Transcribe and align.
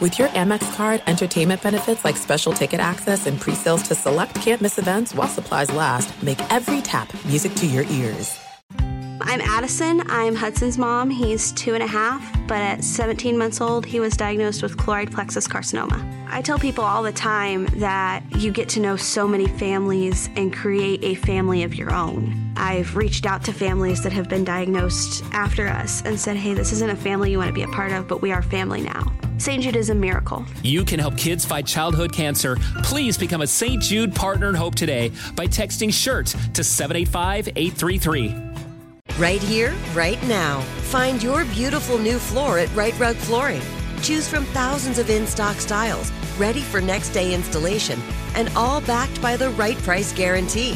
With 0.00 0.18
your 0.18 0.28
Amex 0.28 0.74
card, 0.76 1.02
entertainment 1.06 1.62
benefits 1.62 2.06
like 2.06 2.16
special 2.16 2.54
ticket 2.54 2.80
access 2.80 3.26
and 3.26 3.38
pre-sales 3.38 3.82
to 3.82 3.94
select 3.94 4.34
campus 4.36 4.78
events 4.78 5.14
while 5.14 5.28
supplies 5.28 5.70
last, 5.72 6.22
make 6.22 6.40
every 6.50 6.80
tap 6.80 7.12
music 7.26 7.54
to 7.56 7.66
your 7.66 7.84
ears. 7.84 8.40
I'm 9.20 9.42
Addison. 9.42 10.02
I'm 10.06 10.34
Hudson's 10.34 10.78
mom. 10.78 11.10
He's 11.10 11.52
two 11.52 11.74
and 11.74 11.82
a 11.82 11.86
half, 11.86 12.32
but 12.48 12.62
at 12.62 12.82
17 12.82 13.36
months 13.36 13.60
old, 13.60 13.84
he 13.84 14.00
was 14.00 14.16
diagnosed 14.16 14.62
with 14.62 14.78
chloride 14.78 15.12
plexus 15.12 15.46
carcinoma. 15.46 16.02
I 16.30 16.40
tell 16.40 16.58
people 16.58 16.82
all 16.82 17.02
the 17.02 17.12
time 17.12 17.66
that 17.76 18.24
you 18.36 18.52
get 18.52 18.70
to 18.70 18.80
know 18.80 18.96
so 18.96 19.28
many 19.28 19.48
families 19.48 20.30
and 20.34 20.50
create 20.50 21.04
a 21.04 21.14
family 21.14 21.62
of 21.62 21.74
your 21.74 21.92
own. 21.92 22.54
I've 22.56 22.96
reached 22.96 23.26
out 23.26 23.44
to 23.44 23.52
families 23.52 24.02
that 24.04 24.12
have 24.12 24.30
been 24.30 24.44
diagnosed 24.44 25.22
after 25.32 25.68
us 25.68 26.00
and 26.06 26.18
said, 26.18 26.36
hey, 26.36 26.54
this 26.54 26.72
isn't 26.72 26.88
a 26.88 26.96
family 26.96 27.30
you 27.30 27.36
want 27.36 27.48
to 27.48 27.54
be 27.54 27.62
a 27.64 27.68
part 27.68 27.92
of, 27.92 28.08
but 28.08 28.22
we 28.22 28.32
are 28.32 28.40
family 28.40 28.80
now. 28.80 29.12
St. 29.40 29.62
Jude 29.62 29.76
is 29.76 29.88
a 29.88 29.94
miracle. 29.94 30.44
You 30.62 30.84
can 30.84 31.00
help 31.00 31.16
kids 31.16 31.46
fight 31.46 31.66
childhood 31.66 32.12
cancer. 32.12 32.56
Please 32.82 33.16
become 33.16 33.40
a 33.40 33.46
St. 33.46 33.82
Jude 33.82 34.14
Partner 34.14 34.50
in 34.50 34.54
Hope 34.54 34.74
today 34.74 35.12
by 35.34 35.46
texting 35.46 35.88
SHIRT 35.88 36.52
to 36.52 36.62
785 36.62 37.48
833. 37.56 38.36
Right 39.18 39.42
here, 39.42 39.74
right 39.94 40.22
now. 40.28 40.60
Find 40.90 41.22
your 41.22 41.46
beautiful 41.46 41.96
new 41.96 42.18
floor 42.18 42.58
at 42.58 42.74
Right 42.74 42.96
Rug 42.98 43.16
Flooring. 43.16 43.62
Choose 44.02 44.28
from 44.28 44.44
thousands 44.46 44.98
of 44.98 45.08
in 45.08 45.26
stock 45.26 45.56
styles, 45.56 46.12
ready 46.38 46.60
for 46.60 46.82
next 46.82 47.08
day 47.10 47.34
installation, 47.34 47.98
and 48.34 48.50
all 48.54 48.82
backed 48.82 49.22
by 49.22 49.38
the 49.38 49.48
right 49.50 49.78
price 49.78 50.12
guarantee. 50.12 50.72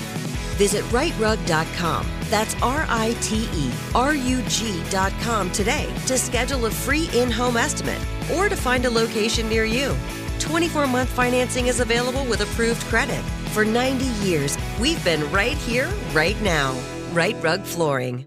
Visit 0.56 0.84
rightrug.com. 0.84 2.06
That's 2.30 2.54
R 2.62 2.86
I 2.88 3.16
T 3.20 3.48
E 3.52 3.70
R 3.94 4.14
U 4.14 4.42
G.com 4.48 5.50
today 5.52 5.92
to 6.06 6.18
schedule 6.18 6.66
a 6.66 6.70
free 6.70 7.08
in 7.14 7.30
home 7.30 7.56
estimate 7.56 8.00
or 8.34 8.48
to 8.48 8.56
find 8.56 8.84
a 8.84 8.90
location 8.90 9.48
near 9.48 9.64
you. 9.64 9.94
24 10.40 10.86
month 10.86 11.08
financing 11.08 11.66
is 11.66 11.80
available 11.80 12.24
with 12.26 12.40
approved 12.40 12.82
credit. 12.82 13.22
For 13.52 13.64
90 13.64 14.04
years, 14.26 14.58
we've 14.80 15.02
been 15.04 15.30
right 15.30 15.56
here, 15.56 15.88
right 16.12 16.40
now. 16.42 16.78
Right 17.12 17.36
Rug 17.42 17.62
Flooring. 17.62 18.26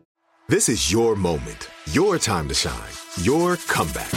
This 0.49 0.69
is 0.69 0.89
your 0.89 1.17
moment, 1.17 1.69
your 1.91 2.17
time 2.17 2.47
to 2.47 2.53
shine, 2.53 2.93
your 3.21 3.57
comeback. 3.57 4.09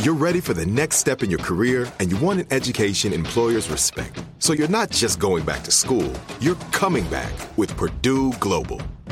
You're 0.00 0.12
ready 0.14 0.40
for 0.40 0.52
the 0.52 0.66
next 0.66 0.96
step 0.96 1.22
in 1.22 1.30
your 1.30 1.38
career 1.38 1.90
and 1.98 2.10
you 2.10 2.18
want 2.18 2.40
an 2.40 2.46
education 2.50 3.14
employers 3.14 3.70
respect. 3.70 4.22
So 4.38 4.52
you're 4.52 4.68
not 4.68 4.90
just 4.90 5.18
going 5.18 5.44
back 5.44 5.64
to 5.64 5.70
school, 5.70 6.12
you're 6.40 6.56
coming 6.72 7.08
back 7.08 7.32
with 7.56 7.74
Purdue 7.76 8.32
Global. 8.34 8.82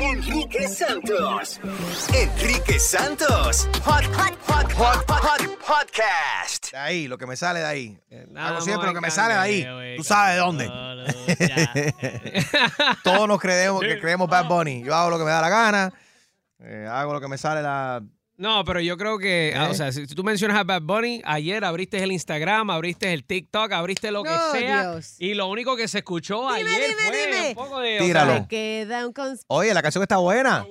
Enrique 0.00 0.66
Santos. 0.66 1.60
Enrique 2.14 2.78
Santos. 2.78 3.68
Hot, 3.84 4.04
hot, 4.14 4.38
hot, 4.46 4.72
hot, 4.72 5.10
hot, 5.10 5.58
podcast. 5.58 6.72
De 6.72 6.78
ahí, 6.78 7.06
lo 7.08 7.18
que 7.18 7.26
me 7.26 7.36
sale 7.36 7.60
de 7.60 7.66
ahí. 7.66 7.98
nada 8.30 8.48
Hago 8.48 8.60
siempre 8.62 8.88
lo 8.88 8.94
que 8.94 9.00
me 9.00 9.10
sale 9.10 9.34
de 9.34 9.40
ahí. 9.40 9.62
cangueo, 9.64 9.96
Tú 9.98 10.04
sabes 10.04 10.34
de 10.34 10.40
dónde. 10.40 10.68
No, 10.68 10.94
no, 10.94 11.04
ya. 11.38 12.96
Todos 13.04 13.28
nos 13.28 13.38
creemos 13.40 13.80
que 13.82 14.00
creemos 14.00 14.28
Bad 14.28 14.46
Bunny. 14.46 14.82
Yo 14.82 14.94
hago 14.94 15.10
lo 15.10 15.18
que 15.18 15.24
me 15.24 15.30
da 15.30 15.40
la 15.42 15.48
gana. 15.50 15.92
eh, 16.60 16.86
hago 16.90 17.12
lo 17.12 17.20
que 17.20 17.28
me 17.28 17.36
sale 17.38 17.60
la. 17.62 18.02
No, 18.40 18.64
pero 18.64 18.80
yo 18.80 18.96
creo 18.96 19.18
que, 19.18 19.52
ah, 19.54 19.66
¿Eh? 19.66 19.70
o 19.70 19.74
sea, 19.74 19.92
si 19.92 20.06
tú 20.06 20.24
mencionas 20.24 20.56
a 20.58 20.64
Bad 20.64 20.80
Bunny, 20.82 21.20
ayer 21.26 21.62
abriste 21.62 22.02
el 22.02 22.10
Instagram, 22.10 22.70
abriste 22.70 23.12
el 23.12 23.22
TikTok, 23.24 23.70
abriste 23.72 24.10
lo 24.10 24.22
que 24.22 24.30
No, 24.30 24.52
sea. 24.52 24.92
Dios. 24.92 25.16
Y 25.18 25.34
lo 25.34 25.46
único 25.48 25.76
que 25.76 25.86
se 25.88 25.98
escuchó 25.98 26.48
Dime, 26.54 26.70
ayer 26.74 26.90
dime, 26.96 27.02
fue 27.08 27.26
dime. 27.26 27.48
un 27.50 27.54
poco 27.54 27.80
de. 27.80 28.00
o 28.00 28.04
Tíralo. 28.04 28.32
sea, 28.32 28.40
Me 28.40 28.48
queda 28.48 29.06
un 29.06 29.12
cons- 29.12 29.42
Oye, 29.48 29.74
la 29.74 29.82
canción 29.82 30.00
está 30.02 30.16
buena. 30.16 30.66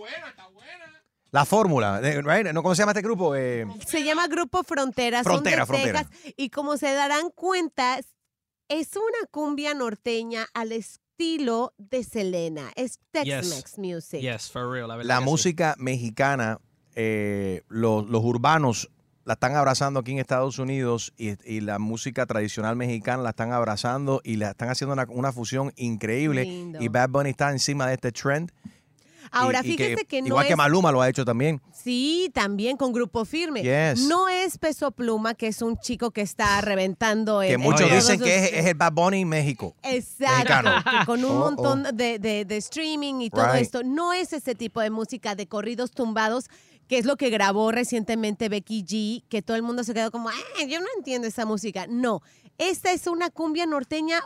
La 1.31 1.45
fórmula. 1.45 1.99
eh, 2.03 2.21
right? 2.23 2.47
¿No, 2.53 2.63
¿Cómo 2.63 2.73
se 2.73 2.81
llama 2.81 2.93
este 2.93 3.03
grupo? 3.03 3.35
Eh, 3.35 3.67
Se 3.85 4.03
llama 4.03 4.27
Grupo 4.27 4.63
Frontera. 4.63 5.23
Frontera, 5.23 5.63
son 5.67 5.75
de 5.75 5.81
Frontera. 5.83 6.03
Texas, 6.09 6.33
y 6.37 6.49
como 6.49 6.75
se 6.77 6.91
darán 6.93 7.29
cuenta, 7.29 7.99
es 8.67 8.95
una 8.95 9.27
cumbia 9.29 9.75
norteña 9.75 10.47
al 10.55 10.71
estilo 10.71 11.75
de 11.77 12.03
Selena. 12.03 12.71
Es 12.75 12.97
Tex-Mex 13.11 13.77
music. 13.77 14.21
Yes, 14.21 14.49
for 14.49 14.71
real, 14.71 14.87
la 14.87 14.97
la 14.97 15.15
que 15.17 15.19
sí. 15.19 15.25
música 15.25 15.75
mexicana, 15.77 16.57
eh, 16.95 17.63
los, 17.69 18.07
los 18.09 18.23
urbanos 18.23 18.89
la 19.25 19.33
están 19.33 19.55
abrazando 19.55 19.99
aquí 19.99 20.11
en 20.13 20.19
Estados 20.19 20.57
Unidos 20.57 21.13
y, 21.17 21.35
y 21.45 21.61
la 21.61 21.77
música 21.77 22.25
tradicional 22.25 22.75
mexicana 22.75 23.21
la 23.21 23.29
están 23.29 23.51
abrazando 23.53 24.21
y 24.23 24.37
la 24.37 24.51
están 24.51 24.69
haciendo 24.69 24.93
una, 24.93 25.05
una 25.09 25.31
fusión 25.31 25.71
increíble. 25.75 26.45
Lindo. 26.45 26.81
Y 26.81 26.87
Bad 26.87 27.09
Bunny 27.09 27.29
está 27.29 27.51
encima 27.51 27.85
de 27.87 27.93
este 27.93 28.11
trend. 28.11 28.51
Ahora, 29.31 29.61
Y- 29.63 29.67
y 29.73 29.77
fíjese 29.77 30.05
que, 30.05 30.21
no 30.21 30.27
Igual 30.29 30.47
que 30.47 30.53
es... 30.53 30.57
Maluma 30.57 30.91
lo 30.91 31.01
ha 31.03 31.07
hecho 31.09 31.23
también. 31.23 31.61
Sí, 31.71 32.31
también 32.33 32.75
con 32.77 32.91
Grupo 32.91 33.23
Firme. 33.25 33.61
Yes. 33.61 34.07
No 34.07 34.27
es 34.27 34.57
Peso 34.57 34.89
Pluma, 34.89 35.35
que 35.35 35.45
es 35.45 35.61
un 35.61 35.77
chico 35.77 36.09
que 36.09 36.21
está 36.21 36.59
reventando 36.61 37.43
en 37.43 37.49
Que 37.49 37.53
en 37.53 37.61
muchos 37.61 37.91
dicen 37.91 38.17
sus- 38.17 38.25
que 38.25 38.45
es, 38.45 38.53
es 38.53 38.65
el 38.65 38.73
Bad 38.73 38.93
Bunny 38.93 39.25
México. 39.25 39.75
Exacto, 39.83 40.71
que 40.89 41.05
con 41.05 41.23
un 41.23 41.29
Oh, 41.31 41.39
montón 41.39 41.85
oh. 41.85 41.91
De, 41.91 42.17
de- 42.17 42.45
de 42.45 42.57
streaming 42.57 43.21
y 43.21 43.29
todo 43.29 43.45
Right. 43.53 43.61
esto. 43.61 43.83
No 43.83 44.13
es 44.13 44.33
ese 44.33 44.55
tipo 44.55 44.81
de 44.81 44.89
música 44.89 45.35
de 45.35 45.45
corridos 45.47 45.91
tumbados, 45.91 46.49
que 46.89 46.97
es 46.97 47.05
lo 47.05 47.15
que 47.15 47.29
grabó 47.29 47.71
recientemente 47.71 48.49
Becky 48.49 48.83
G, 48.83 49.23
que 49.29 49.41
todo 49.41 49.55
el 49.55 49.63
mundo 49.63 49.83
se 49.85 49.93
quedó 49.93 50.11
como, 50.11 50.27
"Ah, 50.29 50.63
yo 50.67 50.81
no 50.81 50.87
entiendo 50.97 51.27
esa 51.27 51.45
música. 51.45 51.85
No, 51.87 52.21
esta 52.57 52.91
es 52.91 53.07
una 53.07 53.29
cumbia 53.29 53.65
norteña 53.65 54.21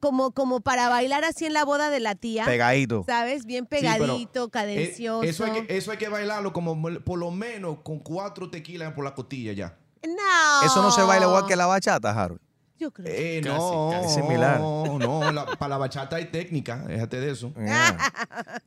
como, 0.00 0.32
como 0.32 0.60
para 0.60 0.88
bailar 0.90 1.24
así 1.24 1.46
en 1.46 1.54
la 1.54 1.64
boda 1.64 1.88
de 1.88 2.00
la 2.00 2.14
tía. 2.14 2.44
Pegadito. 2.44 3.04
¿Sabes? 3.06 3.46
Bien 3.46 3.64
Sí, 3.64 3.68
pegadito, 3.70 4.44
eh, 4.44 4.50
cadencioso. 4.50 5.22
eso, 5.22 5.44
hay 5.44 5.62
que, 5.62 5.76
eso 5.78 5.90
hay 5.92 5.96
que 5.96 6.08
bailarlo 6.10 6.52
como 6.52 6.74
mo- 6.74 7.00
por 7.06 7.18
lo 7.18 7.30
menos 7.30 7.78
con 7.82 8.00
cuatro 8.00 8.50
tequilas 8.50 8.92
por 8.92 9.04
la 9.04 9.14
costilla 9.14 9.52
ya. 9.52 9.78
No. 10.06 10.66
Eso 10.66 10.82
no 10.82 10.90
se 10.90 11.02
baila 11.02 11.26
igual 11.26 11.46
que 11.46 11.56
la 11.56 11.66
bachata, 11.66 12.10
Harold. 12.10 12.40
Yo 12.78 12.92
creo. 12.92 13.06
Eh, 13.08 13.40
Casi, 13.42 13.56
no, 13.56 13.90
casi 13.92 14.14
similar. 14.14 14.60
No, 14.60 14.98
no, 14.98 15.32
la- 15.32 15.46
para 15.46 15.68
la 15.70 15.78
bachata 15.78 16.16
hay 16.16 16.26
técnica, 16.26 16.76
déjate 16.86 17.18
de 17.20 17.30
eso. 17.32 17.52
Yeah. 17.58 17.96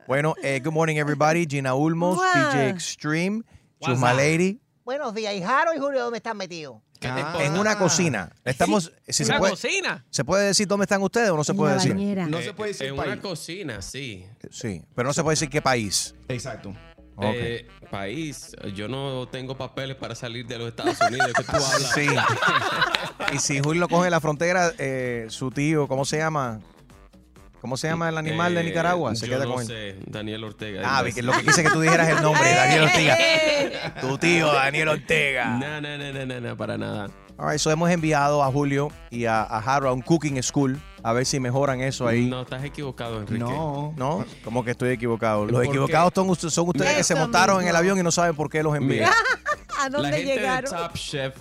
bueno, 0.06 0.34
eh, 0.42 0.60
good 0.62 0.72
morning 0.72 0.96
everybody. 0.96 1.46
Gina 1.48 1.74
Ulmos. 1.74 2.18
DJ 2.34 2.68
Extreme, 2.68 3.42
Chusma? 3.80 4.12
Lady. 4.12 4.60
Buenos 4.84 5.14
días, 5.14 5.32
y 5.34 5.40
Jaro 5.42 5.72
y 5.74 5.78
Julio, 5.78 6.00
¿dónde 6.02 6.18
están 6.18 6.36
metidos? 6.36 6.76
Ah. 7.04 7.36
En 7.40 7.56
una 7.58 7.78
cocina. 7.78 8.30
Estamos, 8.44 8.92
si 9.08 9.24
se 9.24 9.30
Una 9.32 9.38
puede, 9.38 9.52
cocina. 9.52 10.04
¿Se 10.10 10.24
puede 10.24 10.46
decir 10.46 10.68
dónde 10.68 10.84
están 10.84 11.02
ustedes 11.02 11.30
o 11.30 11.36
no 11.36 11.42
se 11.42 11.50
En 11.52 11.58
puede 11.58 11.74
decir? 11.74 11.92
bañera. 11.94 12.26
No 12.26 12.38
Eh, 12.38 12.44
se 12.44 12.52
puede 12.54 12.70
decir 12.72 12.86
En 12.88 12.96
país. 12.96 13.12
una 13.12 13.20
cocina, 13.22 13.82
sí. 13.82 14.24
Sí, 14.50 14.82
pero 14.94 15.08
no 15.08 15.12
se 15.12 15.22
puede 15.22 15.32
decir 15.32 15.48
qué 15.50 15.60
país. 15.62 16.14
Exacto. 16.28 16.74
Ok. 17.16 17.24
Eh, 17.34 17.66
país, 17.90 18.56
yo 18.74 18.88
no 18.88 19.28
tengo 19.28 19.56
papeles 19.56 19.96
para 19.96 20.14
salir 20.14 20.46
de 20.46 20.58
los 20.58 20.68
Estados 20.68 20.98
Unidos. 21.08 21.30
que 21.36 21.42
tú 21.44 21.52
hablas? 21.52 21.92
Sí. 21.94 22.06
y 23.34 23.38
si 23.38 23.60
Julio 23.60 23.88
coge 23.88 24.08
la 24.10 24.20
frontera, 24.20 24.72
eh, 24.78 25.26
su 25.28 25.50
tío, 25.50 25.86
¿cómo 25.88 26.04
se 26.04 26.18
llama? 26.18 26.60
¿Cómo 27.60 27.76
se 27.76 27.86
llama 27.86 28.08
el 28.08 28.18
animal 28.18 28.54
de 28.56 28.62
Eh, 28.62 28.64
Nicaragua? 28.64 29.14
Se 29.14 29.26
yo 29.28 29.34
queda 29.34 29.44
no 29.44 29.52
con 29.52 29.60
él. 29.62 29.66
sé, 29.68 29.96
Daniel 30.06 30.42
Ortega. 30.42 30.82
Ah, 30.84 31.04
que 31.14 31.22
lo 31.22 31.32
que 31.32 31.42
quise 31.44 31.62
que 31.62 31.70
tú 31.70 31.80
dijeras 31.80 32.08
el 32.08 32.20
nombre, 32.20 32.52
Daniel 32.52 32.82
Ortega. 32.84 33.16
Tu 34.00 34.18
tío, 34.18 34.52
Daniel 34.52 34.88
Ortega. 34.88 35.46
No, 35.58 35.80
no, 35.80 35.96
no, 35.98 36.12
no, 36.12 36.26
no, 36.26 36.40
no, 36.40 36.56
para 36.56 36.76
nada. 36.76 37.08
All 37.38 37.48
right, 37.50 37.58
so 37.58 37.70
hemos 37.70 37.88
enviado 37.90 38.42
a 38.42 38.50
Julio 38.50 38.88
y 39.10 39.26
a, 39.26 39.42
a 39.42 39.58
Harold 39.58 39.90
a 39.90 39.92
un 39.92 40.02
cooking 40.02 40.42
school 40.42 40.80
a 41.02 41.12
ver 41.12 41.26
si 41.26 41.40
mejoran 41.40 41.80
eso 41.80 42.06
ahí. 42.06 42.26
No, 42.26 42.42
estás 42.42 42.64
equivocado, 42.64 43.20
Enrique. 43.20 43.38
No. 43.44 43.92
¿No? 43.96 44.24
¿Cómo 44.44 44.64
que 44.64 44.70
estoy 44.72 44.90
equivocado? 44.90 45.44
Los 45.44 45.52
¿Por 45.54 45.64
equivocados 45.64 46.12
son, 46.14 46.30
ustedes- 46.30 46.54
son 46.54 46.68
ustedes 46.68 46.94
que 46.96 47.04
se 47.04 47.14
montaron 47.14 47.60
en 47.62 47.68
el 47.68 47.76
avión 47.76 47.98
y 47.98 48.02
no 48.02 48.10
saben 48.12 48.34
por 48.36 48.48
qué 48.50 48.62
los. 48.62 48.78
Mira, 48.80 49.10
¿A 49.78 49.88
la 49.88 49.98
dónde 49.98 50.16
gente 50.18 50.34
llegaron? 50.36 50.70
de 50.70 50.76
Top 50.78 50.94
Chef 50.94 51.34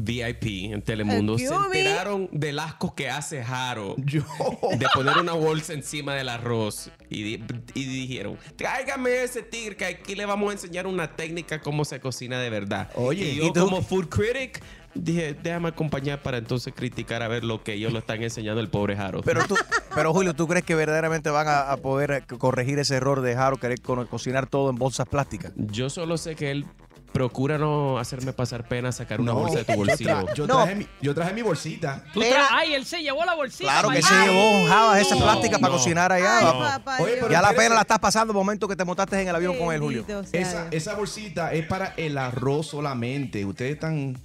VIP 0.00 0.72
en 0.72 0.80
Telemundo 0.82 1.36
se 1.36 1.46
enteraron 1.46 2.28
del 2.30 2.60
asco 2.60 2.94
que 2.94 3.10
hace 3.10 3.42
Jaro 3.42 3.96
de 3.96 4.86
poner 4.94 5.18
una 5.18 5.32
bolsa 5.32 5.72
encima 5.72 6.14
del 6.14 6.28
arroz 6.28 6.88
y, 7.10 7.22
di- 7.24 7.44
y 7.74 7.84
dijeron, 7.84 8.38
tráigame 8.54 9.24
ese 9.24 9.42
tigre 9.42 9.76
que 9.76 9.84
aquí 9.86 10.14
le 10.14 10.24
vamos 10.24 10.50
a 10.50 10.52
enseñar 10.52 10.86
una 10.86 11.16
técnica 11.16 11.60
cómo 11.60 11.84
se 11.84 11.98
cocina 11.98 12.38
de 12.38 12.48
verdad. 12.48 12.90
Oye, 12.94 13.30
y 13.32 13.36
yo 13.38 13.46
¿y 13.46 13.52
tú? 13.52 13.64
como 13.64 13.82
food 13.82 14.06
critic 14.08 14.62
dije, 14.94 15.34
déjame 15.42 15.68
acompañar 15.68 16.22
para 16.22 16.38
entonces 16.38 16.72
criticar 16.74 17.22
a 17.22 17.28
ver 17.28 17.44
lo 17.44 17.62
que 17.62 17.74
ellos 17.74 17.92
lo 17.92 17.98
están 17.98 18.22
enseñando 18.22 18.60
el 18.60 18.68
pobre 18.68 18.96
Jaro. 18.96 19.22
Pero 19.22 19.44
tú, 19.46 19.54
pero 19.94 20.12
Julio, 20.12 20.34
¿tú 20.34 20.46
crees 20.48 20.64
que 20.64 20.74
verdaderamente 20.74 21.30
van 21.30 21.48
a, 21.48 21.70
a 21.70 21.76
poder 21.78 22.24
corregir 22.38 22.78
ese 22.78 22.96
error 22.96 23.20
de 23.20 23.34
Jaro 23.34 23.56
querer 23.58 23.80
co- 23.80 24.06
cocinar 24.06 24.46
todo 24.46 24.70
en 24.70 24.76
bolsas 24.76 25.06
plásticas? 25.08 25.52
Yo 25.56 25.90
solo 25.90 26.16
sé 26.18 26.34
que 26.36 26.50
él 26.50 26.66
procura 27.12 27.56
no 27.56 27.98
hacerme 27.98 28.34
pasar 28.34 28.68
pena 28.68 28.92
sacar 28.92 29.18
una 29.20 29.32
No, 29.32 29.38
bolsa 29.40 29.58
de 29.60 29.64
tu 29.64 29.72
yo 29.72 29.78
bolsillo. 29.78 30.10
tra- 30.10 30.34
Yo, 30.34 30.46
No. 30.46 30.56
traje 30.56 30.74
mi, 30.74 30.86
yo 31.00 31.14
traje 31.14 31.32
mi 31.32 31.40
bolsita. 31.42 32.04
Tú 32.12 32.20
Ay, 32.50 32.74
él 32.74 32.84
se 32.84 33.02
llevó 33.02 33.24
la 33.24 33.34
bolsita. 33.34 33.64
Claro 33.70 33.88
que 33.88 34.02
se 34.02 34.14
llevó 34.14 34.66
jabas 34.68 35.00
esa 35.00 35.14
No, 35.14 35.22
plástica 35.22 35.58
para 35.58 35.72
cocinar 35.72 36.12
allá. 36.12 36.38
Ay, 36.38 36.44
No. 36.44 36.58
papá 36.58 36.96
Oye, 37.00 37.06
Dios. 37.14 37.18
pero 37.22 37.32
Ya 37.32 37.40
la 37.40 37.52
pena 37.54 37.74
la 37.74 37.80
estás 37.80 37.98
pasando 37.98 38.34
momento 38.34 38.68
que 38.68 38.76
te 38.76 38.84
montaste 38.84 39.20
en 39.22 39.26
el 39.28 39.34
avión 39.34 39.56
con 39.58 39.74
él, 39.74 39.80
Julio. 39.80 40.04
Esa, 40.32 40.68
esa 40.70 40.94
bolsita 40.96 41.52
es 41.54 41.66
para 41.66 41.94
el 41.96 42.18
arroz 42.18 42.66
solamente. 42.68 43.44
Ustedes 43.46 43.72
están. 43.74 44.18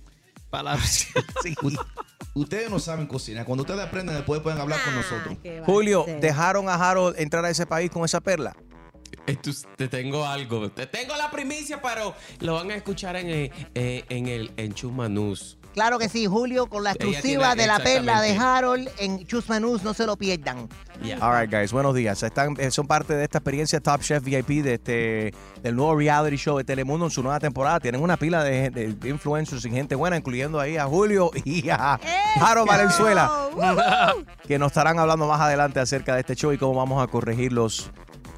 Palabras. 0.54 1.08
Ustedes 2.36 2.70
no 2.70 2.78
saben 2.78 3.08
cocinar. 3.08 3.44
Cuando 3.44 3.64
ustedes 3.64 3.80
aprenden, 3.80 4.14
después 4.14 4.40
pueden 4.42 4.62
hablar 4.62 4.80
con 4.86 4.94
nosotros. 4.94 5.36
Ah, 5.36 5.40
¿qué 5.42 5.60
va 5.60 5.64
a 5.64 5.66
Julio? 5.66 6.06
¿dejaron 6.22 6.70
a 6.70 6.78
Jaro 6.78 7.16
entrar 7.16 7.44
a 7.44 7.50
ese 7.50 7.66
país 7.66 7.90
con 7.90 8.06
esa 8.06 8.22
perla? 8.22 8.56
Te 9.76 9.88
tengo 9.88 10.24
algo. 10.28 10.70
Te 10.70 10.86
tengo 10.86 11.16
la 11.16 11.32
primicia, 11.32 11.82
pero 11.82 12.14
lo 12.40 12.54
van 12.54 12.70
a 12.70 12.76
escuchar 12.76 13.16
en 13.16 13.30
el, 13.30 13.52
eh, 13.74 14.06
en 14.10 14.28
el 14.28 14.52
en 14.58 14.76
Chumanús. 14.76 15.58
Claro 15.74 15.98
que 15.98 16.08
sí, 16.08 16.28
Julio, 16.28 16.68
con 16.68 16.84
la 16.84 16.92
exclusiva 16.92 17.54
tiene- 17.56 17.62
de 17.64 17.68
la 17.68 17.80
perla 17.80 18.22
de. 18.22 18.38
Harold 18.38 18.90
en 19.00 19.25
Chusmanús, 19.25 19.84
no 19.84 19.94
se 19.94 20.06
lo 20.06 20.16
pierdan. 20.18 20.70
Yeah. 21.04 21.18
All 21.20 21.40
right, 21.42 21.52
guys, 21.52 21.72
buenos 21.74 21.96
días. 21.96 22.22
Están, 22.24 22.56
eh, 22.60 22.70
son 22.72 22.86
parte 22.88 23.16
de 23.16 23.24
esta 23.24 23.40
experiencia 23.40 23.80
Top 23.80 24.02
Chef 24.02 24.24
VIP 24.24 24.62
de 24.64 24.75
este, 24.75 25.34
del 25.62 25.75
nuevo 25.75 25.96
reality 25.98 26.38
show 26.38 26.58
de 26.58 26.64
Telemundo 26.64 27.06
en 27.06 27.12
su 27.12 27.24
nueva 27.24 27.40
temporada. 27.40 27.80
Tienen 27.80 28.02
una 28.02 28.18
pila 28.18 28.44
de, 28.44 28.70
de 28.70 29.10
influencers 29.10 29.66
y 29.66 29.70
gente 29.72 29.96
buena, 29.96 30.16
incluyendo 30.18 30.60
ahí 30.60 30.78
a 30.78 30.86
Julio 30.86 31.31
y 31.44 31.70
a 31.70 32.00
Jaro 32.40 32.66
Valenzuela, 32.66 33.31
que 34.48 34.60
nos 34.60 34.68
estarán 34.72 35.00
hablando 35.00 35.28
más 35.28 35.42
adelante 35.42 35.80
acerca 35.80 36.14
de 36.14 36.22
este 36.22 36.36
show 36.36 36.52
y 36.54 36.58
cómo 36.58 36.76
vamos 36.76 37.02
a 37.04 37.08
corregir 37.08 37.52
los 37.52 37.90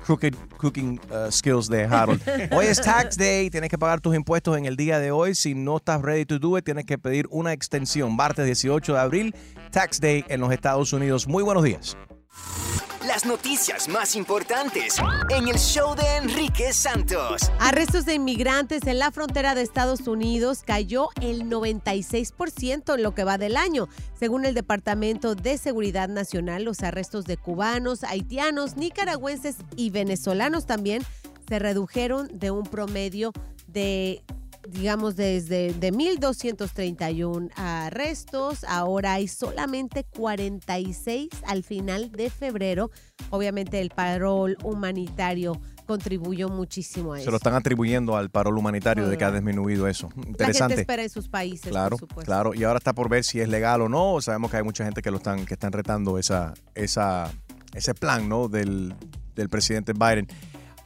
crooked 0.06 0.36
cooking 0.57 1.00
uh, 1.12 1.31
skills 1.31 1.68
de 1.68 1.86
Harold. 1.86 2.22
Hoy 2.52 2.66
es 2.66 2.80
Tax 2.80 3.18
Day, 3.18 3.50
tienes 3.50 3.69
que 3.69 3.78
pagar 3.78 4.02
tus 4.02 4.16
impuestos 4.16 4.57
en 4.57 4.66
el 4.66 4.75
día 4.75 5.00
de 5.00 5.12
hoy. 5.12 5.36
Si 5.36 5.56
no 5.56 5.78
estás 5.78 6.02
ready 6.02 6.25
to 6.25 6.40
do 6.40 6.57
it, 6.57 6.66
tienes 6.66 6.86
que 6.86 6.98
pedir 6.98 7.28
una 7.31 7.54
extensión. 7.54 8.16
Martes 8.16 8.46
18 8.46 8.94
de 8.94 9.00
abril, 9.00 9.36
Tax 9.72 10.00
Day 10.00 10.24
en 10.28 10.42
los 10.42 10.52
Estados 10.52 10.94
Unidos. 10.94 11.28
Muy 11.28 11.44
buenos 11.44 11.63
días. 11.63 11.98
Las 13.08 13.26
noticias 13.26 13.88
más 13.88 14.16
importantes 14.16 14.96
en 15.30 15.48
el 15.48 15.58
show 15.60 15.96
de 15.96 16.18
Enrique 16.18 16.74
Santos. 16.74 17.52
Arrestos 17.60 18.06
de 18.06 18.16
inmigrantes 18.16 18.88
en 18.88 18.98
la 18.98 19.12
frontera 19.12 19.54
de 19.54 19.62
Estados 19.62 20.08
Unidos 20.08 20.64
cayó 20.66 21.10
el 21.22 21.44
96% 21.44 22.96
en 22.96 23.04
lo 23.04 23.14
que 23.14 23.24
va 23.24 23.38
del 23.38 23.58
año. 23.58 23.88
Según 24.20 24.46
el 24.46 24.56
Departamento 24.56 25.36
de 25.36 25.60
Seguridad 25.60 26.10
Nacional, 26.10 26.64
los 26.64 26.82
arrestos 26.82 27.26
de 27.26 27.38
cubanos, 27.38 28.04
haitianos, 28.04 28.76
nicaragüenses 28.76 29.58
y 29.76 29.92
venezolanos 29.92 30.66
también 30.66 31.04
se 31.48 31.60
redujeron 31.60 32.28
de 32.34 32.50
un 32.50 32.64
promedio 32.64 33.34
de 33.68 34.24
digamos 34.68 35.16
desde 35.16 35.74
de 35.74 35.92
1231 35.92 37.50
arrestos, 37.56 38.64
ahora 38.68 39.14
hay 39.14 39.28
solamente 39.28 40.04
46 40.04 41.30
al 41.46 41.64
final 41.64 42.12
de 42.12 42.30
febrero. 42.30 42.92
Obviamente 43.30 43.80
el 43.82 43.90
parol 43.90 44.58
humanitario 44.64 45.60
contribuyó 45.86 46.50
muchísimo 46.50 47.14
a 47.14 47.18
Se 47.18 47.24
eso. 47.24 47.32
lo 47.32 47.38
están 47.38 47.54
atribuyendo 47.54 48.18
al 48.18 48.30
parol 48.32 48.58
humanitario 48.58 49.08
de 49.08 49.18
que 49.18 49.24
ha 49.24 49.32
disminuido 49.32 49.88
eso. 49.88 50.08
La 50.10 50.14
gente 50.16 50.30
Interesante. 50.32 50.82
espera 50.82 51.04
en 51.04 51.10
sus 51.10 51.30
países, 51.30 51.70
Claro, 51.70 51.92
por 51.98 52.00
supuesto. 52.10 52.26
claro. 52.32 52.54
Y 52.56 52.64
ahora 52.64 52.78
está 52.80 52.94
por 52.94 53.08
ver 53.10 53.24
si 53.24 53.40
es 53.40 53.48
legal 53.50 53.82
o 53.82 53.90
no. 53.90 54.20
Sabemos 54.22 54.50
que 54.50 54.58
hay 54.58 54.64
mucha 54.64 54.84
gente 54.84 55.02
que 55.02 55.12
lo 55.12 55.18
están, 55.18 55.46
que 55.46 55.54
están 55.54 55.72
retando 55.72 56.18
esa, 56.18 56.54
esa, 56.74 57.32
ese 57.74 57.94
plan, 57.94 58.28
¿no? 58.28 58.48
Del, 58.48 58.96
del 59.36 59.50
presidente 59.50 59.94
Biden. 59.94 60.28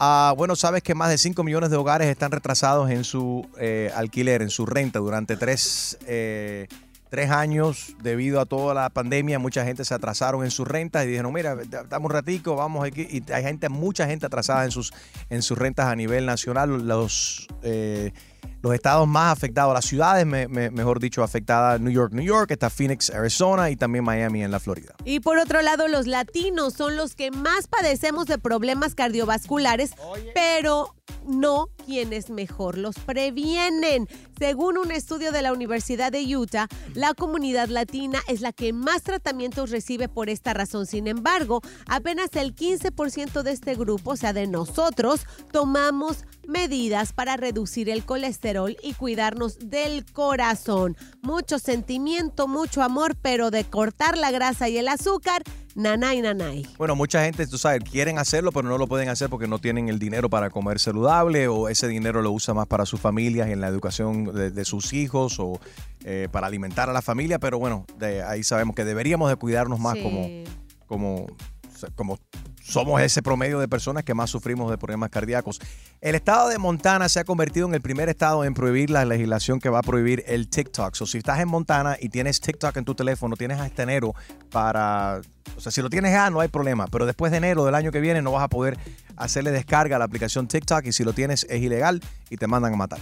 Ah, 0.01 0.33
bueno, 0.37 0.55
sabes 0.55 0.81
que 0.81 0.95
más 0.95 1.09
de 1.09 1.17
5 1.17 1.43
millones 1.43 1.71
de 1.71 1.75
hogares 1.75 2.07
están 2.07 2.31
retrasados 2.31 2.89
en 2.89 3.03
su 3.03 3.45
eh, 3.59 3.91
alquiler, 3.93 4.41
en 4.41 4.49
su 4.49 4.65
renta 4.65 4.99
durante 4.99 5.35
tres, 5.35 5.97
eh, 6.07 6.67
tres 7.09 7.29
años 7.31 7.95
debido 8.01 8.39
a 8.39 8.45
toda 8.45 8.73
la 8.73 8.89
pandemia. 8.89 9.39
Mucha 9.39 9.65
gente 9.65 9.83
se 9.83 9.93
atrasaron 9.93 10.45
en 10.45 10.51
sus 10.51 10.65
rentas 10.65 11.03
y 11.03 11.09
dijeron, 11.09 11.33
mira, 11.33 11.57
dame 11.89 12.05
un 12.05 12.11
ratico, 12.11 12.55
vamos 12.55 12.85
aquí. 12.85 13.07
Y 13.11 13.29
hay 13.29 13.43
gente, 13.43 13.67
mucha 13.67 14.07
gente 14.07 14.25
atrasada 14.25 14.63
en 14.63 14.71
sus, 14.71 14.93
en 15.29 15.41
sus 15.41 15.57
rentas 15.57 15.87
a 15.87 15.95
nivel 15.97 16.25
nacional. 16.25 16.87
Los, 16.87 17.49
eh, 17.61 18.13
los 18.61 18.73
estados 18.73 19.07
más 19.07 19.31
afectados, 19.31 19.73
las 19.73 19.85
ciudades, 19.85 20.25
me- 20.25 20.47
me- 20.47 20.69
mejor 20.69 20.99
dicho, 20.99 21.23
afectadas, 21.23 21.79
New 21.79 21.91
York, 21.93 22.11
New 22.13 22.25
York, 22.25 22.51
está 22.51 22.69
Phoenix, 22.69 23.09
Arizona 23.09 23.69
y 23.69 23.75
también 23.77 24.03
Miami 24.03 24.43
en 24.43 24.51
la 24.51 24.59
Florida. 24.59 24.95
Y 25.05 25.21
por 25.21 25.37
otro 25.37 25.61
lado, 25.61 25.87
los 25.87 26.07
latinos 26.07 26.73
son 26.73 26.95
los 26.97 27.15
que 27.15 27.31
más 27.31 27.67
padecemos 27.67 28.25
de 28.25 28.37
problemas 28.37 28.95
cardiovasculares, 28.95 29.91
pero 30.33 30.93
no 31.25 31.67
quienes 31.85 32.29
mejor 32.29 32.77
los 32.77 32.95
previenen. 32.99 34.07
Según 34.37 34.77
un 34.77 34.91
estudio 34.91 35.31
de 35.31 35.41
la 35.41 35.53
Universidad 35.53 36.11
de 36.11 36.23
Utah, 36.35 36.67
la 36.93 37.13
comunidad 37.13 37.67
latina 37.69 38.19
es 38.27 38.41
la 38.41 38.51
que 38.53 38.73
más 38.73 39.03
tratamientos 39.03 39.69
recibe 39.69 40.07
por 40.09 40.29
esta 40.29 40.53
razón. 40.53 40.85
Sin 40.85 41.07
embargo, 41.07 41.61
apenas 41.87 42.29
el 42.33 42.55
15% 42.55 43.43
de 43.43 43.51
este 43.51 43.75
grupo, 43.75 44.11
o 44.11 44.15
sea, 44.17 44.33
de 44.33 44.47
nosotros, 44.47 45.25
tomamos 45.51 46.25
medidas 46.49 47.13
para 47.13 47.37
reducir 47.37 47.89
el 47.89 48.03
colesterol 48.03 48.75
y 48.83 48.93
cuidarnos 48.93 49.57
del 49.69 50.03
corazón. 50.11 50.97
Mucho 51.21 51.59
sentimiento, 51.59 52.47
mucho 52.47 52.81
amor, 52.83 53.15
pero 53.15 53.51
de 53.51 53.63
cortar 53.63 54.17
la 54.17 54.31
grasa 54.31 54.67
y 54.67 54.77
el 54.77 54.87
azúcar, 54.87 55.43
nanay, 55.75 56.21
nanay. 56.21 56.67
Bueno, 56.77 56.95
mucha 56.95 57.23
gente, 57.23 57.47
tú 57.47 57.57
sabes, 57.57 57.81
quieren 57.89 58.17
hacerlo, 58.17 58.51
pero 58.51 58.67
no 58.67 58.77
lo 58.77 58.87
pueden 58.87 59.09
hacer 59.09 59.29
porque 59.29 59.47
no 59.47 59.59
tienen 59.59 59.87
el 59.87 59.99
dinero 59.99 60.29
para 60.29 60.49
comer 60.49 60.79
saludable 60.79 61.47
o 61.47 61.69
ese 61.69 61.87
dinero 61.87 62.21
lo 62.21 62.31
usa 62.31 62.53
más 62.53 62.67
para 62.67 62.85
sus 62.85 62.99
familias 62.99 63.47
y 63.47 63.51
en 63.51 63.61
la 63.61 63.67
educación 63.67 64.25
de, 64.33 64.51
de 64.51 64.65
sus 64.65 64.91
hijos 64.93 65.39
o 65.39 65.59
eh, 66.03 66.27
para 66.31 66.47
alimentar 66.47 66.89
a 66.89 66.93
la 66.93 67.01
familia. 67.01 67.39
Pero 67.39 67.59
bueno, 67.59 67.85
de 67.97 68.23
ahí 68.23 68.43
sabemos 68.43 68.75
que 68.75 68.83
deberíamos 68.83 69.29
de 69.29 69.35
cuidarnos 69.35 69.79
más 69.79 69.95
Sí. 69.95 70.03
como, 70.03 70.27
como, 70.87 71.27
como 71.95 72.17
somos 72.69 73.01
ese 73.01 73.23
promedio 73.23 73.59
de 73.59 73.67
personas 73.67 74.03
que 74.03 74.13
más 74.13 74.29
sufrimos 74.29 74.69
de 74.69 74.77
problemas 74.77 75.09
cardíacos. 75.09 75.59
El 76.01 76.15
estado 76.15 76.49
de 76.49 76.59
Montana 76.59 77.09
se 77.09 77.19
ha 77.19 77.23
convertido 77.23 77.67
en 77.67 77.73
el 77.73 77.81
primer 77.81 78.09
estado 78.09 78.45
en 78.45 78.53
prohibir 78.53 78.91
la 78.91 79.05
legislación 79.05 79.59
que 79.59 79.69
va 79.69 79.79
a 79.79 79.81
prohibir 79.81 80.23
el 80.27 80.47
TikTok. 80.47 80.95
O 81.01 81.05
si 81.05 81.17
estás 81.17 81.39
en 81.39 81.47
Montana 81.47 81.97
y 81.99 82.09
tienes 82.09 82.39
TikTok 82.39 82.77
en 82.77 82.85
tu 82.85 82.93
teléfono, 82.93 83.35
tienes 83.35 83.59
hasta 83.59 83.83
enero 83.83 84.13
para... 84.51 85.19
O 85.57 85.61
sea, 85.61 85.71
si 85.71 85.81
lo 85.81 85.89
tienes 85.89 86.11
ya 86.11 86.29
no 86.29 86.39
hay 86.39 86.47
problema, 86.47 86.85
pero 86.87 87.07
después 87.07 87.31
de 87.31 87.39
enero 87.39 87.65
del 87.65 87.73
año 87.73 87.91
que 87.91 87.99
viene 87.99 88.21
no 88.21 88.31
vas 88.31 88.43
a 88.43 88.47
poder 88.47 88.77
hacerle 89.17 89.51
descarga 89.51 89.95
a 89.95 89.99
la 89.99 90.05
aplicación 90.05 90.47
TikTok 90.47 90.85
y 90.85 90.93
si 90.93 91.03
lo 91.03 91.13
tienes 91.13 91.45
es 91.49 91.61
ilegal 91.61 92.01
y 92.29 92.37
te 92.37 92.45
mandan 92.45 92.73
a 92.73 92.77
matar. 92.77 92.99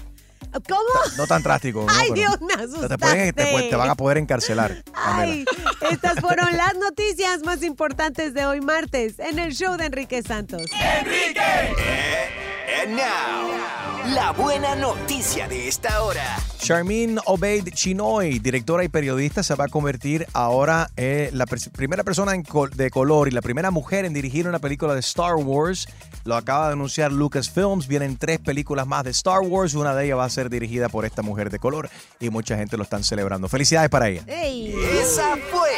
¿Cómo? 0.68 0.82
No 1.18 1.28
tan 1.28 1.44
drástico. 1.44 1.86
¿no? 1.86 1.94
Ay, 1.94 2.10
Pero 2.14 2.16
Dios, 2.16 2.42
me 2.42 2.56
te, 2.56 2.64
asustaste. 2.64 2.98
pueden- 2.98 3.34
te- 3.36 3.70
te 3.70 3.76
van 3.76 3.90
a 3.90 3.96
poder 3.96 4.18
encarcelar. 4.18 4.84
Ay, 4.94 5.46
estas 5.92 6.20
fueron 6.20 6.56
las 6.56 6.76
noticias 6.76 7.44
más 7.44 7.62
importantes 7.64 8.34
de 8.34 8.46
hoy 8.46 8.62
martes 8.62 9.20
en 9.20 9.40
el 9.40 9.54
show 9.54 9.78
de 9.78 9.86
Enrique 9.86 10.22
Santos. 10.24 10.62
¡Enrique! 10.72 11.42
And 12.84 12.92
now, 12.96 14.14
la 14.14 14.32
buena 14.32 14.76
noticia 14.76 15.48
de 15.48 15.68
esta 15.68 16.04
hora. 16.04 16.38
Charmin 16.60 17.20
Obeid 17.26 17.70
Chinoy, 17.74 18.40
directora 18.40 18.84
y 18.84 18.90
periodista, 18.90 19.42
se 19.44 19.56
va 19.56 19.66
a 19.66 19.68
convertir 19.68 20.28
ahora 20.34 20.90
en 20.96 21.38
la 21.38 21.46
pers- 21.46 21.72
primera 21.72 22.04
persona 22.04 22.34
en 22.34 22.44
col- 22.44 22.70
de 22.72 22.90
color 22.90 23.28
y 23.28 23.32
la 23.32 23.42
primera 23.42 23.72
mujer 23.72 24.06
en 24.06 24.14
dirigir 24.14 24.48
una 24.48 24.60
película 24.60 24.94
de 24.94 25.00
Star 25.00 25.36
Wars. 25.36 25.88
Lo 26.28 26.36
acaba 26.36 26.68
de 26.68 26.74
anunciar 26.74 27.14
Lucasfilms. 27.14 27.88
Vienen 27.88 28.18
tres 28.18 28.40
películas 28.40 28.86
más 28.86 29.06
de 29.06 29.12
Star 29.12 29.40
Wars. 29.40 29.76
Una 29.76 29.96
de 29.96 30.04
ellas 30.04 30.18
va 30.18 30.26
a 30.26 30.30
ser 30.30 30.50
dirigida 30.50 30.90
por 30.90 31.06
esta 31.06 31.22
mujer 31.22 31.50
de 31.50 31.58
color 31.58 31.90
y 32.20 32.30
mucha 32.30 32.58
gente 32.58 32.76
lo 32.76 32.84
están 32.84 33.06
celebrando. 33.06 33.48
Felicidades 33.48 33.90
para 33.90 34.10
ella. 34.10 34.24
Esa 34.28 35.38
fue 35.50 35.70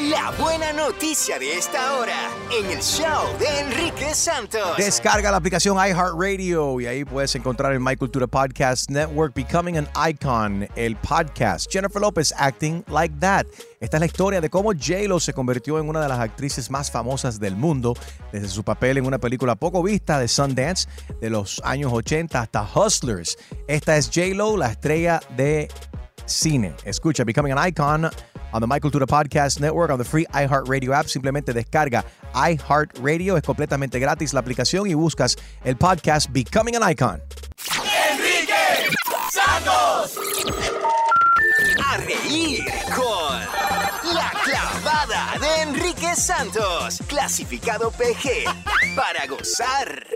la 0.00 0.32
buena 0.32 0.72
noticia 0.72 1.38
de 1.38 1.56
esta 1.56 1.96
hora 1.98 2.28
en 2.50 2.66
el 2.70 2.82
show 2.82 3.38
de 3.38 3.60
Enrique 3.60 4.12
Santos. 4.14 4.76
Descarga 4.76 5.30
la 5.30 5.36
aplicación 5.36 5.76
iHeartRadio 5.76 6.80
y 6.80 6.86
ahí 6.86 7.04
puedes 7.04 7.34
encontrar 7.36 7.72
el 7.72 7.80
My 7.80 7.94
Cultura 7.96 8.26
Podcast 8.26 8.90
Network 8.90 9.34
Becoming 9.34 9.78
an 9.78 9.88
Icon, 10.08 10.66
el 10.74 10.96
podcast. 10.96 11.70
Jennifer 11.70 12.02
Lopez 12.02 12.34
Acting 12.36 12.84
Like 12.88 13.14
That. 13.20 13.46
Esta 13.78 13.98
es 13.98 14.00
la 14.00 14.06
historia 14.06 14.40
de 14.40 14.50
cómo 14.50 14.72
J-Lo 14.72 15.20
se 15.20 15.32
convirtió 15.32 15.78
en 15.78 15.88
una 15.88 16.02
de 16.02 16.08
las 16.08 16.18
actrices 16.18 16.70
más 16.70 16.90
famosas 16.90 17.38
del 17.38 17.54
mundo, 17.54 17.94
desde 18.32 18.48
su 18.48 18.64
papel 18.64 18.98
en 18.98 19.06
una 19.06 19.18
película 19.18 19.54
poco 19.54 19.82
vista 19.82 20.18
de 20.18 20.26
Sundance 20.26 20.88
de 21.20 21.30
los 21.30 21.62
años 21.64 21.92
80 21.92 22.40
hasta 22.40 22.68
Hustlers. 22.74 23.36
Esta 23.68 23.96
es 23.96 24.06
J-Lo, 24.06 24.56
la 24.56 24.72
estrella 24.72 25.20
de 25.36 25.68
cine. 26.26 26.74
Escucha 26.84 27.22
Becoming 27.22 27.52
an 27.52 27.68
Icon 27.68 28.10
on 28.54 28.60
the 28.60 28.66
My 28.66 28.78
Cultura 28.80 29.06
Podcast 29.06 29.60
Network, 29.60 29.90
on 29.90 29.98
the 29.98 30.04
free 30.04 30.24
iHeartRadio 30.32 30.92
app. 30.94 31.06
Simplemente 31.08 31.52
descarga 31.52 32.04
iHeartRadio. 32.34 33.36
Es 33.36 33.42
completamente 33.42 33.98
gratis 33.98 34.32
la 34.32 34.40
aplicación 34.40 34.86
y 34.88 34.94
buscas 34.94 35.36
el 35.64 35.76
podcast 35.76 36.30
Becoming 36.32 36.76
an 36.76 36.88
Icon. 36.90 37.20
Enrique 38.12 38.54
Santos. 39.32 40.18
A 41.84 41.96
reír 41.98 42.64
con 42.94 44.14
La 44.14 44.30
Clavada 44.44 45.38
de 45.40 45.62
Enrique 45.62 46.14
Santos. 46.14 47.02
Clasificado 47.08 47.90
PG. 47.90 48.44
Para 48.94 49.26
gozar. 49.26 50.06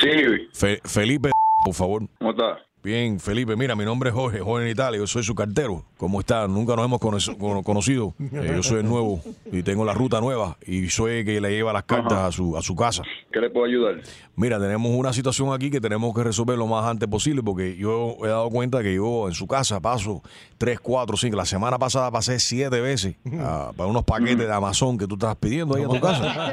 Sí. 0.00 0.48
Fe- 0.52 0.80
Felipe, 0.84 1.30
por 1.64 1.74
favor. 1.74 2.02
¿Cómo 2.18 2.30
está? 2.32 2.58
Bien, 2.82 3.18
Felipe, 3.18 3.56
mira, 3.56 3.74
mi 3.74 3.84
nombre 3.84 4.10
es 4.10 4.14
Jorge, 4.14 4.38
Jorge 4.40 4.66
en 4.66 4.70
Italia, 4.72 4.98
yo 5.00 5.06
soy 5.06 5.22
su 5.24 5.34
cartero. 5.34 5.84
¿Cómo 5.96 6.20
está? 6.20 6.46
Nunca 6.46 6.76
nos 6.76 6.84
hemos 6.86 7.00
cono- 7.00 7.18
cono- 7.38 7.62
conocido. 7.62 8.14
Eh, 8.32 8.52
yo 8.54 8.62
soy 8.62 8.78
el 8.80 8.86
nuevo 8.86 9.20
y 9.50 9.62
tengo 9.62 9.84
la 9.84 9.92
ruta 9.94 10.20
nueva 10.20 10.56
y 10.64 10.88
soy 10.88 11.18
el 11.18 11.24
que 11.24 11.40
le 11.40 11.50
lleva 11.50 11.72
las 11.72 11.82
cartas 11.84 12.12
a 12.18 12.30
su, 12.32 12.56
a 12.56 12.62
su 12.62 12.76
casa. 12.76 13.02
¿Qué 13.32 13.40
le 13.40 13.50
puedo 13.50 13.66
ayudar? 13.66 14.00
Mira, 14.38 14.60
tenemos 14.60 14.92
una 14.92 15.12
situación 15.12 15.52
aquí 15.52 15.68
que 15.68 15.80
tenemos 15.80 16.14
que 16.14 16.22
resolver 16.22 16.56
lo 16.56 16.68
más 16.68 16.86
antes 16.86 17.08
posible 17.08 17.42
porque 17.42 17.76
yo 17.76 18.16
he 18.22 18.28
dado 18.28 18.48
cuenta 18.50 18.84
que 18.84 18.94
yo 18.94 19.26
en 19.26 19.34
su 19.34 19.48
casa 19.48 19.80
paso 19.80 20.22
tres, 20.58 20.78
cuatro, 20.78 21.16
cinco. 21.16 21.36
La 21.36 21.44
semana 21.44 21.76
pasada 21.76 22.08
pasé 22.12 22.38
siete 22.38 22.80
veces 22.80 23.16
ah, 23.40 23.72
para 23.76 23.90
unos 23.90 24.04
paquetes 24.04 24.46
de 24.46 24.52
Amazon 24.52 24.96
que 24.96 25.08
tú 25.08 25.14
estás 25.16 25.34
pidiendo 25.36 25.74
ahí 25.74 25.82
en 25.82 25.88
tu 25.88 26.00
casa. 26.00 26.52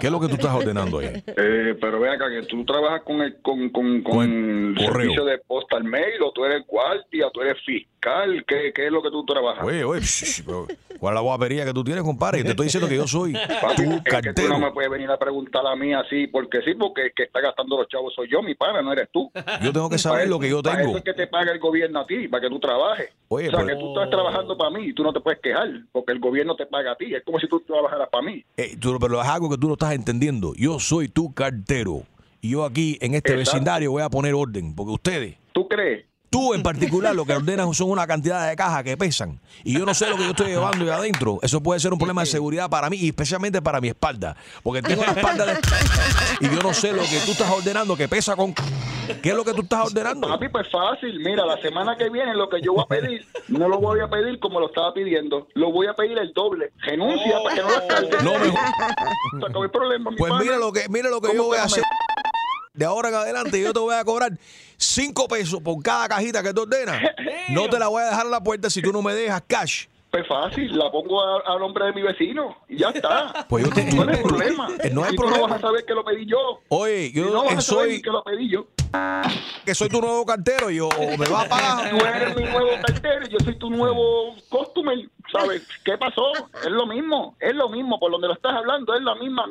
¿Qué 0.00 0.06
es 0.06 0.12
lo 0.12 0.18
que 0.18 0.28
tú 0.28 0.36
estás 0.36 0.54
ordenando 0.54 0.98
ahí? 0.98 1.22
Eh, 1.26 1.76
pero 1.78 2.00
ve 2.00 2.10
acá, 2.10 2.24
que 2.30 2.46
tú 2.46 2.64
trabajas 2.64 3.02
con 3.02 3.20
el, 3.20 3.36
con, 3.42 3.68
con, 3.68 4.02
con 4.02 4.24
el 4.24 4.74
correo. 4.74 4.92
servicio 4.94 5.24
de 5.26 5.38
postal 5.46 5.84
mail 5.84 6.22
o 6.24 6.32
tú 6.32 6.42
eres 6.46 6.66
guardia, 6.66 7.26
tú 7.34 7.42
eres 7.42 7.58
fiscal. 7.66 8.44
¿Qué, 8.46 8.72
qué 8.74 8.86
es 8.86 8.92
lo 8.92 9.02
que 9.02 9.10
tú 9.10 9.26
trabajas? 9.26 9.62
Oye, 9.62 9.84
oye, 9.84 10.00
¿cuál 10.98 11.12
es 11.12 11.14
la 11.14 11.20
guapería 11.20 11.64
que 11.66 11.74
tú 11.74 11.84
tienes, 11.84 12.02
compadre? 12.02 12.42
Te 12.44 12.50
estoy 12.50 12.64
diciendo 12.66 12.88
que 12.88 12.96
yo 12.96 13.06
soy 13.06 13.34
Papi, 13.34 13.84
tu 13.84 13.90
es 13.90 14.02
que 14.02 14.10
tú 14.10 14.10
cartero. 14.10 14.48
no 14.48 14.60
me 14.60 14.70
puedes 14.70 14.90
venir 14.90 15.10
a 15.10 15.18
preguntar 15.18 15.66
a 15.66 15.76
mí 15.76 15.92
así, 15.92 16.28
porque 16.28 16.62
sí, 16.62 16.74
porque 16.74 17.02
el 17.06 17.12
que 17.14 17.25
está 17.26 17.40
gastando 17.40 17.76
los 17.76 17.86
chavos 17.88 18.12
soy 18.14 18.28
yo, 18.30 18.42
mi 18.42 18.54
pana, 18.54 18.82
no 18.82 18.92
eres 18.92 19.08
tú. 19.12 19.30
Yo 19.62 19.72
tengo 19.72 19.88
que 19.90 19.98
saber 19.98 20.20
Para 20.20 20.30
lo 20.30 20.38
que 20.40 20.48
yo 20.48 20.62
Para 20.62 20.78
tengo. 20.78 20.88
eso 20.90 20.98
es 20.98 21.04
que 21.04 21.14
te 21.14 21.26
paga 21.26 21.52
el 21.52 21.58
gobierno 21.58 22.00
a 22.00 22.06
ti, 22.06 22.26
para 22.28 22.40
que 22.42 22.48
tú 22.48 22.58
trabajes. 22.58 23.10
Oye, 23.28 23.48
o 23.48 23.50
sea, 23.50 23.60
pero- 23.60 23.68
que 23.76 23.80
tú 23.82 23.88
estás 23.88 24.10
trabajando 24.10 24.56
para 24.56 24.70
mí 24.70 24.86
y 24.86 24.92
tú 24.94 25.02
no 25.02 25.12
te 25.12 25.20
puedes 25.20 25.40
quejar, 25.40 25.68
porque 25.92 26.12
el 26.12 26.20
gobierno 26.20 26.56
te 26.56 26.66
paga 26.66 26.92
a 26.92 26.96
ti. 26.96 27.14
Es 27.14 27.22
como 27.24 27.38
si 27.38 27.48
tú 27.48 27.60
trabajaras 27.60 28.08
para 28.10 28.24
mí. 28.24 28.44
Eh, 28.56 28.76
tú- 28.80 28.98
pero 29.00 29.20
es 29.20 29.28
algo 29.28 29.50
que 29.50 29.58
tú 29.58 29.66
no 29.68 29.74
estás 29.74 29.92
entendiendo. 29.92 30.52
Yo 30.56 30.78
soy 30.80 31.08
tu 31.08 31.32
cartero. 31.34 32.02
Y 32.40 32.50
yo 32.50 32.64
aquí 32.64 32.98
en 33.00 33.14
este 33.14 33.32
Exacto. 33.32 33.52
vecindario 33.52 33.90
voy 33.90 34.02
a 34.02 34.08
poner 34.10 34.34
orden. 34.34 34.74
Porque 34.74 34.92
ustedes, 34.92 35.36
¿Tú 35.52 35.66
crees? 35.68 36.04
Tú 36.30 36.54
en 36.54 36.62
particular, 36.62 37.14
lo 37.14 37.24
que 37.24 37.32
ordenas 37.34 37.76
son 37.76 37.90
una 37.90 38.06
cantidad 38.06 38.48
de 38.48 38.56
cajas 38.56 38.82
que 38.84 38.96
pesan. 38.96 39.40
Y 39.64 39.78
yo 39.78 39.84
no 39.86 39.94
sé 39.94 40.08
lo 40.08 40.16
que 40.16 40.24
yo 40.24 40.30
estoy 40.30 40.48
llevando 40.48 40.84
ahí 40.84 40.90
adentro. 40.90 41.38
Eso 41.42 41.62
puede 41.62 41.80
ser 41.80 41.92
un 41.92 41.98
problema 41.98 42.22
de 42.22 42.26
seguridad 42.26 42.68
para 42.70 42.90
mí 42.90 42.96
y 42.98 43.08
especialmente 43.08 43.60
para 43.62 43.80
mi 43.80 43.88
espalda. 43.88 44.36
Porque 44.62 44.82
tengo 44.82 45.02
la 45.04 45.12
espalda 45.12 45.46
de... 45.46 45.58
Y 46.40 46.48
yo 46.48 46.60
no 46.62 46.74
sé 46.74 46.92
lo 46.92 47.02
que 47.02 47.18
tú 47.24 47.32
estás 47.32 47.50
ordenando 47.50 47.96
que 47.96 48.08
pesa 48.08 48.36
con... 48.36 48.54
¿Qué 49.22 49.28
es 49.30 49.36
lo 49.36 49.44
que 49.44 49.52
tú 49.54 49.62
estás 49.62 49.86
ordenando? 49.86 50.26
Papi, 50.26 50.48
pues 50.48 50.66
fácil. 50.68 51.20
Mira, 51.20 51.46
la 51.46 51.56
semana 51.62 51.96
que 51.96 52.10
viene 52.10 52.34
lo 52.34 52.48
que 52.48 52.60
yo 52.60 52.72
voy 52.72 52.82
a 52.84 52.88
pedir, 52.88 53.24
no 53.46 53.68
lo 53.68 53.78
voy 53.78 54.00
a 54.00 54.08
pedir 54.08 54.40
como 54.40 54.58
lo 54.58 54.66
estaba 54.66 54.92
pidiendo. 54.92 55.46
Lo 55.54 55.70
voy 55.70 55.86
a 55.86 55.94
pedir 55.94 56.18
el 56.18 56.32
doble. 56.32 56.72
Renuncia 56.78 57.36
para 57.44 57.54
que 57.54 57.62
no 57.62 57.68
lo. 57.68 58.22
No, 58.24 58.38
mejor. 58.44 58.58
Se 59.38 59.46
acabó 59.46 59.62
el 59.64 59.70
problema, 59.70 60.10
mi 60.10 60.16
Pues 60.16 60.32
mira 60.40 60.56
lo 60.56 60.72
que, 60.72 60.88
mira 60.88 61.08
lo 61.08 61.20
que 61.20 61.28
¿Cómo 61.28 61.36
yo 61.38 61.44
voy 61.44 61.56
a 61.56 61.60
me- 61.60 61.66
hacer. 61.66 61.84
De 62.76 62.84
ahora 62.84 63.08
en 63.08 63.14
adelante 63.14 63.60
yo 63.60 63.72
te 63.72 63.80
voy 63.80 63.94
a 63.94 64.04
cobrar 64.04 64.32
cinco 64.76 65.26
pesos 65.26 65.60
por 65.62 65.82
cada 65.82 66.08
cajita 66.08 66.42
que 66.42 66.52
tú 66.52 66.62
ordenas. 66.62 67.02
No 67.48 67.70
te 67.70 67.78
la 67.78 67.86
voy 67.86 68.02
a 68.02 68.06
dejar 68.06 68.24
en 68.24 68.32
la 68.32 68.42
puerta 68.42 68.68
si 68.68 68.82
tú 68.82 68.92
no 68.92 69.02
me 69.02 69.14
dejas 69.14 69.40
cash. 69.46 69.86
Pues 70.16 70.28
fácil, 70.28 70.78
la 70.78 70.90
pongo 70.90 71.20
a, 71.22 71.42
a 71.44 71.58
nombre 71.58 71.84
de 71.84 71.92
mi 71.92 72.00
vecino 72.00 72.56
y 72.70 72.78
ya 72.78 72.88
está. 72.88 73.44
Pues 73.50 73.66
yo 73.66 73.70
te- 73.70 73.94
¿Cuál 73.94 74.08
es 74.08 74.16
el 74.16 74.22
problema? 74.22 74.68
Eh, 74.82 74.88
no 74.90 75.04
hay 75.04 75.14
problema. 75.14 75.36
no 75.42 75.48
vas 75.48 75.58
a 75.58 75.60
saber 75.60 75.84
que 75.84 75.92
lo 75.92 76.02
pedí 76.06 76.24
yo. 76.24 76.60
Oye, 76.68 77.12
yo 77.12 77.26
no 77.26 77.44
vas 77.44 77.52
eh, 77.52 77.56
a 77.58 77.60
saber 77.60 77.84
soy 77.90 78.00
que 78.02 78.08
lo 78.10 78.24
pedí 78.24 78.48
yo. 78.48 78.66
que 79.66 79.74
soy 79.74 79.90
tu 79.90 80.00
nuevo 80.00 80.24
cartero 80.24 80.70
y 80.70 80.76
yo 80.76 80.88
o 80.88 81.16
me 81.18 81.28
vas 81.28 81.44
a 81.44 81.48
pagar. 81.50 81.90
Tú 81.98 81.98
eres 81.98 82.34
mi 82.34 82.44
nuevo 82.44 82.70
cartero 82.86 83.26
y 83.26 83.28
yo 83.28 83.38
soy 83.44 83.56
tu 83.58 83.68
nuevo 83.68 84.34
customer. 84.48 84.96
¿Sabes? 85.30 85.66
¿Qué 85.84 85.98
pasó? 85.98 86.32
Es 86.64 86.70
lo 86.70 86.86
mismo, 86.86 87.36
es 87.40 87.54
lo 87.54 87.68
mismo. 87.68 88.00
Por 88.00 88.10
donde 88.10 88.28
lo 88.28 88.32
estás 88.34 88.54
hablando, 88.54 88.94
es 88.94 89.02
la 89.02 89.16
misma. 89.16 89.44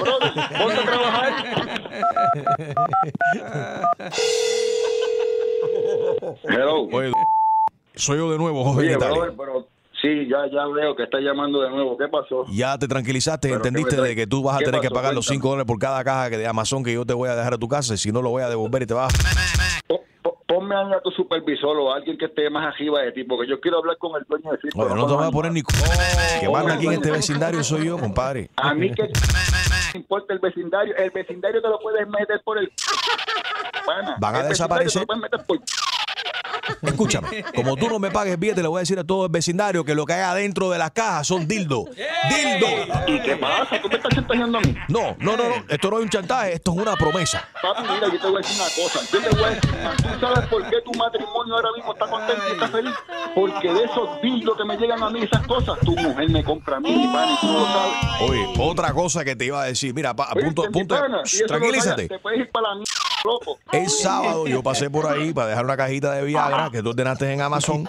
Brother, 0.00 0.32
ponte 0.58 0.80
a 0.80 0.84
trabajar. 0.84 1.32
Hello. 6.44 6.88
Oye, 6.92 7.12
soy 7.94 8.16
yo 8.18 8.30
de 8.30 8.38
nuevo, 8.38 8.64
Jorge 8.64 8.80
Oye, 8.80 8.92
Italia. 8.96 9.14
brother, 9.14 9.34
pero 9.36 9.66
sí, 10.00 10.28
ya, 10.28 10.46
ya 10.52 10.66
veo 10.66 10.94
que 10.96 11.04
está 11.04 11.20
llamando 11.20 11.60
de 11.60 11.70
nuevo. 11.70 11.96
¿Qué 11.96 12.08
pasó? 12.08 12.44
Ya 12.50 12.78
te 12.78 12.88
tranquilizaste, 12.88 13.52
entendiste 13.52 14.00
de 14.00 14.14
que 14.14 14.26
tú 14.26 14.42
vas 14.42 14.56
a 14.56 14.58
¿Qué 14.58 14.64
tener 14.66 14.80
que 14.80 14.90
pagar 14.90 15.14
los 15.14 15.26
Cuéntame. 15.26 15.42
5 15.42 15.48
dólares 15.48 15.66
por 15.66 15.78
cada 15.78 16.02
caja 16.04 16.30
que 16.30 16.38
de 16.38 16.46
Amazon 16.46 16.82
que 16.84 16.92
yo 16.92 17.04
te 17.04 17.14
voy 17.14 17.28
a 17.28 17.34
dejar 17.34 17.54
a 17.54 17.58
tu 17.58 17.68
casa. 17.68 17.94
y 17.94 17.96
Si 17.96 18.12
no, 18.12 18.22
lo 18.22 18.30
voy 18.30 18.42
a 18.42 18.48
devolver 18.48 18.82
y 18.82 18.86
te 18.86 18.94
vas. 18.94 19.12
Ponme 20.46 20.74
a 20.74 21.00
tu 21.02 21.10
supervisor 21.10 21.76
o 21.76 21.92
a 21.92 21.96
alguien 21.96 22.16
que 22.16 22.24
esté 22.24 22.48
más 22.48 22.74
arriba 22.74 23.02
de 23.02 23.12
ti, 23.12 23.22
porque 23.22 23.46
yo 23.48 23.60
quiero 23.60 23.78
hablar 23.78 23.98
con 23.98 24.16
el 24.16 24.24
dueño 24.26 24.50
circo. 24.62 24.80
Oye, 24.80 24.94
no 24.94 25.06
te 25.06 25.12
voy 25.12 25.26
a 25.26 25.30
poner 25.30 25.52
ni. 25.52 25.62
Que 25.62 26.48
manda 26.48 26.74
aquí 26.74 26.86
en 26.86 26.94
este 26.94 27.10
vecindario 27.10 27.62
soy 27.62 27.86
yo, 27.86 27.98
compadre. 27.98 28.50
A 28.56 28.72
mí 28.74 28.90
que 28.92 29.02
me 29.02 30.00
importa 30.00 30.32
el 30.32 30.38
vecindario. 30.38 30.96
El 30.96 31.10
vecindario 31.10 31.60
te 31.60 31.68
lo 31.68 31.78
puedes 31.80 32.08
meter 32.08 32.40
por 32.44 32.58
el... 32.58 32.72
Van 34.20 34.36
a 34.36 34.42
desaparecer. 34.44 34.92
te 34.92 35.00
lo 35.00 35.06
puedes 35.06 35.22
meter 35.22 35.46
por... 35.46 35.58
Escúchame, 36.82 37.44
como 37.54 37.76
tú 37.76 37.88
no 37.88 37.98
me 37.98 38.10
pagues 38.10 38.38
bien, 38.38 38.54
te 38.54 38.62
le 38.62 38.68
voy 38.68 38.78
a 38.78 38.80
decir 38.80 38.98
a 38.98 39.04
todo 39.04 39.26
el 39.26 39.32
vecindario 39.32 39.84
que 39.84 39.94
lo 39.94 40.04
que 40.04 40.12
hay 40.12 40.20
adentro 40.22 40.70
de 40.70 40.78
las 40.78 40.90
cajas 40.90 41.26
son 41.26 41.48
dildos. 41.48 41.84
¡Dildos! 42.28 42.70
¿Y 43.06 43.20
qué 43.20 43.36
pasa? 43.36 43.80
¿Tú 43.80 43.88
me 43.88 43.96
estás 43.96 44.14
chantajeando 44.14 44.58
a 44.58 44.60
mí? 44.60 44.74
No, 44.88 45.16
no, 45.18 45.36
no, 45.36 45.48
no. 45.48 45.64
Esto 45.68 45.90
no 45.90 45.98
es 45.98 46.04
un 46.04 46.10
chantaje, 46.10 46.54
esto 46.54 46.72
es 46.72 46.78
una 46.78 46.94
promesa. 46.96 47.46
Papi, 47.62 47.82
mira, 47.82 48.06
yo 48.12 48.20
te 48.20 48.26
voy 48.28 48.34
a 48.36 48.38
decir 48.38 48.60
una 48.60 48.70
cosa. 48.84 49.00
Yo 49.12 49.20
te 49.22 49.30
voy 49.36 49.44
a 49.44 49.48
decir 49.50 49.70
¿Tú 50.12 50.20
sabes 50.20 50.46
por 50.48 50.70
qué 50.70 50.76
tu 50.84 50.92
matrimonio 50.98 51.54
ahora 51.54 51.68
mismo 51.76 51.92
está 51.92 52.06
contento 52.06 52.42
y 52.48 52.52
está 52.52 52.68
feliz? 52.68 52.94
Porque 53.34 53.72
de 53.72 53.84
esos 53.84 54.22
dildos 54.22 54.56
que 54.56 54.64
me 54.64 54.76
llegan 54.76 55.02
a 55.02 55.10
mí, 55.10 55.22
esas 55.22 55.46
cosas, 55.46 55.78
tu 55.80 55.92
mujer 55.96 56.30
me 56.30 56.44
compra 56.44 56.76
a 56.76 56.80
mí, 56.80 56.94
mi 56.94 57.06
pana, 57.12 57.32
y 57.32 57.40
tú 57.40 57.46
no 57.46 57.58
lo 57.60 57.66
sabes. 57.66 57.94
Oye, 58.22 58.46
otra 58.58 58.92
cosa 58.92 59.24
que 59.24 59.34
te 59.34 59.46
iba 59.46 59.62
a 59.62 59.64
decir. 59.66 59.94
Mira, 59.94 60.14
pa, 60.14 60.30
Oye, 60.34 60.44
punto, 60.44 60.62
punto. 60.70 60.98
pana, 60.98 61.22
Shh, 61.24 61.46
tranquilízate. 61.46 62.02
vaya, 62.02 62.08
Te 62.08 62.18
puedes 62.18 62.40
ir 62.40 62.50
para 62.50 62.68
la 62.68 62.74
mierda, 62.76 62.92
loco. 63.24 63.58
El 63.72 63.88
sábado 63.88 64.46
yo 64.46 64.62
pasé 64.62 64.90
por 64.90 65.06
ahí 65.06 65.32
para 65.32 65.48
dejar 65.48 65.64
una 65.64 65.76
cajita 65.76 66.07
de 66.12 66.24
Viagra 66.24 66.70
que 66.70 66.82
tú 66.82 66.90
ordenaste 66.90 67.32
en 67.32 67.40
Amazon 67.40 67.88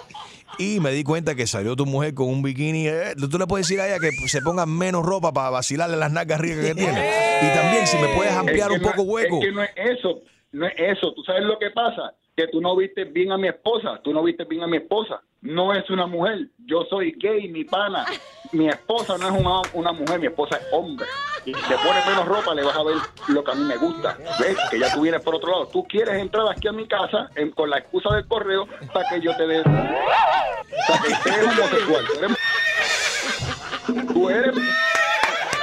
y 0.58 0.80
me 0.80 0.90
di 0.90 1.04
cuenta 1.04 1.34
que 1.34 1.46
salió 1.46 1.74
tu 1.76 1.86
mujer 1.86 2.12
con 2.14 2.28
un 2.28 2.42
bikini. 2.42 2.88
eh, 2.88 3.14
Tú 3.30 3.38
le 3.38 3.46
puedes 3.46 3.66
decir 3.66 3.80
a 3.80 3.86
ella 3.88 3.98
que 3.98 4.10
se 4.28 4.42
ponga 4.42 4.66
menos 4.66 5.04
ropa 5.04 5.32
para 5.32 5.50
vacilarle 5.50 5.96
las 5.96 6.12
nalgas 6.12 6.40
ricas 6.40 6.64
que 6.64 6.74
tiene. 6.74 7.10
Y 7.42 7.54
también 7.56 7.86
si 7.86 7.96
me 7.98 8.08
puedes 8.14 8.32
ampliar 8.32 8.70
Es 8.72 8.78
que 8.78 8.84
un 8.84 8.90
poco 8.90 9.04
no, 9.04 9.12
hueco. 9.12 9.38
Es 9.40 9.46
que 9.46 9.52
no 9.52 9.62
es 9.62 9.70
eso, 9.76 10.20
no 10.52 10.66
es 10.66 10.74
eso. 10.76 11.12
¿Tú 11.14 11.22
sabes 11.24 11.42
lo 11.44 11.58
que 11.58 11.70
pasa? 11.70 12.12
Que 12.36 12.46
tú 12.48 12.60
no 12.60 12.76
viste 12.76 13.04
bien 13.04 13.32
a 13.32 13.38
mi 13.38 13.48
esposa, 13.48 14.00
tú 14.02 14.12
no 14.12 14.22
viste 14.22 14.44
bien 14.44 14.62
a 14.62 14.66
mi 14.66 14.78
esposa. 14.78 15.20
No 15.42 15.72
es 15.72 15.88
una 15.88 16.06
mujer, 16.06 16.48
yo 16.66 16.84
soy 16.90 17.12
gay, 17.18 17.48
mi 17.48 17.64
pana. 17.64 18.04
Mi 18.52 18.68
esposa 18.68 19.16
no 19.16 19.28
es 19.28 19.40
una, 19.40 19.62
una 19.72 19.92
mujer, 19.92 20.20
mi 20.20 20.26
esposa 20.26 20.56
es 20.58 20.64
hombre. 20.72 21.06
Si 21.54 21.68
te 21.68 21.76
pones 21.78 22.06
menos 22.06 22.26
ropa, 22.26 22.54
le 22.54 22.62
vas 22.64 22.76
a 22.76 22.82
ver 22.82 22.96
lo 23.28 23.42
que 23.44 23.50
a 23.50 23.54
mí 23.54 23.64
me 23.64 23.76
gusta. 23.76 24.16
¿Ves? 24.38 24.56
Que 24.70 24.78
ya 24.78 24.92
tú 24.94 25.00
vienes 25.02 25.22
por 25.22 25.34
otro 25.34 25.50
lado. 25.50 25.66
Tú 25.68 25.84
quieres 25.86 26.14
entrar 26.20 26.46
aquí 26.50 26.68
a 26.68 26.72
mi 26.72 26.86
casa 26.86 27.28
en- 27.34 27.50
con 27.50 27.68
la 27.70 27.78
excusa 27.78 28.14
del 28.14 28.26
correo 28.26 28.66
para 28.92 29.08
que 29.08 29.20
yo 29.20 29.36
te 29.36 29.46
dé... 29.46 29.62
Para 29.62 31.02
que 31.02 31.12
estés 31.12 31.44
homosexual. 31.58 32.04
Tú 32.06 32.24
eres- 32.24 34.06
Tú 34.12 34.30
eres 34.30 34.54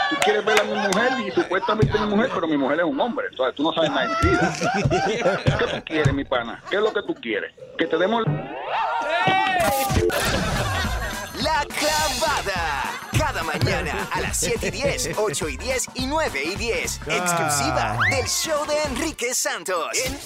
tú 0.09 0.15
quieres 0.23 0.45
ver 0.45 0.59
a 0.59 0.63
mi 0.63 0.73
mujer 0.73 1.11
y 1.25 1.31
supuestamente 1.31 1.97
mi 1.99 2.07
mujer, 2.07 2.29
pero 2.33 2.47
mi 2.47 2.57
mujer 2.57 2.79
es 2.79 2.85
un 2.85 2.99
hombre. 2.99 3.27
Entonces 3.29 3.55
tú 3.55 3.63
no 3.63 3.73
sabes 3.73 3.89
nada 3.91 4.07
de 4.07 4.29
vida. 4.29 4.53
¿Qué 5.57 5.65
tú 5.67 5.83
quieres, 5.85 6.13
mi 6.13 6.23
pana? 6.25 6.61
¿Qué 6.69 6.75
es 6.77 6.81
lo 6.81 6.91
que 6.93 7.01
tú 7.03 7.13
quieres? 7.15 7.53
Que 7.77 7.85
te 7.85 7.97
demos... 7.97 8.23
La 11.41 11.63
clavada. 11.77 12.86
Cada 13.37 13.43
mañana 13.59 14.07
a 14.11 14.19
las 14.21 14.39
7 14.39 14.67
y 14.69 14.71
10, 14.71 15.09
8 15.15 15.49
y 15.49 15.57
10 15.57 15.85
y 15.93 16.07
9 16.07 16.43
y 16.43 16.55
10. 16.55 17.01
Exclusiva 17.05 17.99
del 18.09 18.25
show 18.25 18.65
de 18.65 18.81
Enrique 18.89 19.35
Santos. 19.35 19.85
En, 20.05 20.17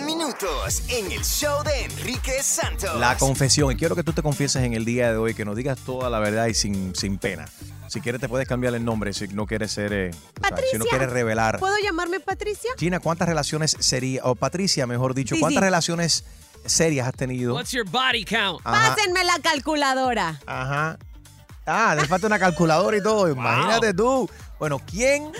en 0.00 0.04
minutos, 0.04 0.82
en 0.88 1.10
el 1.10 1.24
show 1.24 1.62
de 1.64 1.84
Enrique 1.84 2.42
Santos. 2.42 2.94
La 3.00 3.16
confesión. 3.16 3.72
Y 3.72 3.76
quiero 3.76 3.96
que 3.96 4.02
tú 4.04 4.12
te 4.12 4.20
confieses 4.20 4.62
en 4.64 4.74
el 4.74 4.84
día 4.84 5.10
de 5.12 5.16
hoy, 5.16 5.32
que 5.32 5.46
nos 5.46 5.56
digas 5.56 5.78
toda 5.78 6.10
la 6.10 6.18
verdad 6.18 6.46
y 6.48 6.52
sin, 6.52 6.94
sin 6.94 7.16
pena. 7.16 7.48
Si 7.86 8.02
quieres 8.02 8.20
te 8.20 8.28
puedes 8.28 8.46
cambiar 8.46 8.74
el 8.74 8.84
nombre 8.84 9.14
si 9.14 9.28
no 9.28 9.46
quieres 9.46 9.72
ser... 9.72 9.90
eh, 9.94 10.10
o 10.10 10.46
sea, 10.46 10.56
si 10.70 10.76
no 10.76 10.84
quieres 10.84 11.08
revelar. 11.08 11.58
¿Puedo 11.60 11.76
llamarme 11.82 12.20
Patricia? 12.20 12.70
China, 12.76 13.00
¿cuántas 13.00 13.28
relaciones 13.30 13.78
sería 13.80 14.20
o 14.24 14.34
Patricia, 14.34 14.86
mejor 14.86 15.14
dicho, 15.14 15.36
Sí, 15.36 15.40
cuántas 15.40 15.60
sí. 15.62 15.64
relaciones 15.64 16.24
serias 16.66 17.08
has 17.08 17.14
tenido? 17.14 17.54
What's 17.54 17.70
your 17.70 17.88
body 17.88 18.26
count? 18.26 18.60
Ajá. 18.64 18.94
Pásenme 18.94 19.24
la 19.24 19.38
calculadora. 19.38 20.38
Ajá. 20.44 20.98
Ah, 21.70 21.94
le 21.94 22.06
falta 22.06 22.26
una 22.26 22.38
calculadora 22.38 22.96
y 22.96 23.02
todo. 23.02 23.30
Imagínate 23.30 23.92
tú. 23.92 24.26
Bueno, 24.58 24.80
¿quién 24.84 25.30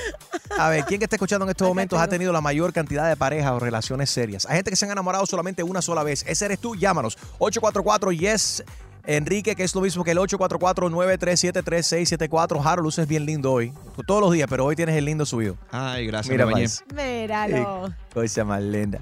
A 0.58 0.68
ver, 0.68 0.84
¿quién 0.84 1.00
que 1.00 1.06
está 1.06 1.16
escuchando 1.16 1.44
en 1.44 1.50
estos 1.50 1.66
momentos 1.66 1.98
ha 1.98 2.06
tenido 2.06 2.32
la 2.32 2.40
mayor 2.40 2.72
cantidad 2.72 3.08
de 3.08 3.16
parejas 3.16 3.50
o 3.52 3.58
relaciones 3.58 4.10
serias? 4.10 4.46
Hay 4.46 4.54
gente 4.56 4.70
que 4.70 4.76
se 4.76 4.84
han 4.84 4.92
enamorado 4.92 5.26
solamente 5.26 5.62
una 5.62 5.82
sola 5.82 6.04
vez. 6.04 6.24
Ese 6.26 6.44
eres 6.44 6.60
tú, 6.60 6.76
llámanos. 6.76 7.18
844-YES. 7.38 8.64
Enrique, 9.04 9.56
que 9.56 9.64
es 9.64 9.74
lo 9.74 9.80
mismo 9.80 10.04
que 10.04 10.10
el 10.10 10.18
844-937-3674. 10.18 12.60
Harold, 12.62 12.84
luces 12.84 13.08
bien 13.08 13.24
lindo 13.24 13.50
hoy. 13.50 13.72
Todos 14.06 14.20
los 14.20 14.30
días, 14.32 14.46
pero 14.50 14.66
hoy 14.66 14.76
tienes 14.76 14.94
el 14.96 15.06
lindo 15.06 15.24
subido. 15.24 15.56
Ay, 15.70 16.06
gracias, 16.06 16.30
Mira. 16.30 16.46
Míralo. 16.94 17.90
Cosa 18.12 18.44
más 18.44 18.62
linda. 18.62 18.98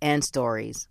and 0.00 0.24
stories. 0.24 0.88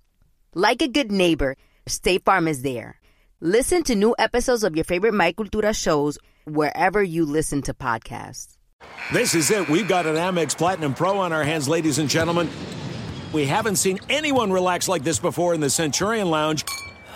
Like 0.53 0.81
a 0.81 0.88
good 0.88 1.12
neighbor, 1.12 1.55
State 1.88 2.25
Farm 2.25 2.48
is 2.48 2.62
there. 2.62 3.00
Listen 3.41 3.83
to 3.83 3.95
new 3.95 4.15
episodes 4.17 4.63
of 4.63 4.75
your 4.75 4.86
favorite 4.86 5.13
My 5.13 5.33
Cultura 5.33 5.75
shows 5.75 6.17
wherever 6.45 7.01
you 7.03 7.25
listen 7.25 7.62
to 7.63 7.74
podcasts. 7.74 8.57
This 9.12 9.36
is 9.36 9.51
it. 9.51 9.69
We've 9.69 9.88
got 9.88 10.05
an 10.05 10.15
Amex 10.15 10.57
Platinum 10.57 10.93
Pro 10.93 11.17
on 11.17 11.33
our 11.33 11.43
hands, 11.43 11.67
ladies 11.67 12.00
and 12.00 12.10
gentlemen. 12.10 12.50
We 13.33 13.45
haven't 13.45 13.77
seen 13.77 14.00
anyone 14.10 14.51
relax 14.51 14.88
like 14.88 15.03
this 15.03 15.19
before 15.19 15.53
in 15.53 15.62
the 15.62 15.69
Centurion 15.69 16.29
Lounge. 16.29 16.63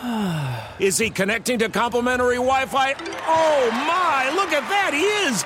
Is 0.80 0.98
he 0.98 1.10
connecting 1.10 1.60
to 1.60 1.70
complimentary 1.70 2.36
Wi 2.36 2.66
Fi? 2.66 2.94
Oh 3.28 3.70
my, 3.72 4.32
look 4.36 4.52
at 4.52 4.68
that, 4.70 4.94
he 4.94 5.04
is! 5.28 5.46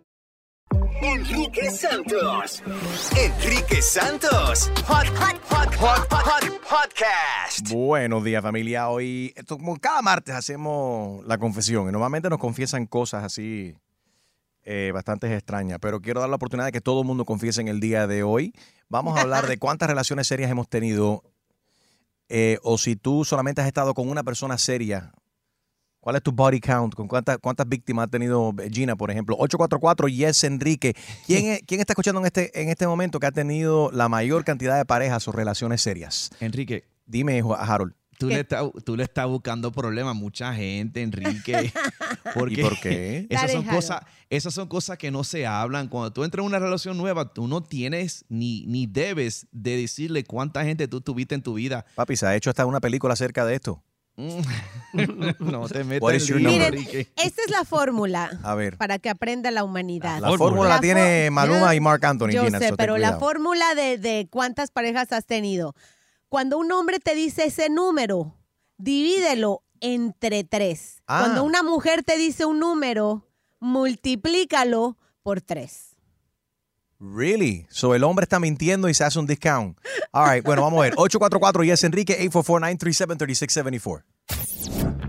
Enrique 1.01 1.69
Santos. 1.71 2.63
Enrique 3.17 3.81
Santos. 3.81 4.71
Hot, 4.87 5.07
hot, 5.07 5.41
hot, 5.49 5.75
hot, 5.75 6.07
hot, 6.11 6.61
podcast. 6.61 7.71
Buenos 7.71 8.23
días, 8.23 8.41
familia. 8.41 8.89
Hoy, 8.89 9.33
como 9.47 9.77
cada 9.77 10.01
martes, 10.01 10.33
hacemos 10.35 11.25
la 11.25 11.37
confesión. 11.37 11.89
Y 11.89 11.91
normalmente 11.91 12.29
nos 12.29 12.39
confiesan 12.39 12.85
cosas 12.85 13.23
así 13.23 13.75
eh, 14.63 14.91
bastante 14.93 15.33
extrañas. 15.33 15.79
Pero 15.81 15.99
quiero 16.01 16.19
dar 16.21 16.29
la 16.29 16.35
oportunidad 16.37 16.67
de 16.67 16.71
que 16.71 16.81
todo 16.81 17.01
el 17.01 17.07
mundo 17.07 17.25
confiese 17.25 17.61
en 17.61 17.67
el 17.67 17.79
día 17.79 18.07
de 18.07 18.23
hoy. 18.23 18.53
Vamos 18.89 19.17
a 19.17 19.21
hablar 19.21 19.47
de 19.47 19.57
cuántas 19.57 19.89
relaciones 19.89 20.27
serias 20.27 20.51
hemos 20.51 20.69
tenido. 20.69 21.23
eh, 22.29 22.59
o 22.63 22.77
si 22.77 22.95
tú 22.95 23.25
solamente 23.25 23.61
has 23.61 23.67
estado 23.67 23.93
con 23.93 24.09
una 24.09 24.23
persona 24.23 24.57
seria. 24.57 25.11
¿Cuál 26.01 26.15
es 26.15 26.23
tu 26.23 26.31
body 26.31 26.59
count? 26.59 26.95
¿Con 26.95 27.07
cuántas, 27.07 27.37
cuántas 27.37 27.69
víctimas 27.69 28.05
ha 28.05 28.07
tenido 28.07 28.53
Gina, 28.71 28.95
por 28.95 29.11
ejemplo? 29.11 29.35
844 29.37 30.07
Yes 30.07 30.43
Enrique. 30.43 30.95
¿Quién, 31.27 31.45
es- 31.45 31.61
¿Quién 31.67 31.79
está 31.79 31.93
escuchando 31.93 32.19
en 32.19 32.25
este, 32.25 32.59
en 32.59 32.69
este 32.69 32.87
momento 32.87 33.19
que 33.19 33.27
ha 33.27 33.31
tenido 33.31 33.91
la 33.91 34.09
mayor 34.09 34.43
cantidad 34.43 34.75
de 34.77 34.83
parejas 34.85 35.27
o 35.27 35.31
relaciones 35.31 35.81
serias? 35.81 36.31
Enrique. 36.39 36.85
Dime, 37.05 37.41
Harold. 37.57 37.93
Tú 38.17 38.27
le, 38.27 38.41
estás, 38.41 38.65
tú 38.85 38.95
le 38.95 39.03
estás 39.03 39.27
buscando 39.27 39.71
problemas 39.71 40.11
a 40.11 40.13
mucha 40.13 40.53
gente, 40.53 41.01
Enrique. 41.01 41.71
Porque 42.35 42.53
¿Y 42.61 42.63
por 42.63 42.79
qué? 42.79 43.25
Esas 43.29 43.47
Dale, 43.47 43.53
son, 43.53 43.65
cosas, 43.65 44.01
esas 44.29 44.53
son 44.53 44.67
cosas 44.67 44.97
que 44.99 45.09
no 45.09 45.23
se 45.23 45.47
hablan. 45.47 45.87
Cuando 45.87 46.13
tú 46.13 46.23
entras 46.23 46.41
en 46.43 46.47
una 46.47 46.59
relación 46.59 46.97
nueva, 46.97 47.33
tú 47.33 47.47
no 47.47 47.63
tienes 47.63 48.25
ni, 48.29 48.65
ni 48.67 48.85
debes 48.85 49.47
de 49.51 49.75
decirle 49.77 50.23
cuánta 50.23 50.63
gente 50.63 50.87
tú 50.87 51.01
tuviste 51.01 51.33
en 51.33 51.41
tu 51.41 51.55
vida. 51.55 51.85
Papi, 51.95 52.15
se 52.15 52.27
ha 52.27 52.35
hecho 52.35 52.51
hasta 52.51 52.65
una 52.67 52.79
película 52.79 53.13
acerca 53.13 53.43
de 53.43 53.55
esto. 53.55 53.83
no 55.39 55.67
te 55.67 55.83
metas 55.83 56.01
What 56.01 56.11
en 56.11 56.17
is 56.17 56.27
your 56.27 56.39
lío, 56.39 56.49
number? 56.49 56.73
Miren, 56.73 57.07
esta 57.15 57.41
es 57.43 57.49
la 57.49 57.63
fórmula 57.65 58.39
A 58.43 58.55
ver. 58.55 58.77
para 58.77 58.99
que 58.99 59.09
aprenda 59.09 59.51
la 59.51 59.63
humanidad. 59.63 60.19
La 60.19 60.37
fórmula 60.37 60.69
la 60.69 60.79
tiene 60.79 61.29
Maluma 61.31 61.73
y 61.75 61.79
Marc 61.79 62.03
Anthony, 62.03 62.29
Yo 62.31 62.45
Gina, 62.45 62.59
sé, 62.59 62.69
so 62.69 62.77
pero 62.77 62.97
la 62.97 63.17
fórmula 63.19 63.75
de, 63.75 63.97
de 63.97 64.27
cuántas 64.29 64.71
parejas 64.71 65.11
has 65.11 65.25
tenido. 65.25 65.73
Cuando 66.29 66.57
un 66.57 66.71
hombre 66.71 66.99
te 66.99 67.15
dice 67.15 67.45
ese 67.45 67.69
número, 67.69 68.37
divídelo 68.77 69.63
entre 69.81 70.43
tres. 70.43 71.01
Ah. 71.07 71.21
Cuando 71.21 71.43
una 71.43 71.63
mujer 71.63 72.03
te 72.03 72.17
dice 72.17 72.45
un 72.45 72.59
número, 72.59 73.27
multiplícalo 73.59 74.97
por 75.23 75.41
tres. 75.41 75.90
Really? 77.01 77.65
So 77.71 77.95
el 77.95 78.03
hombre 78.03 78.23
está 78.25 78.39
mintiendo 78.39 78.87
y 78.87 78.93
se 78.93 79.03
hace 79.03 79.17
un 79.17 79.25
discount. 79.25 79.75
All 80.11 80.29
right, 80.31 80.45
bueno, 80.45 80.61
vamos 80.61 80.79
a 80.79 80.83
ver. 80.83 80.93
844 80.97 81.63
yes 81.63 81.83
Enrique 81.83 82.29
844-937-3674. 82.29 84.03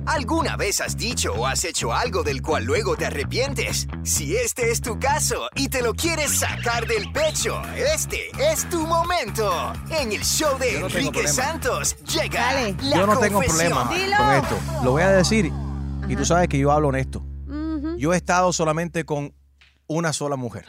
¿Alguna 0.07 0.57
vez 0.57 0.81
has 0.81 0.97
dicho 0.97 1.33
o 1.35 1.47
has 1.47 1.65
hecho 1.65 1.93
algo 1.93 2.23
del 2.25 2.41
cual 2.43 2.65
luego 2.65 2.97
te 2.97 3.05
arrepientes? 3.07 3.87
Si 4.03 4.35
este 4.37 4.71
es 4.71 4.81
tu 4.81 4.99
caso 4.99 5.49
y 5.55 5.69
te 5.69 5.81
lo 5.83 5.95
quieres 5.95 6.39
sacar 6.41 6.87
del 6.89 7.13
pecho, 7.13 7.61
este 7.77 8.31
es 8.51 8.69
tu 8.69 8.85
momento. 8.87 9.73
En 9.91 10.11
el 10.13 10.25
show 10.25 10.59
de 10.59 10.81
no 10.81 10.89
tengo 10.89 11.09
Enrique. 11.11 11.29
Santos 11.29 11.97
llega 12.05 12.53
la 12.83 12.97
Yo 12.97 13.07
no 13.07 13.17
tengo 13.19 13.35
confesión. 13.43 13.73
problema 13.87 14.17
con 14.17 14.35
esto. 14.35 14.59
Lo 14.83 14.91
voy 14.93 15.03
a 15.03 15.11
decir 15.11 15.53
y 16.09 16.17
tú 16.17 16.25
sabes 16.25 16.49
que 16.49 16.59
yo 16.59 16.73
hablo 16.73 16.89
honesto. 16.89 17.23
Yo 17.99 18.13
he 18.13 18.17
estado 18.17 18.53
solamente 18.53 19.05
con 19.05 19.35
una 19.87 20.13
sola 20.13 20.37
mujer. 20.37 20.65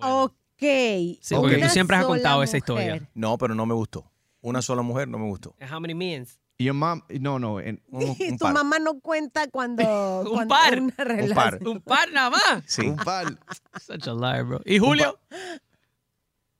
Ok. 0.00 0.34
Sí, 0.58 1.18
porque 1.34 1.56
Una 1.56 1.66
tú 1.68 1.72
siempre 1.72 1.96
has 1.96 2.04
contado 2.04 2.42
esa 2.42 2.56
historia. 2.56 3.08
No, 3.14 3.38
pero 3.38 3.54
no 3.54 3.64
me 3.66 3.74
gustó. 3.74 4.10
Una 4.40 4.62
sola 4.62 4.82
mujer 4.82 5.08
no 5.08 5.18
me 5.18 5.26
gustó. 5.26 5.54
How 5.70 5.80
many 5.80 5.94
means? 5.94 6.38
Your 6.60 6.74
mom, 6.74 7.02
no, 7.20 7.38
no. 7.38 7.60
en- 7.60 7.80
Y 8.18 8.36
tu 8.38 8.48
mamá 8.48 8.78
no 8.80 8.98
cuenta 8.98 9.46
cuando, 9.48 10.20
Un 10.26 10.30
cuando 10.30 10.48
par. 10.48 10.80
una 10.80 10.94
relación. 11.04 11.66
Un 11.68 11.80
par 11.80 12.10
nada 12.12 12.30
más. 12.30 12.62
Sí. 12.66 12.86
Un 12.88 12.96
par. 12.96 13.38
Such 13.80 14.08
a 14.08 14.12
liar, 14.14 14.44
bro. 14.44 14.60
¿Y 14.64 14.78
Julio? 14.80 15.18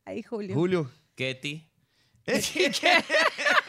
Ay, 0.04 0.22
Julio. 0.22 0.54
Julio. 0.54 0.90
Ketty. 1.16 1.64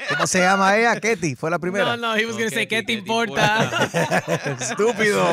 ¿Cómo 0.10 0.28
se 0.28 0.40
llama 0.40 0.78
ella? 0.78 1.00
Ketty, 1.00 1.36
fue 1.36 1.50
la 1.50 1.58
primera. 1.60 1.86
No, 1.96 2.10
no, 2.10 2.16
he 2.16 2.26
was 2.26 2.36
gonna 2.36 2.50
say, 2.50 2.68
¿qué 2.68 2.84
te 2.84 2.92
importa? 2.94 3.90
Estúpido. 4.60 5.26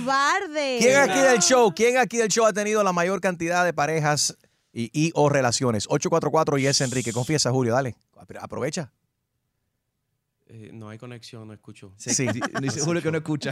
Cobarde. 0.00 0.78
¿Quién 0.80 0.96
aquí 0.96 1.18
del 1.20 1.38
show? 1.40 1.72
¿Quién 1.74 1.96
aquí 1.98 2.16
del 2.18 2.28
show 2.28 2.46
ha 2.46 2.52
tenido 2.52 2.82
la 2.82 2.92
mayor 2.92 3.20
cantidad 3.20 3.64
de 3.64 3.72
parejas 3.72 4.36
y, 4.72 4.90
y 4.92 5.10
o 5.14 5.28
relaciones? 5.28 5.84
844 5.88 6.58
y 6.58 6.66
es 6.66 6.80
Enrique. 6.80 7.12
Confiesa, 7.12 7.50
Julio, 7.50 7.72
dale. 7.72 7.96
Apro- 8.16 8.38
Aprovecha. 8.40 8.92
Eh, 10.46 10.70
no 10.72 10.88
hay 10.88 10.96
conexión, 10.98 11.46
no 11.46 11.52
escucho. 11.52 11.92
Sí. 11.96 12.26
Dice 12.62 12.80
Julio 12.80 13.02
que 13.02 13.10
no 13.10 13.18
escucha. 13.18 13.50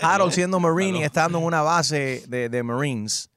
Harold 0.00 0.32
siendo 0.32 0.58
Marine 0.58 1.00
y 1.00 1.02
estando 1.02 1.38
en 1.38 1.44
una 1.44 1.60
base 1.62 2.24
de, 2.28 2.48
de 2.48 2.62
Marines 2.62 3.28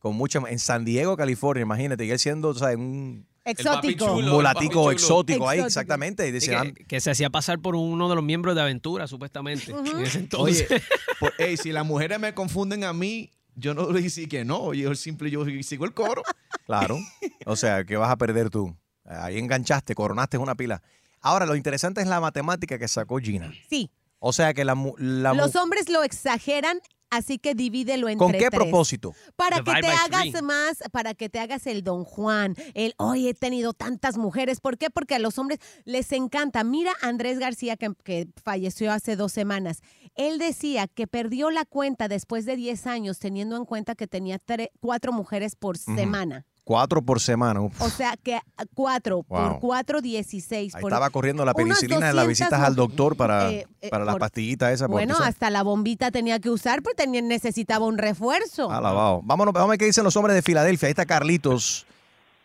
con 0.00 0.16
mucha 0.16 0.40
en 0.48 0.58
San 0.58 0.84
Diego, 0.84 1.16
California, 1.16 1.62
imagínate, 1.62 2.04
y 2.06 2.10
él 2.10 2.18
siendo, 2.18 2.48
o 2.48 2.54
sea, 2.54 2.70
un, 2.70 3.26
Exótico. 3.50 4.12
un 4.14 4.22
chulo. 4.22 4.90
exótico 4.90 5.48
ahí, 5.48 5.60
exactamente. 5.60 6.28
Y 6.28 6.54
"Ah, 6.54 6.62
que, 6.62 6.84
que 6.84 7.00
se 7.00 7.10
hacía 7.10 7.30
pasar 7.30 7.58
por 7.60 7.76
uno 7.76 8.08
de 8.08 8.14
los 8.14 8.24
miembros 8.24 8.54
de 8.54 8.62
Aventura, 8.62 9.06
supuestamente. 9.06 9.72
En 9.72 10.00
ese 10.00 10.18
entonces. 10.18 10.70
Oye, 10.70 10.82
pues, 11.38 11.60
si 11.60 11.72
las 11.72 11.84
mujeres 11.86 12.18
me 12.18 12.34
confunden 12.34 12.84
a 12.84 12.92
mí, 12.92 13.30
yo 13.54 13.74
no 13.74 13.90
le 13.92 14.00
dije 14.00 14.28
que 14.28 14.44
no. 14.44 14.74
Yo 14.74 14.94
simple, 14.94 15.30
yo 15.30 15.44
sigo 15.62 15.84
el 15.84 15.94
coro. 15.94 16.22
Claro. 16.66 17.00
O 17.46 17.56
sea, 17.56 17.82
¿qué 17.84 17.96
vas 17.96 18.10
a 18.12 18.16
perder 18.16 18.48
tú? 18.48 18.76
Ahí 19.04 19.38
enganchaste, 19.38 19.92
coronaste 19.96 20.38
una 20.38 20.54
pila. 20.54 20.80
Ahora, 21.20 21.44
lo 21.44 21.56
interesante 21.56 22.00
es 22.00 22.06
la 22.06 22.20
matemática 22.20 22.78
que 22.78 22.86
sacó 22.86 23.18
Gina. 23.18 23.52
Sí. 23.68 23.90
O 24.20 24.32
sea, 24.32 24.54
que 24.54 24.64
la, 24.64 24.76
la 24.98 25.34
Los 25.34 25.56
hombres 25.56 25.88
lo 25.88 26.04
exageran, 26.04 26.78
así 27.10 27.38
que 27.38 27.54
divídelo 27.54 28.08
entre 28.08 28.18
¿Con 28.24 28.32
qué 28.32 28.38
tres. 28.38 28.50
propósito? 28.50 29.12
Para 29.36 29.58
que 29.62 29.72
te 29.80 29.86
hagas 29.88 30.30
three. 30.30 30.42
más, 30.42 30.78
para 30.92 31.14
que 31.14 31.28
te 31.28 31.38
hagas 31.38 31.66
el 31.66 31.82
don 31.82 32.04
Juan, 32.04 32.54
el 32.74 32.94
hoy 32.98 33.28
he 33.28 33.34
tenido 33.34 33.72
tantas 33.72 34.16
mujeres. 34.16 34.60
¿Por 34.60 34.78
qué? 34.78 34.90
Porque 34.90 35.14
a 35.14 35.18
los 35.18 35.38
hombres 35.38 35.58
les 35.84 36.12
encanta. 36.12 36.64
Mira 36.64 36.92
a 37.02 37.08
Andrés 37.08 37.38
García, 37.38 37.76
que, 37.76 37.92
que 38.04 38.28
falleció 38.42 38.92
hace 38.92 39.16
dos 39.16 39.32
semanas. 39.32 39.80
Él 40.14 40.38
decía 40.38 40.86
que 40.88 41.06
perdió 41.06 41.50
la 41.50 41.64
cuenta 41.64 42.08
después 42.08 42.44
de 42.46 42.56
10 42.56 42.86
años, 42.86 43.18
teniendo 43.18 43.56
en 43.56 43.64
cuenta 43.64 43.94
que 43.94 44.06
tenía 44.06 44.38
tre- 44.38 44.70
cuatro 44.80 45.12
mujeres 45.12 45.56
por 45.56 45.78
semana. 45.78 46.46
Cuatro 46.70 47.02
por 47.02 47.18
semana. 47.18 47.62
Uf. 47.62 47.82
O 47.82 47.88
sea 47.88 48.14
que 48.22 48.36
ah, 48.36 48.42
cuatro 48.74 49.24
Wow. 49.26 49.26
por 49.26 49.58
cuatro, 49.58 50.00
16. 50.00 50.72
Ahí 50.76 50.80
por- 50.80 50.92
estaba 50.92 51.10
corriendo 51.10 51.44
la 51.44 51.52
penicilina 51.52 52.06
de 52.06 52.12
las 52.14 52.24
200 52.26 52.28
visitas 52.28 52.60
al 52.60 52.76
doctor 52.76 53.16
para, 53.16 53.50
eh, 53.50 53.66
eh, 53.80 53.88
para 53.90 54.04
la 54.04 54.12
por- 54.12 54.20
pastillita 54.20 54.70
esa. 54.70 54.86
porque 54.86 55.04
Bueno, 55.04 55.18
hasta 55.20 55.50
la 55.50 55.64
bombita 55.64 56.12
tenía 56.12 56.38
que 56.38 56.48
usar 56.48 56.80
porque 56.80 57.02
tenía, 57.02 57.22
necesitaba 57.22 57.84
un 57.86 57.98
refuerzo. 57.98 58.70
Alabado. 58.70 59.20
Vámonos, 59.24 59.52
vamos 59.52 59.66
a 59.66 59.70
ver 59.70 59.78
qué 59.80 59.86
dicen 59.86 60.04
los 60.04 60.14
hombres 60.16 60.36
de 60.36 60.42
Filadelfia. 60.42 60.86
Ahí 60.86 60.90
está 60.90 61.06
Carlitos. 61.06 61.88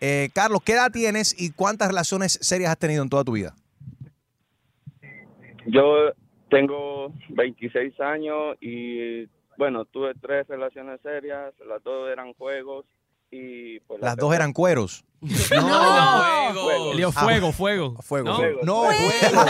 Eh, 0.02 0.30
Carlos, 0.34 0.62
¿qué 0.66 0.74
edad 0.74 0.92
tienes 0.92 1.40
y 1.40 1.52
cuántas 1.52 1.88
relaciones 1.90 2.40
serias 2.42 2.72
has 2.72 2.80
tenido 2.80 3.04
en 3.04 3.10
toda 3.10 3.24
tu 3.24 3.34
vida? 3.34 3.54
Yo 5.68 5.84
tengo 6.50 7.14
26 7.30 8.00
años 8.00 8.58
y 8.60 9.28
bueno, 9.60 9.86
tuve 9.86 10.14
tres 10.20 10.48
relaciones 10.48 11.00
serias, 11.04 11.54
las 11.70 11.84
dos 11.84 12.10
eran 12.10 12.34
juegos 12.34 12.86
y 13.32 13.80
pues 13.82 14.02
la 14.02 14.08
Las 14.10 14.18
dos 14.18 14.34
eran 14.34 14.54
cueros. 14.54 15.04
No, 15.22 16.54
Fuego. 16.54 16.94
Leo, 16.94 17.10
Ah, 17.16 17.24
fuego, 17.24 17.52
fuego. 17.52 17.96
Fuego. 18.02 18.26
¿No? 18.30 18.36
fuego. 18.38 18.60
No, 18.64 18.76
juego. 18.86 19.44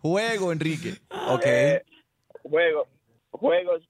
juego, 0.00 0.52
Enrique. 0.52 0.94
Ok. 1.28 1.42
Eh, 1.44 1.82
juego, 2.42 2.86
juegos, 3.30 3.82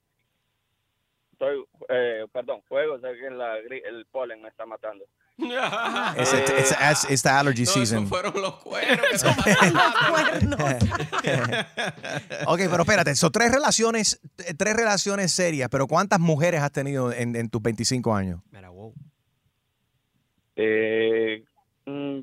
estoy, 1.33 1.65
eh, 1.89 2.27
perdón, 2.33 2.61
juegos, 2.69 3.03
es 3.05 3.19
que 3.21 3.31
la 3.31 3.59
gri- 3.61 3.83
el 3.87 4.07
polen 4.07 4.43
me 4.43 4.49
está 4.49 4.67
matando. 4.67 5.05
It's, 5.43 6.33
it's, 6.33 6.51
it's, 6.51 6.71
it's- 6.73 7.07
it's 7.11 7.23
the 7.23 7.29
allergy 7.31 7.65
No, 7.65 7.71
season. 7.73 8.07
fueron 8.09 8.33
los 8.41 8.55
cueros. 8.63 8.99
que 9.11 9.19
se 9.19 9.27
ok, 12.47 12.59
pero 12.71 12.83
espérate, 12.83 13.15
son 13.17 13.33
tres 13.33 13.51
relaciones, 13.53 14.21
eh, 14.39 14.55
tres 14.55 14.75
relaciones 14.77 15.33
serias, 15.33 15.69
pero 15.71 15.87
¿cuántas 15.87 16.21
mujeres 16.21 16.61
has 16.63 16.73
tenido 16.73 17.13
en, 17.13 17.37
en 17.37 17.49
tus 17.49 17.63
25 17.63 18.15
años? 18.15 18.41
Eh, 20.57 21.43
mm, 21.87 22.21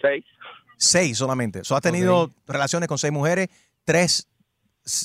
seis. 0.00 0.24
Seis 0.76 1.18
solamente. 1.18 1.62
So, 1.64 1.76
has 1.76 1.82
tenido 1.82 2.32
relaciones 2.46 2.88
con 2.88 2.96
seis 2.98 3.12
mujeres, 3.12 3.48
tres 3.84 4.28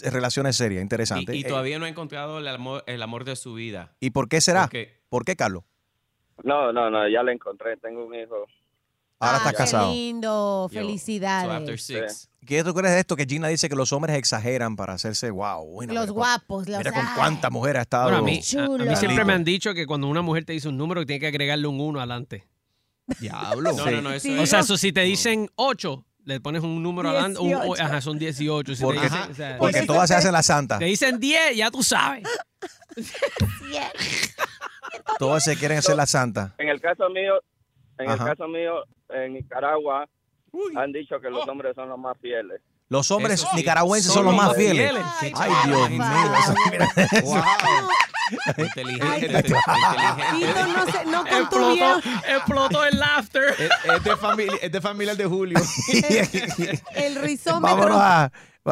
relaciones 0.04 0.56
serias. 0.56 0.82
Interesante. 0.82 1.36
Y, 1.36 1.40
y 1.40 1.42
Eh, 1.42 1.46
todavía 1.50 1.78
no 1.80 1.86
ha 1.86 1.90
encontrado 1.90 2.40
el 2.40 2.48
amor, 2.48 2.84
el 2.88 3.02
amor 3.02 3.26
de 3.26 3.36
su 3.36 3.54
vida. 3.56 3.94
¿Y 4.00 4.12
por 4.12 4.30
qué 4.30 4.40
será? 4.42 4.64
Porque- 4.64 5.04
¿Por 5.10 5.26
qué, 5.26 5.36
Carlos? 5.36 5.64
No, 6.44 6.72
no, 6.74 6.90
no, 6.90 7.08
ya 7.10 7.24
la 7.24 7.32
encontré, 7.32 7.78
tengo 7.78 8.06
un 8.06 8.14
hijo. 8.16 8.46
Ahora 9.20 9.38
estás 9.38 9.52
Qué 9.54 9.58
casado. 9.58 9.92
lindo, 9.94 10.30
So 10.30 10.66
after 10.66 10.82
felicidades. 10.84 11.82
six. 11.86 12.30
¿Qué 12.46 12.64
tú 12.64 12.74
crees 12.74 12.94
de 12.94 13.00
esto? 13.00 13.16
Que 13.16 13.26
Gina 13.26 13.48
dice 13.48 13.70
que 13.70 13.76
los 13.76 13.92
hombres 13.94 14.18
exageran 14.18 14.76
para 14.76 14.94
hacerse 14.94 15.32
wow. 15.32 15.66
Bueno, 15.66 15.94
Los 15.94 16.04
mira 16.08 16.14
guapos, 16.14 16.68
los 16.68 16.78
Mira 16.78 16.92
con 16.92 17.02
ay. 17.02 17.14
cuántas 17.16 17.52
mujeres 17.52 17.80
ha 17.80 17.82
estado. 17.84 18.04
Bueno, 18.04 18.18
a 18.20 18.22
mí, 18.22 18.36
a- 18.36 18.40
a, 18.40 18.42
Chulo. 18.68 18.86
mí 18.86 18.96
siempre 18.96 19.26
me 19.26 19.34
han 19.34 19.44
dicho 19.44 19.74
que 19.74 19.88
cuando 19.88 20.08
una 20.08 20.22
mujer 20.22 20.46
te 20.46 20.54
dice 20.54 20.68
un 20.68 20.78
número, 20.78 21.06
tiene 21.06 21.20
que 21.22 21.28
agregarle 21.28 21.66
un 21.66 21.80
uno 21.80 22.00
adelante. 22.00 22.46
Diablo. 23.20 23.72
No, 23.74 23.90
no, 23.90 24.02
no, 24.02 24.12
eso 24.12 24.28
Sí. 24.28 24.38
O 24.38 24.46
sea, 24.46 24.60
eso 24.60 24.78
si 24.78 24.92
te 24.92 25.02
dicen 25.02 25.50
8, 25.56 26.06
le 26.26 26.40
pones 26.42 26.62
un 26.64 26.82
número 26.84 27.10
adelante. 27.10 27.40
un- 27.40 27.48
18. 27.50 27.82
ajá, 27.84 28.02
son 28.02 28.20
18. 28.20 28.74
Si 28.74 28.80
te 28.80 28.84
Porque, 28.86 29.02
dicen, 29.02 29.32
o 29.32 29.34
sea, 29.34 29.58
porque 29.58 29.82
todas 29.86 30.10
se 30.10 30.16
hacen 30.16 30.34
la 30.34 30.44
santa. 30.44 30.78
te 30.80 30.86
dicen 30.86 31.20
10, 31.20 31.56
ya 31.56 31.72
tú 31.72 31.82
sabes. 31.84 32.24
Todas 35.20 35.44
se 35.44 35.56
quieren 35.58 35.78
hacer 35.78 35.96
la 35.96 36.06
santa. 36.06 36.54
En 36.58 36.70
el 36.70 36.82
caso 36.82 37.10
mío, 37.10 37.40
en 37.98 38.10
Ajá. 38.10 38.24
el 38.24 38.30
caso 38.32 38.48
mío, 38.48 38.84
en 39.10 39.34
Nicaragua, 39.34 40.08
han 40.76 40.92
dicho 40.92 41.20
que 41.20 41.30
los 41.30 41.48
hombres 41.48 41.76
son 41.76 41.90
los 41.90 42.00
más 42.00 42.18
fieles. 42.20 42.62
Los 42.88 43.10
hombres 43.12 43.42
Eso 43.42 43.50
nicaragüenses 43.56 44.12
son 44.14 44.26
los 44.26 44.36
más 44.36 44.56
fieles. 44.56 44.94
Ay, 45.22 45.34
Ay, 45.36 45.52
Dios 45.66 45.90
mío. 45.90 46.04
Eso. 47.12 47.44
Inteligente, 48.58 49.06
Ay, 49.08 49.26
inteligente. 49.26 49.64
Tito 50.34 50.68
no, 50.68 50.86
se, 50.92 51.06
no 51.06 51.24
Explotó, 52.36 52.84
el 52.86 53.00
laughter. 53.00 53.56
Es, 53.58 53.70
es 53.96 54.04
de 54.04 54.18
familia, 54.18 54.58
es 54.62 54.72
de 54.72 54.82
familia 54.82 55.16
de 55.16 55.26
Julio. 55.26 55.60
el 56.96 57.16
rizómetro. 57.16 57.76
Vámonos 57.78 57.98
a. 58.02 58.32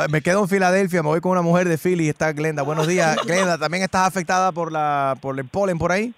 Me 0.10 0.24
quedo 0.24 0.42
en 0.42 0.50
Filadelfia, 0.50 1.04
me 1.04 1.10
voy 1.10 1.22
con 1.22 1.34
una 1.34 1.44
mujer 1.44 1.70
de 1.70 1.78
Philly, 1.78 2.10
está 2.10 2.34
Glenda. 2.34 2.64
Buenos 2.64 2.88
días, 2.88 3.16
Glenda. 3.28 3.60
¿También 3.60 3.84
estás 3.84 4.08
afectada 4.08 4.52
por 4.52 4.72
la 4.72 5.16
por 5.22 5.40
el 5.40 5.46
polen 5.46 5.78
por 5.78 5.92
ahí? 5.92 6.14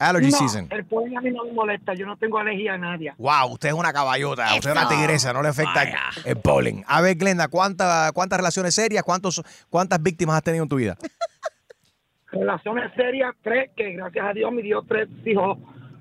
Allergy 0.00 0.30
No, 0.30 0.38
season. 0.38 0.66
El 0.70 0.84
polen 0.86 1.16
a 1.16 1.20
mí 1.20 1.30
no 1.30 1.44
me 1.44 1.52
molesta. 1.52 1.92
Yo 1.94 2.06
no 2.06 2.16
tengo 2.16 2.38
alergia 2.38 2.74
a 2.74 2.78
nadie. 2.78 3.12
Wow, 3.18 3.52
usted 3.52 3.68
es 3.68 3.74
una 3.74 3.92
caballota, 3.92 4.46
usted 4.54 4.70
es 4.70 4.76
una 4.76 4.88
tigresa, 4.88 5.32
no 5.32 5.42
le 5.42 5.48
afecta 5.50 5.82
el 6.24 6.36
polen. 6.38 6.82
A 6.88 7.00
ver, 7.02 7.16
Glenda, 7.16 7.48
¿cuánta- 7.48 8.10
¿cuántas 8.14 8.38
relaciones 8.38 8.74
serias, 8.74 9.02
cuántos, 9.04 9.42
cuántas 9.68 10.02
víctimas 10.02 10.36
has 10.36 10.42
tenido 10.42 10.62
en 10.64 10.68
tu 10.70 10.76
vida? 10.76 10.96
Relaciones 12.32 12.92
serias, 12.94 13.34
tres, 13.42 13.70
que 13.76 13.92
gracias 13.92 14.24
a 14.24 14.32
Dios 14.32 14.52
me 14.52 14.62
dio 14.62 14.82
tres 14.82 15.08
hijos 15.26 15.58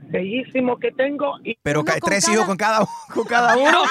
bellísimos 0.10 0.80
que 0.80 0.92
tengo. 0.92 1.34
Y 1.44 1.56
Pero 1.62 1.84
ca- 1.84 1.98
tres 2.04 2.24
cada- 2.26 2.36
hijos 2.36 2.48
con 2.48 2.58
cada, 2.58 2.86
con 3.14 3.24
cada 3.26 3.56
uno. 3.58 3.84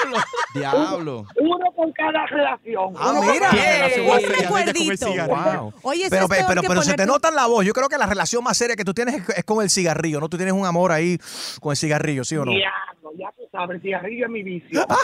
Diablo. 0.53 1.25
Uno 1.39 1.65
con 1.75 1.91
cada 1.93 2.25
relación. 2.27 2.93
Ah, 2.97 3.11
Uno 3.11 3.21
mira. 3.31 3.49
cada 3.49 3.63
Ey, 3.63 3.81
relación. 3.97 4.07
un 4.09 4.35
recuerdito. 4.37 5.07
Wow. 5.27 5.73
Oye, 5.83 6.07
pero, 6.09 6.27
pero, 6.27 6.61
que 6.61 6.67
pero 6.67 6.81
se 6.81 6.93
te 6.95 7.05
nota 7.05 7.29
en 7.29 7.35
la 7.35 7.47
voz. 7.47 7.65
Yo 7.65 7.73
creo 7.73 7.87
que 7.89 7.97
la 7.97 8.05
relación 8.07 8.43
más 8.43 8.57
seria 8.57 8.75
que 8.75 8.83
tú 8.85 8.93
tienes 8.93 9.27
es, 9.35 9.43
con 9.45 9.61
el 9.63 9.69
cigarrillo, 9.69 10.19
¿no? 10.19 10.29
Tú 10.29 10.37
tienes 10.37 10.53
un 10.53 10.65
amor 10.65 10.91
ahí 10.91 11.17
con 11.61 11.71
el 11.71 11.77
cigarrillo, 11.77 12.23
¿sí 12.23 12.35
o 12.37 12.45
no? 12.45 12.51
Diablo, 12.51 13.11
ya 13.17 13.31
tú 13.35 13.43
sabes, 13.51 13.75
el 13.77 13.81
cigarrillo 13.81 14.25
es 14.25 14.31
mi 14.31 14.43
vicio. 14.43 14.85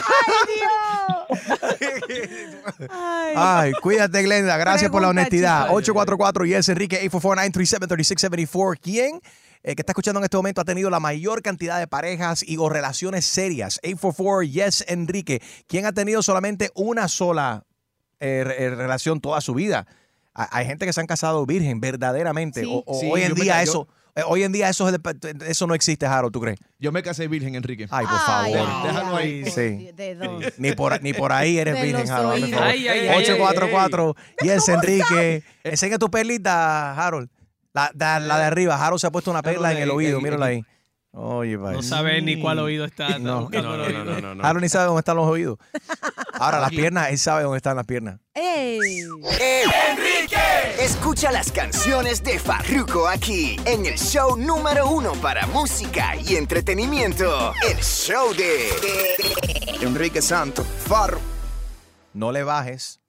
Ay, 3.34 3.72
cuídate, 3.82 4.22
Glenda. 4.22 4.56
Gracias 4.56 4.90
por 4.90 5.02
la 5.02 5.08
honestidad. 5.08 5.64
chico. 5.64 5.74
844 5.76 6.44
yes 6.44 6.68
Enrique 6.68 7.10
844-937-3674. 7.10 8.78
¿Quién 8.82 9.20
eh, 9.66 9.74
que 9.74 9.82
está 9.82 9.92
escuchando 9.92 10.20
en 10.20 10.24
este 10.24 10.36
momento 10.36 10.60
ha 10.60 10.64
tenido 10.64 10.88
la 10.90 11.00
mayor 11.00 11.42
cantidad 11.42 11.78
de 11.78 11.86
parejas 11.88 12.42
y 12.46 12.56
o 12.56 12.68
relaciones 12.68 13.26
serias? 13.26 13.78
844 13.82 14.42
yes 14.44 14.84
Enrique. 14.88 15.42
¿Quién 15.66 15.84
ha 15.86 15.92
tenido 15.92 16.22
solamente 16.22 16.70
una 16.74 17.08
sola 17.08 17.64
eh, 18.20 18.44
re- 18.46 18.64
eh, 18.64 18.70
relación 18.70 19.20
toda 19.20 19.40
su 19.40 19.52
vida? 19.54 19.86
Ha- 20.34 20.48
Hay 20.56 20.66
gente 20.66 20.86
que 20.86 20.92
se 20.92 21.00
han 21.00 21.06
casado 21.06 21.44
virgen, 21.46 21.80
verdaderamente. 21.80 22.60
Sí. 22.62 22.66
O, 22.70 22.82
o 22.86 22.98
Sí, 23.00 23.10
hoy 23.10 23.22
en 23.22 23.34
me 23.34 23.40
día 23.40 23.62
eso, 23.62 23.88
eh, 24.14 24.22
hoy 24.26 24.42
en 24.44 24.52
día 24.52 24.68
eso, 24.68 24.88
es 24.88 24.92
de- 24.94 25.34
eso 25.48 25.66
no 25.66 25.74
existe, 25.74 26.06
Harold, 26.06 26.32
¿tú 26.32 26.40
crees? 26.40 26.58
Yo 26.78 26.92
me 26.92 27.02
casé 27.02 27.26
virgen, 27.26 27.54
Enrique. 27.54 27.86
Ay, 27.90 28.06
por 28.06 28.18
favor. 28.20 28.68
ay, 28.70 28.86
Déjalo 28.86 29.16
ahí. 29.16 29.44
Sí. 29.50 29.90
¿De 29.94 30.14
dónde? 30.14 30.54
Ni 30.58 30.72
por, 30.72 31.02
ni 31.02 31.12
por 31.12 31.32
ahí 31.32 31.58
eres 31.58 31.74
De 31.74 31.82
virgen, 31.82 32.08
Harold. 32.10 32.54
ay, 32.54 32.86
844 33.08 34.14
Yes, 34.42 34.68
Enrique. 34.68 35.42
Enseña 35.64 35.98
tu 35.98 36.10
perlita, 36.10 36.94
Harold. 36.94 37.28
La, 37.76 38.38
de 38.38 38.44
arriba. 38.44 38.74
Harold 38.84 39.00
se 39.00 39.06
ha 39.06 39.10
puesto 39.10 39.30
una 39.30 39.42
perla 39.42 39.72
en 39.72 39.78
el 39.78 39.90
oído. 39.90 40.20
Míralo 40.20 40.44
ahí. 40.44 40.64
Oye, 41.18 41.56
No 41.56 41.82
sabes 41.82 42.22
ni 42.22 42.40
cuál 42.40 42.58
oído 42.58 42.84
está. 42.84 43.18
No. 43.18 43.48
no, 43.50 43.70
oído. 43.70 44.04
no, 44.04 44.34
no. 44.34 44.44
Harold 44.44 44.62
ni 44.62 44.68
sabe 44.68 44.86
dónde 44.86 45.00
están 45.00 45.16
los 45.16 45.26
oídos. 45.26 45.58
Ahora, 46.34 46.60
las 46.60 46.70
piernas, 46.70 47.08
él 47.10 47.18
sabe 47.18 47.42
dónde 47.42 47.56
están 47.56 47.76
las 47.76 47.86
piernas. 47.86 48.20
¡Ey! 48.34 48.78
¡Enrique! 49.00 50.36
Escucha 50.78 51.32
las 51.32 51.50
canciones 51.50 52.22
de 52.22 52.38
Farruko 52.38 53.08
aquí, 53.08 53.58
en 53.64 53.86
el 53.86 53.98
show 53.98 54.36
número 54.36 54.90
uno 54.90 55.12
para 55.14 55.46
música 55.46 56.14
y 56.16 56.36
entretenimiento. 56.36 57.54
El 57.66 57.78
show 57.82 58.34
de 58.34 58.68
Enrique 59.80 60.20
Santos. 60.20 60.66
Farro. 60.66 61.20
No 62.12 62.30
le 62.32 62.42
bajes. 62.42 63.00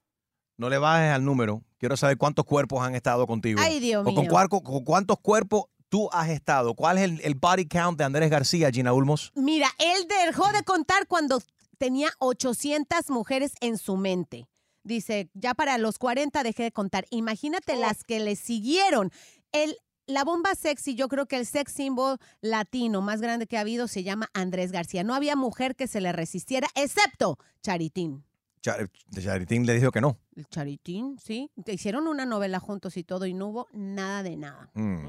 No 0.57 0.69
le 0.69 0.77
bajes 0.77 1.13
al 1.13 1.25
número. 1.25 1.61
Quiero 1.77 1.95
saber 1.97 2.17
cuántos 2.17 2.45
cuerpos 2.45 2.81
han 2.81 2.95
estado 2.95 3.27
contigo. 3.27 3.59
Ay, 3.61 3.79
Dios 3.79 4.01
O 4.01 4.13
con, 4.13 4.25
mío. 4.27 4.49
con 4.63 4.83
cuántos 4.83 5.19
cuerpos 5.19 5.65
tú 5.89 6.09
has 6.11 6.29
estado. 6.29 6.73
¿Cuál 6.73 6.97
es 6.97 7.03
el, 7.05 7.21
el 7.21 7.35
body 7.35 7.67
count 7.67 7.97
de 7.97 8.03
Andrés 8.03 8.29
García, 8.29 8.71
Gina 8.71 8.93
Ulmos? 8.93 9.31
Mira, 9.35 9.69
él 9.77 10.07
dejó 10.25 10.51
de 10.51 10.63
contar 10.63 11.07
cuando 11.07 11.41
tenía 11.77 12.09
800 12.19 13.09
mujeres 13.09 13.53
en 13.61 13.77
su 13.77 13.95
mente. 13.97 14.47
Dice, 14.83 15.29
ya 15.33 15.53
para 15.53 15.77
los 15.77 15.97
40 15.99 16.43
dejé 16.43 16.63
de 16.63 16.71
contar. 16.71 17.05
Imagínate 17.09 17.75
las 17.75 18.03
que 18.03 18.19
le 18.19 18.35
siguieron. 18.35 19.11
El, 19.51 19.77
la 20.07 20.23
bomba 20.23 20.55
sexy, 20.55 20.95
yo 20.95 21.09
creo 21.09 21.25
que 21.27 21.35
el 21.35 21.45
sex 21.45 21.73
symbol 21.73 22.17
latino 22.41 23.01
más 23.01 23.19
grande 23.21 23.47
que 23.47 23.57
ha 23.57 23.61
habido 23.61 23.87
se 23.87 24.03
llama 24.03 24.29
Andrés 24.33 24.71
García. 24.71 25.03
No 25.03 25.13
había 25.13 25.35
mujer 25.35 25.75
que 25.75 25.87
se 25.87 25.99
le 26.01 26.11
resistiera, 26.13 26.69
excepto 26.75 27.37
Charitín. 27.61 28.23
Char- 28.61 28.89
Charitín 29.21 29.65
le 29.65 29.73
dijo 29.75 29.91
que 29.91 30.01
no. 30.01 30.17
El 30.35 30.45
Charitín, 30.47 31.17
sí. 31.23 31.49
Te 31.63 31.73
hicieron 31.73 32.07
una 32.07 32.25
novela 32.25 32.59
juntos 32.59 32.97
y 32.97 33.03
todo 33.03 33.25
y 33.25 33.33
no 33.33 33.47
hubo 33.47 33.67
nada 33.71 34.23
de 34.23 34.35
nada. 34.35 34.69
Mm. 34.73 35.07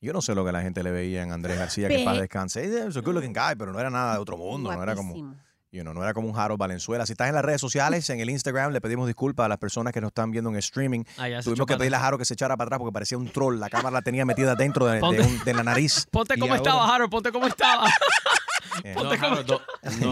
Yo 0.00 0.12
no 0.12 0.22
sé 0.22 0.34
lo 0.34 0.44
que 0.44 0.52
la 0.52 0.62
gente 0.62 0.82
le 0.82 0.90
veía 0.90 1.22
en 1.22 1.32
Andrés 1.32 1.58
García, 1.58 1.88
que 1.88 2.04
para 2.04 2.20
descanse. 2.20 2.64
Es 2.86 2.96
un 2.96 3.02
good 3.02 3.14
looking 3.14 3.32
guy, 3.32 3.54
pero 3.58 3.72
no 3.72 3.80
era 3.80 3.90
nada 3.90 4.14
de 4.14 4.18
otro 4.20 4.36
mundo. 4.36 4.72
No 4.72 4.82
era 4.82 4.94
como, 4.94 5.14
you 5.70 5.82
know, 5.82 5.92
no 5.92 6.02
era 6.02 6.14
como 6.14 6.28
un 6.28 6.38
Harold 6.38 6.58
Valenzuela. 6.58 7.04
Si 7.04 7.12
estás 7.12 7.28
en 7.28 7.34
las 7.34 7.44
redes 7.44 7.60
sociales, 7.60 8.08
en 8.10 8.20
el 8.20 8.30
Instagram, 8.30 8.72
le 8.72 8.80
pedimos 8.80 9.06
disculpas 9.06 9.46
a 9.46 9.48
las 9.48 9.58
personas 9.58 9.92
que 9.92 10.00
nos 10.00 10.08
están 10.08 10.30
viendo 10.30 10.50
en 10.50 10.56
streaming. 10.56 11.02
Ah, 11.18 11.26
Tuvimos 11.42 11.66
que 11.66 11.76
pedirle 11.76 11.96
a 11.96 12.06
Harold 12.06 12.20
que 12.20 12.24
se 12.24 12.34
echara 12.34 12.56
para 12.56 12.66
atrás 12.68 12.78
porque 12.78 12.92
parecía 12.92 13.18
un 13.18 13.28
troll. 13.28 13.58
La 13.58 13.68
cámara 13.68 13.90
la 13.90 14.02
tenía 14.02 14.24
metida 14.24 14.54
dentro 14.54 14.86
de, 14.86 14.94
de 14.94 15.00
Ponte- 15.00 15.20
un- 15.22 15.44
de 15.44 15.54
la 15.54 15.62
nariz. 15.64 16.06
Ponte 16.10 16.34
como 16.38 16.52
ahora- 16.54 16.56
estaba, 16.62 16.94
Harold, 16.94 17.10
ponte 17.10 17.32
como 17.32 17.46
estaba. 17.46 17.86
Eh, 18.82 18.94
No, 18.94 19.10
Harold, 19.10 19.48
no, 19.48 19.60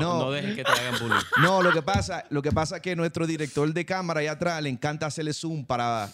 no, 0.00 0.18
no 0.18 0.30
dejes 0.30 0.56
que 0.56 0.64
te 0.64 0.70
hagan 0.70 0.98
bullying. 1.00 1.20
No, 1.42 1.62
lo 1.62 1.72
que 1.72 1.82
pasa, 1.82 2.24
lo 2.30 2.42
que 2.42 2.52
pasa 2.52 2.76
es 2.76 2.82
que 2.82 2.94
nuestro 2.96 3.26
director 3.26 3.72
de 3.72 3.84
cámara 3.84 4.20
allá 4.20 4.32
atrás 4.32 4.62
le 4.62 4.68
encanta 4.68 5.06
hacerle 5.06 5.32
zoom 5.32 5.64
para, 5.64 6.08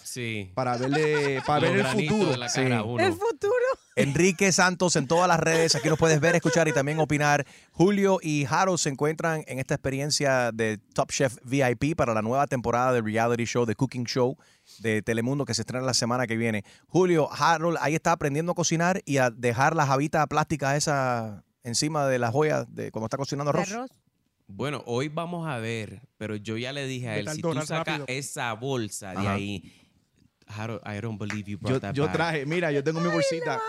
para 0.55 0.77
verle, 0.77 1.43
para 1.47 1.61
Los 1.61 1.71
ver 1.73 1.87
el 1.87 1.87
futuro. 2.09 2.31
de 2.31 2.37
la 2.39 2.49
cara 2.53 2.79
a 2.79 2.83
uno. 2.83 3.05
El 3.05 3.13
futuro. 3.13 3.55
Enrique 3.97 4.53
Santos 4.53 4.95
en 4.95 5.09
todas 5.09 5.27
las 5.27 5.41
redes. 5.41 5.75
Aquí 5.75 5.89
nos 5.89 5.99
puedes 5.99 6.21
ver, 6.21 6.37
escuchar 6.37 6.69
y 6.69 6.73
también 6.73 7.01
opinar. 7.01 7.45
Julio 7.73 8.19
y 8.23 8.47
Harold 8.49 8.79
se 8.79 8.91
encuentran 8.91 9.43
en 9.49 9.59
esta 9.59 9.75
experiencia 9.75 10.53
de 10.53 10.79
Top 10.95 11.11
Chef 11.11 11.37
VIP 11.43 11.97
para 11.97 12.15
la 12.15 12.23
nueva 12.23 12.47
temporada 12.47 12.93
del 12.93 13.05
reality 13.05 13.45
show, 13.45 13.67
de 13.67 13.75
Cooking 13.75 14.05
Show 14.05 14.37
de 14.81 15.03
Telemundo 15.03 15.45
que 15.45 15.55
se 15.55 15.63
estrena 15.63 15.85
la 15.85 15.95
semana 15.95 16.27
que 16.27 16.37
viene. 16.37 16.63
Julio, 16.89 17.29
Harold, 17.33 17.79
ahí 17.81 17.95
está 17.95 18.13
aprendiendo 18.13 18.53
a 18.53 18.55
cocinar 18.55 19.01
y 19.05 19.17
a 19.17 19.31
dejar 19.31 19.75
la 19.75 19.87
jabita 19.87 20.27
plástica 20.27 20.77
esa 20.77 21.43
encima 21.69 22.07
de 22.07 22.19
la 22.19 22.31
joya 22.33 22.65
de 22.65 22.91
cuando 22.91 23.07
está 23.07 23.17
cocinando 23.17 23.51
arroz. 23.51 23.69
Bueno, 24.47 24.83
hoy 24.87 25.09
vamos 25.09 25.47
a 25.47 25.59
ver, 25.59 26.01
pero 26.17 26.35
yo 26.37 26.57
ya 26.57 26.73
le 26.73 26.87
dije 26.87 27.09
a 27.09 27.19
él, 27.19 27.29
si 27.29 27.43
tú 27.43 27.53
sacas 27.55 27.87
rápido. 27.87 28.05
esa 28.09 28.53
bolsa 28.55 29.13
de 29.13 29.19
Ajá. 29.19 29.35
ahí, 29.35 29.63
Harold, 30.47 30.81
I 30.87 31.01
don't 31.01 31.19
believe 31.19 31.51
you 31.51 31.59
Yo, 31.59 31.67
brought 31.69 31.83
that 31.83 31.95
yo 31.95 32.05
back. 32.05 32.13
traje, 32.15 32.47
mira, 32.47 32.73
yo 32.73 32.83
tengo 32.83 33.01
mi 33.01 33.09
bolsita. 33.11 33.61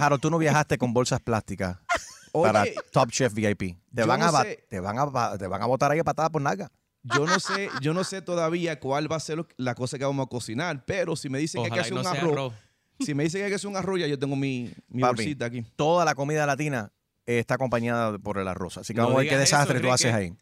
Harold, 0.00 0.20
tú 0.22 0.30
no 0.30 0.38
viajaste 0.38 0.78
con 0.78 0.92
bolsas 0.94 1.20
plásticas 1.20 1.78
para 2.32 2.62
Oye, 2.62 2.74
Top 2.92 3.10
Chef 3.10 3.34
VIP. 3.34 3.58
Te 3.92 4.02
yo 4.02 4.06
van, 4.06 4.20
no 4.20 4.26
a, 4.26 4.42
sé. 4.44 4.64
te, 4.68 4.78
van 4.78 4.96
a, 4.98 5.36
te 5.36 5.46
van 5.48 5.60
a 5.62 5.66
botar 5.66 5.90
ahí 5.90 5.98
a 5.98 6.04
patada 6.04 6.30
por 6.30 6.40
nalga. 6.40 6.70
Yo 7.02 7.26
no 7.26 7.40
sé, 7.40 7.72
yo 7.80 7.92
no 7.92 8.04
sé 8.04 8.22
todavía 8.22 8.78
cuál 8.78 9.10
va 9.10 9.16
a 9.16 9.20
ser 9.20 9.38
lo- 9.38 9.48
la 9.56 9.74
cosa 9.74 9.98
que 9.98 10.04
vamos 10.04 10.24
a 10.26 10.28
cocinar, 10.28 10.84
pero 10.84 11.16
si 11.16 11.28
me 11.28 11.38
dicen 11.40 11.62
que 11.62 11.66
hay 11.68 11.72
que 11.74 11.80
hacer 11.80 11.94
un 11.94 12.06
arroz, 12.06 12.32
arroz. 12.32 12.52
si 13.00 13.14
me 13.14 13.24
dicen 13.24 13.40
que 13.40 13.44
hay 13.46 13.50
que 13.50 13.54
hacer 13.56 13.68
un 13.70 13.76
arroz, 13.76 13.98
ya 13.98 14.06
yo 14.06 14.18
tengo 14.18 14.36
mi, 14.36 14.70
mi 14.88 15.02
Papi, 15.02 15.16
bolsita 15.16 15.46
aquí. 15.46 15.62
Toda 15.74 16.04
la 16.04 16.14
comida 16.14 16.46
latina 16.46 16.92
está 17.38 17.54
acompañada 17.54 18.18
por 18.18 18.38
el 18.38 18.48
arroz. 18.48 18.78
Así 18.78 18.92
que 18.92 18.98
No 18.98 19.04
vamos 19.04 19.16
a 19.16 19.20
ver 19.20 19.28
qué 19.28 19.34
eso, 19.34 19.40
desastre 19.40 19.80
tú 19.80 19.90
haces 19.90 20.12
ahí. 20.12 20.32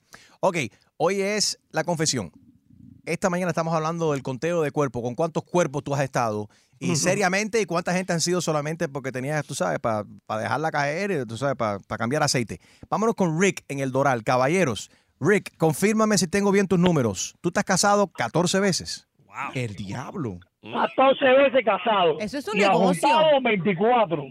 Ok, 0.40 0.56
hoy 0.96 1.20
es 1.20 1.58
la 1.70 1.84
confesión. 1.84 2.32
Esta 3.04 3.30
mañana 3.30 3.50
estamos 3.50 3.74
hablando 3.74 4.12
del 4.12 4.22
conteo 4.22 4.62
de 4.62 4.70
cuerpos, 4.70 5.02
con 5.02 5.14
cuántos 5.14 5.42
cuerpos 5.44 5.82
tú 5.82 5.94
has 5.94 6.02
estado. 6.02 6.48
Y 6.80 6.94
seriamente, 6.96 7.60
y 7.60 7.66
cuánta 7.66 7.92
gente 7.92 8.12
han 8.12 8.20
sido 8.20 8.40
solamente 8.40 8.88
porque 8.88 9.10
tenías, 9.10 9.44
tú 9.44 9.54
sabes, 9.54 9.80
para 9.80 10.04
dejarla 10.40 10.70
caer, 10.70 11.26
tú 11.26 11.36
sabes, 11.36 11.56
para 11.56 11.80
cambiar 11.98 12.22
aceite. 12.22 12.60
Vámonos 12.88 13.16
con 13.16 13.40
Rick 13.40 13.64
en 13.68 13.80
el 13.80 13.90
Doral. 13.90 14.22
Caballeros, 14.22 14.90
Rick, 15.18 15.56
confírmame 15.56 16.18
si 16.18 16.28
tengo 16.28 16.52
bien 16.52 16.68
tus 16.68 16.78
números. 16.78 17.34
Tú 17.40 17.50
te 17.50 17.58
has 17.58 17.64
casado 17.64 18.06
14 18.08 18.60
veces. 18.60 19.08
El 19.54 19.74
diablo. 19.74 20.38
14 20.62 21.24
veces 21.24 21.64
casado. 21.64 22.18
Eso 22.20 22.38
es 22.38 22.46
un 22.48 22.58
y 22.58 22.60
negocio. 22.60 23.08
ajuntado 23.08 23.42
24. 23.42 24.24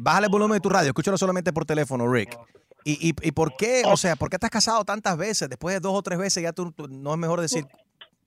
Bájale 0.00 0.26
el 0.26 0.30
volumen 0.32 0.56
de 0.56 0.60
tu 0.60 0.68
radio, 0.68 0.88
escúchalo 0.88 1.18
solamente 1.18 1.52
por 1.52 1.64
teléfono, 1.64 2.10
Rick. 2.10 2.36
¿Y, 2.84 3.08
y, 3.10 3.14
y 3.28 3.32
por 3.32 3.56
qué? 3.56 3.82
O 3.86 3.96
sea, 3.96 4.14
¿por 4.16 4.30
qué 4.30 4.38
te 4.38 4.46
has 4.46 4.50
casado 4.50 4.84
tantas 4.84 5.16
veces? 5.18 5.48
Después 5.48 5.74
de 5.74 5.80
dos 5.80 5.92
o 5.94 6.02
tres 6.02 6.18
veces 6.18 6.42
ya 6.42 6.52
tú, 6.52 6.70
tú- 6.72 6.86
no 6.88 7.12
es 7.12 7.18
mejor 7.18 7.40
decir, 7.40 7.64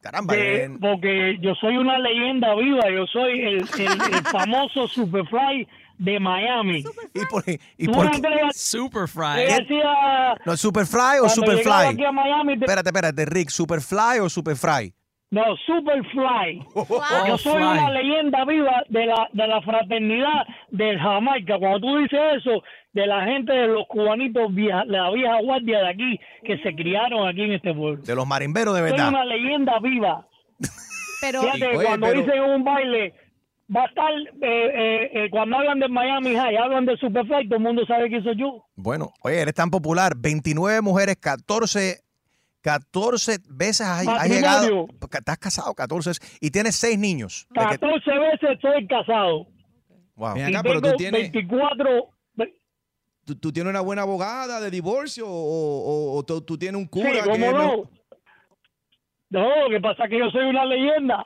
caramba. 0.01 0.33
De- 0.35 0.65
eh, 0.65 0.69
porque 0.81 1.37
yo 1.41 1.53
soy 1.55 1.77
una 1.77 1.97
leyenda 1.97 2.53
viva, 2.55 2.83
yo 2.93 3.05
soy 3.07 3.39
el, 3.39 3.55
el- 3.79 4.13
el 4.15 4.23
famoso 4.31 4.87
Superfly 4.87 5.65
de 5.97 6.19
Miami. 6.19 6.83
¿Y 7.13 7.25
por, 7.25 7.43
y 7.77 7.87
por 7.87 8.05
no 8.05 8.11
qué? 8.21 8.37
Superfly. 8.53 9.43
Decía, 9.45 10.35
¿No, 10.45 10.57
¿Superfly 10.57 11.19
o 11.21 11.29
Superfly? 11.29 11.87
aquí 11.93 12.03
a 12.05 12.11
Miami, 12.11 12.57
te- 12.59 12.65
Espérate, 12.65 12.89
espérate, 12.89 13.25
Rick, 13.25 13.49
¿Superfly 13.49 14.19
o 14.21 14.29
Superfry? 14.29 14.93
No, 15.31 15.43
Superfly. 15.65 16.63
Yo 17.27 17.37
soy 17.37 17.53
Fly. 17.53 17.61
una 17.63 17.91
leyenda 17.91 18.45
viva 18.45 18.83
de 18.89 19.05
la, 19.05 19.29
de 19.33 19.47
la 19.47 19.61
fraternidad 19.61 20.45
del 20.69 20.97
Jamaica. 20.99 21.57
Cuando 21.59 21.79
tú 21.81 21.97
dices 21.97 22.19
eso, 22.37 22.63
de 22.93 23.05
la 23.05 23.23
gente 23.25 23.53
de 23.53 23.67
los 23.67 23.85
cubanitos, 23.87 24.53
vieja, 24.53 24.83
la 24.85 25.11
vieja 25.11 25.39
guardia 25.43 25.79
de 25.79 25.89
aquí, 25.89 26.19
que 26.43 26.57
se 26.59 26.73
criaron 26.75 27.27
aquí 27.27 27.43
en 27.43 27.53
este 27.53 27.73
pueblo. 27.73 28.01
De 28.03 28.15
los 28.15 28.25
marimberos 28.25 28.73
de 28.73 28.81
Soy 28.81 28.91
verdad. 28.91 29.09
una 29.09 29.25
leyenda 29.25 29.79
viva. 29.79 30.25
Pero 31.21 31.41
Fíjate, 31.41 31.67
Oye, 31.77 31.85
cuando 31.85 32.07
pero- 32.07 32.21
dicen 32.21 32.37
en 32.43 32.49
un 32.49 32.63
baile, 32.63 33.13
va 33.75 33.83
a 33.83 33.85
estar, 33.85 34.11
eh, 34.11 34.31
eh, 34.41 35.11
eh, 35.13 35.27
cuando 35.29 35.57
hablan 35.57 35.79
de 35.79 35.89
Miami 35.89 36.33
High, 36.33 36.57
hablan 36.57 36.85
de 36.85 36.97
Superfly, 36.97 37.47
todo 37.47 37.57
el 37.57 37.63
mundo 37.63 37.85
sabe 37.85 38.09
que 38.09 38.21
soy 38.23 38.35
yo. 38.37 38.65
Bueno, 38.75 39.09
oye, 39.21 39.39
eres 39.41 39.53
tan 39.53 39.69
popular. 39.69 40.13
29 40.17 40.81
mujeres, 40.81 41.17
14, 41.17 41.99
14 42.61 43.37
veces 43.49 43.81
has, 43.87 44.07
has 44.07 44.29
llegado. 44.29 44.87
Estás 45.11 45.37
casado 45.37 45.73
14 45.73 46.09
veces 46.09 46.37
y 46.41 46.51
tienes 46.51 46.75
6 46.75 46.97
niños. 46.99 47.47
¿De 47.51 47.59
qué- 47.61 47.77
14 47.79 48.11
veces 48.11 48.49
estoy 48.51 48.87
casado. 48.87 49.47
Wow. 50.15 50.37
Y 50.37 50.41
acá, 50.41 50.61
pero 50.63 50.75
tú 50.81 50.81
tengo 50.81 50.97
tienes, 50.97 51.31
24... 51.31 52.09
tú, 53.25 53.35
tú 53.35 53.51
tienes 53.53 53.69
una 53.69 53.81
buena 53.81 54.01
abogada 54.01 54.59
de 54.59 54.69
divorcio 54.71 55.25
o, 55.27 55.31
o- 55.31 56.17
o 56.17 56.23
tú, 56.23 56.41
tú 56.41 56.57
tienes 56.57 56.77
un 56.79 56.85
Sí, 56.85 56.89
cura 56.89 57.23
que 57.23 57.29
¿cómo 57.29 57.45
es 57.45 57.53
no? 57.53 57.89
No, 59.31 59.63
lo 59.63 59.69
que 59.69 59.79
pasa 59.79 60.05
es 60.05 60.09
que 60.09 60.17
yo 60.17 60.29
soy 60.31 60.45
una 60.45 60.65
leyenda. 60.65 61.23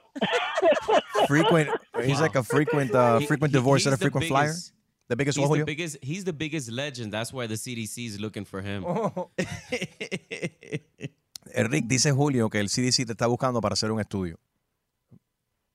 Frequent. 1.28 1.70
He's 2.06 2.20
like 2.20 2.38
a 2.38 2.44
frequent, 2.44 2.94
uh, 2.94 3.20
frequent 3.22 3.54
he- 3.54 3.58
divorce 3.58 3.86
and 3.88 3.94
a 3.94 3.96
he's 3.96 4.00
the 4.00 4.06
frequent 4.06 4.28
flyer. 4.28 4.48
biggest- 4.50 4.74
The 5.10 5.16
biggest 5.18 5.38
He's 5.38 5.48
one, 5.50 5.60
the 5.60 5.66
biggest. 5.66 5.98
He's 6.02 6.24
the 6.24 6.32
biggest 6.34 6.70
legend. 6.72 7.12
That's 7.14 7.32
why 7.34 7.46
the 7.46 7.56
CDC 7.56 8.06
is 8.08 8.20
looking 8.22 8.46
for 8.46 8.62
him. 8.62 8.86
Eh, 9.38 10.78
Rick, 11.54 11.86
dice 11.86 12.12
Julio 12.12 12.50
que 12.50 12.60
el 12.60 12.70
CDC 12.70 13.06
te 13.06 13.12
está 13.12 13.28
buscando 13.28 13.62
para 13.62 13.74
hacer 13.74 13.92
un 13.92 14.00
estudio 14.00 14.40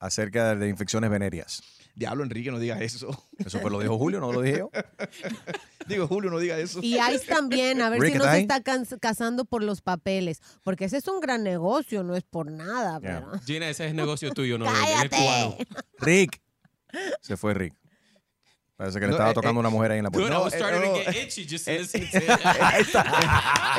acerca 0.00 0.54
de 0.54 0.68
infecciones 0.68 1.10
venéreas. 1.10 1.62
Diablo, 1.94 2.22
Enrique, 2.22 2.52
no 2.52 2.60
digas 2.60 2.80
eso. 2.80 3.08
Eso 3.38 3.60
pues 3.60 3.72
lo 3.72 3.80
dijo 3.80 3.98
Julio, 3.98 4.20
no 4.20 4.32
lo 4.32 4.40
dije 4.40 4.58
yo. 4.58 4.70
Digo, 5.88 6.06
Julio, 6.06 6.30
no 6.30 6.38
digas 6.38 6.60
eso. 6.60 6.80
Y 6.82 6.96
ICE 6.96 7.26
también, 7.26 7.80
a 7.80 7.88
ver 7.88 8.00
Rick, 8.00 8.12
si 8.12 8.18
no 8.18 8.24
¿estás 8.24 8.62
se 8.64 8.82
está 8.82 8.98
casando 8.98 9.44
por 9.46 9.64
los 9.64 9.80
papeles. 9.80 10.40
Porque 10.62 10.84
ese 10.84 10.98
es 10.98 11.08
un 11.08 11.18
gran 11.18 11.42
negocio, 11.42 12.04
no 12.04 12.14
es 12.14 12.22
por 12.22 12.50
nada. 12.50 13.00
Yeah. 13.00 13.24
Pero... 13.26 13.40
Gina, 13.44 13.68
ese 13.68 13.86
es 13.86 13.94
negocio 13.94 14.30
tuyo, 14.32 14.58
no 14.58 14.66
de. 14.66 15.66
Rick. 15.98 16.40
Se 17.20 17.36
fue 17.36 17.54
Rick. 17.54 17.74
Parece 18.78 19.00
que 19.00 19.06
le 19.06 19.10
No, 19.10 19.14
estaba 19.16 19.30
eh, 19.32 19.34
tocando 19.34 19.58
eh, 19.58 19.62
una 19.62 19.70
mujer 19.70 19.90
ahí 19.90 19.98
en 19.98 20.04
la 20.04 20.10
puerta. 20.12 20.34
I 20.34 20.38
was 20.38 20.54
eh, 20.54 20.56
starting 20.56 20.80
no, 20.80 20.92
to 20.92 20.98
get 21.00 21.08
eh, 21.16 21.22
itchy 21.24 21.44
just 21.50 21.66
eh, 21.66 21.80
listening 21.80 22.08
to 22.12 22.18
it. 22.18 22.46
Ahí 22.46 22.82
está. 22.82 23.04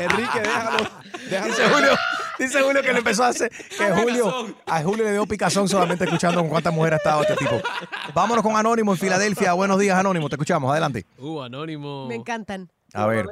Enrique, 0.02 0.40
déjalo. 0.42 0.90
déjalo. 1.30 1.48
Dice 1.48 1.70
Julio, 1.70 1.92
dice 2.38 2.62
Julio 2.62 2.82
que 2.82 2.92
le 2.92 2.98
empezó 2.98 3.24
a 3.24 3.28
hacer 3.30 3.50
que 3.50 3.92
Julio, 3.94 4.56
a 4.66 4.84
Julio 4.84 5.06
le 5.06 5.14
dio 5.14 5.26
picazón 5.26 5.70
solamente 5.70 6.04
escuchando 6.04 6.42
con 6.42 6.50
cuántas 6.50 6.74
mujeres 6.74 6.96
ha 6.96 6.98
estado 6.98 7.22
este 7.22 7.38
tipo. 7.38 7.62
Vámonos 8.14 8.44
con 8.44 8.58
Anónimo 8.58 8.92
en 8.92 8.98
Filadelfia. 8.98 9.54
Buenos 9.54 9.80
días, 9.80 9.98
Anónimo. 9.98 10.28
Te 10.28 10.36
escuchamos. 10.36 10.70
Adelante. 10.70 11.06
Uh, 11.18 11.44
anónimo. 11.44 12.06
Me 12.06 12.16
encantan. 12.16 12.70
A 12.94 13.06
ver. 13.06 13.26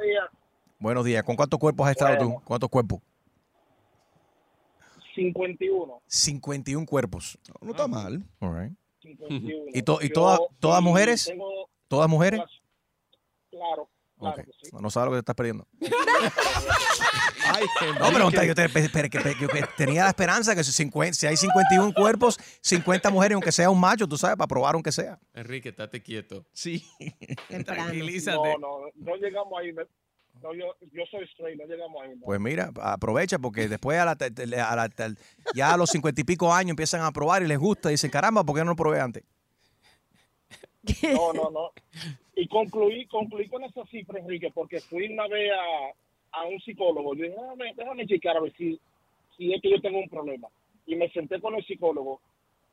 Buenos 0.78 1.04
días. 1.04 1.22
¿Con 1.22 1.36
cuántos 1.36 1.60
cuerpos 1.60 1.86
has 1.86 1.90
estado 1.90 2.16
tú? 2.16 2.24
Bueno. 2.24 2.42
¿Cuántos 2.46 2.70
cuerpos? 2.70 3.00
51. 5.14 6.00
51 6.06 6.86
cuerpos. 6.86 7.38
No 7.60 7.72
está 7.72 7.86
mal. 7.86 8.24
All 8.40 8.58
right. 8.58 8.77
51. 9.16 9.64
¿Y, 9.74 9.82
to- 9.82 9.98
y 10.02 10.08
Yo- 10.08 10.14
todas, 10.14 10.82
mujeres? 10.82 11.24
tengo- 11.26 11.68
¿Todas 11.88 12.08
mujeres? 12.08 12.40
Claro, 13.50 13.88
claro 14.18 14.36
Ok. 14.40 14.44
que 14.44 14.52
sí. 14.62 14.76
No 14.78 14.90
sabes 14.90 15.06
lo 15.06 15.12
que 15.12 15.16
te 15.16 15.20
estás 15.20 15.34
perdiendo. 15.36 15.66
Ay, 17.50 17.64
No, 17.98 18.08
pero 18.12 18.30
yo, 18.46 18.54
te- 19.22 19.34
yo 19.40 19.48
que 19.48 19.64
tenía 19.76 20.02
la 20.04 20.10
esperanza 20.10 20.54
que 20.54 20.62
si, 20.62 20.70
50 20.72 21.14
si 21.14 21.26
hay 21.26 21.36
51 21.36 21.94
cuerpos, 21.94 22.38
50 22.60 23.10
mujeres, 23.10 23.34
aunque 23.34 23.52
sea 23.52 23.70
un 23.70 23.80
macho, 23.80 24.06
tú 24.06 24.18
sabes, 24.18 24.36
para 24.36 24.46
probar 24.48 24.74
aunque 24.74 24.92
sea. 24.92 25.18
Enrique, 25.32 25.70
estate 25.70 26.02
quieto. 26.02 26.44
Sí. 26.52 26.84
Tranquilízate. 27.64 28.36
No, 28.36 28.58
no, 28.58 28.78
no 28.94 29.16
llegamos 29.16 29.52
ahí. 29.58 29.72
No, 30.42 30.54
yo, 30.54 30.74
yo 30.92 31.02
soy 31.10 31.24
straight, 31.32 31.58
no 31.58 31.66
llegamos 31.66 32.02
ahí. 32.02 32.14
no. 32.16 32.24
Pues 32.26 32.40
mira, 32.40 32.70
aprovecha 32.80 33.38
porque 33.38 33.68
después 33.68 33.98
a 33.98 34.04
la, 34.04 34.12
a 34.12 34.76
la- 34.76 35.14
ya 35.54 35.74
a 35.74 35.76
los 35.76 35.90
50 35.90 36.20
y 36.20 36.24
pico 36.24 36.52
años 36.52 36.70
empiezan 36.70 37.02
a 37.02 37.10
probar 37.12 37.42
y 37.42 37.46
les 37.48 37.58
gusta 37.58 37.88
y 37.88 37.92
dicen, 37.94 38.10
caramba, 38.10 38.44
¿por 38.44 38.54
qué 38.56 38.64
no 38.64 38.70
lo 38.70 38.76
probé 38.76 39.00
antes? 39.00 39.24
No, 41.12 41.32
no, 41.32 41.50
no. 41.50 41.70
Y 42.34 42.46
concluí, 42.48 43.06
concluí 43.06 43.48
con 43.48 43.64
esa 43.64 43.84
cifra, 43.86 44.20
Enrique, 44.20 44.50
porque 44.54 44.80
fui 44.80 45.12
una 45.12 45.26
vez 45.26 45.50
a, 45.52 46.40
a 46.40 46.44
un 46.46 46.58
psicólogo. 46.60 47.14
Yo 47.14 47.24
dije, 47.24 47.36
déjame, 47.36 47.74
déjame 47.76 48.06
checar 48.06 48.36
a 48.36 48.40
ver 48.40 48.52
si, 48.56 48.80
si 49.36 49.52
es 49.52 49.60
que 49.60 49.70
yo 49.70 49.80
tengo 49.80 49.98
un 49.98 50.08
problema. 50.08 50.48
Y 50.86 50.94
me 50.96 51.10
senté 51.10 51.40
con 51.40 51.54
el 51.56 51.64
psicólogo. 51.66 52.20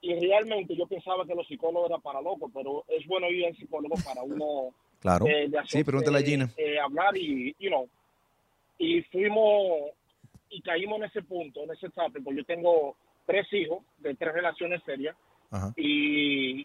Y 0.01 0.13
realmente 0.19 0.75
yo 0.75 0.85
pensaba 0.87 1.25
que 1.25 1.33
los 1.35 1.47
psicólogos 1.47 1.89
eran 1.89 2.01
para 2.01 2.21
locos, 2.21 2.51
pero 2.53 2.85
es 2.89 3.05
bueno 3.07 3.27
ir 3.29 3.47
al 3.47 3.55
psicólogo 3.57 3.95
para 4.05 4.21
uno 4.21 4.69
Claro. 4.99 5.25
eh, 5.27 5.47
de 5.49 5.57
hacer, 5.59 5.69
Sí, 5.79 5.83
pregúntale 5.83 6.17
a 6.17 6.21
eh, 6.21 6.25
Gina. 6.25 6.49
eh, 6.57 6.79
hablar 6.79 7.15
y, 7.17 7.55
you 7.59 7.69
know, 7.69 7.87
y 8.77 9.01
fuimos 9.03 9.91
y 10.49 10.61
caímos 10.61 10.97
en 10.99 11.05
ese 11.05 11.21
punto, 11.21 11.63
en 11.63 11.71
ese 11.71 11.87
etapa, 11.87 12.19
porque 12.23 12.37
yo 12.39 12.45
tengo 12.45 12.95
tres 13.25 13.47
hijos 13.53 13.83
de 13.99 14.15
tres 14.15 14.33
relaciones 14.33 14.81
serias 14.85 15.15
Ajá. 15.51 15.73
y, 15.75 16.61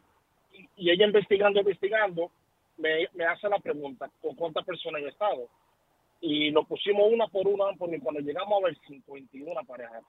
y- 0.76 0.90
ella 0.90 1.06
investigando, 1.06 1.60
investigando, 1.60 2.30
me, 2.78 3.06
me 3.14 3.24
hace 3.24 3.48
la 3.48 3.58
pregunta, 3.58 4.10
¿con 4.22 4.34
cuántas 4.36 4.64
personas 4.64 5.02
he 5.02 5.08
estado? 5.08 5.48
Y 6.22 6.50
nos 6.50 6.66
pusimos 6.66 7.10
una 7.10 7.26
por 7.28 7.48
una, 7.48 7.64
porque 7.78 7.98
cuando 7.98 8.20
llegamos 8.20 8.62
a 8.62 8.66
ver 8.66 8.76
51 8.86 9.64
parejas, 9.64 10.02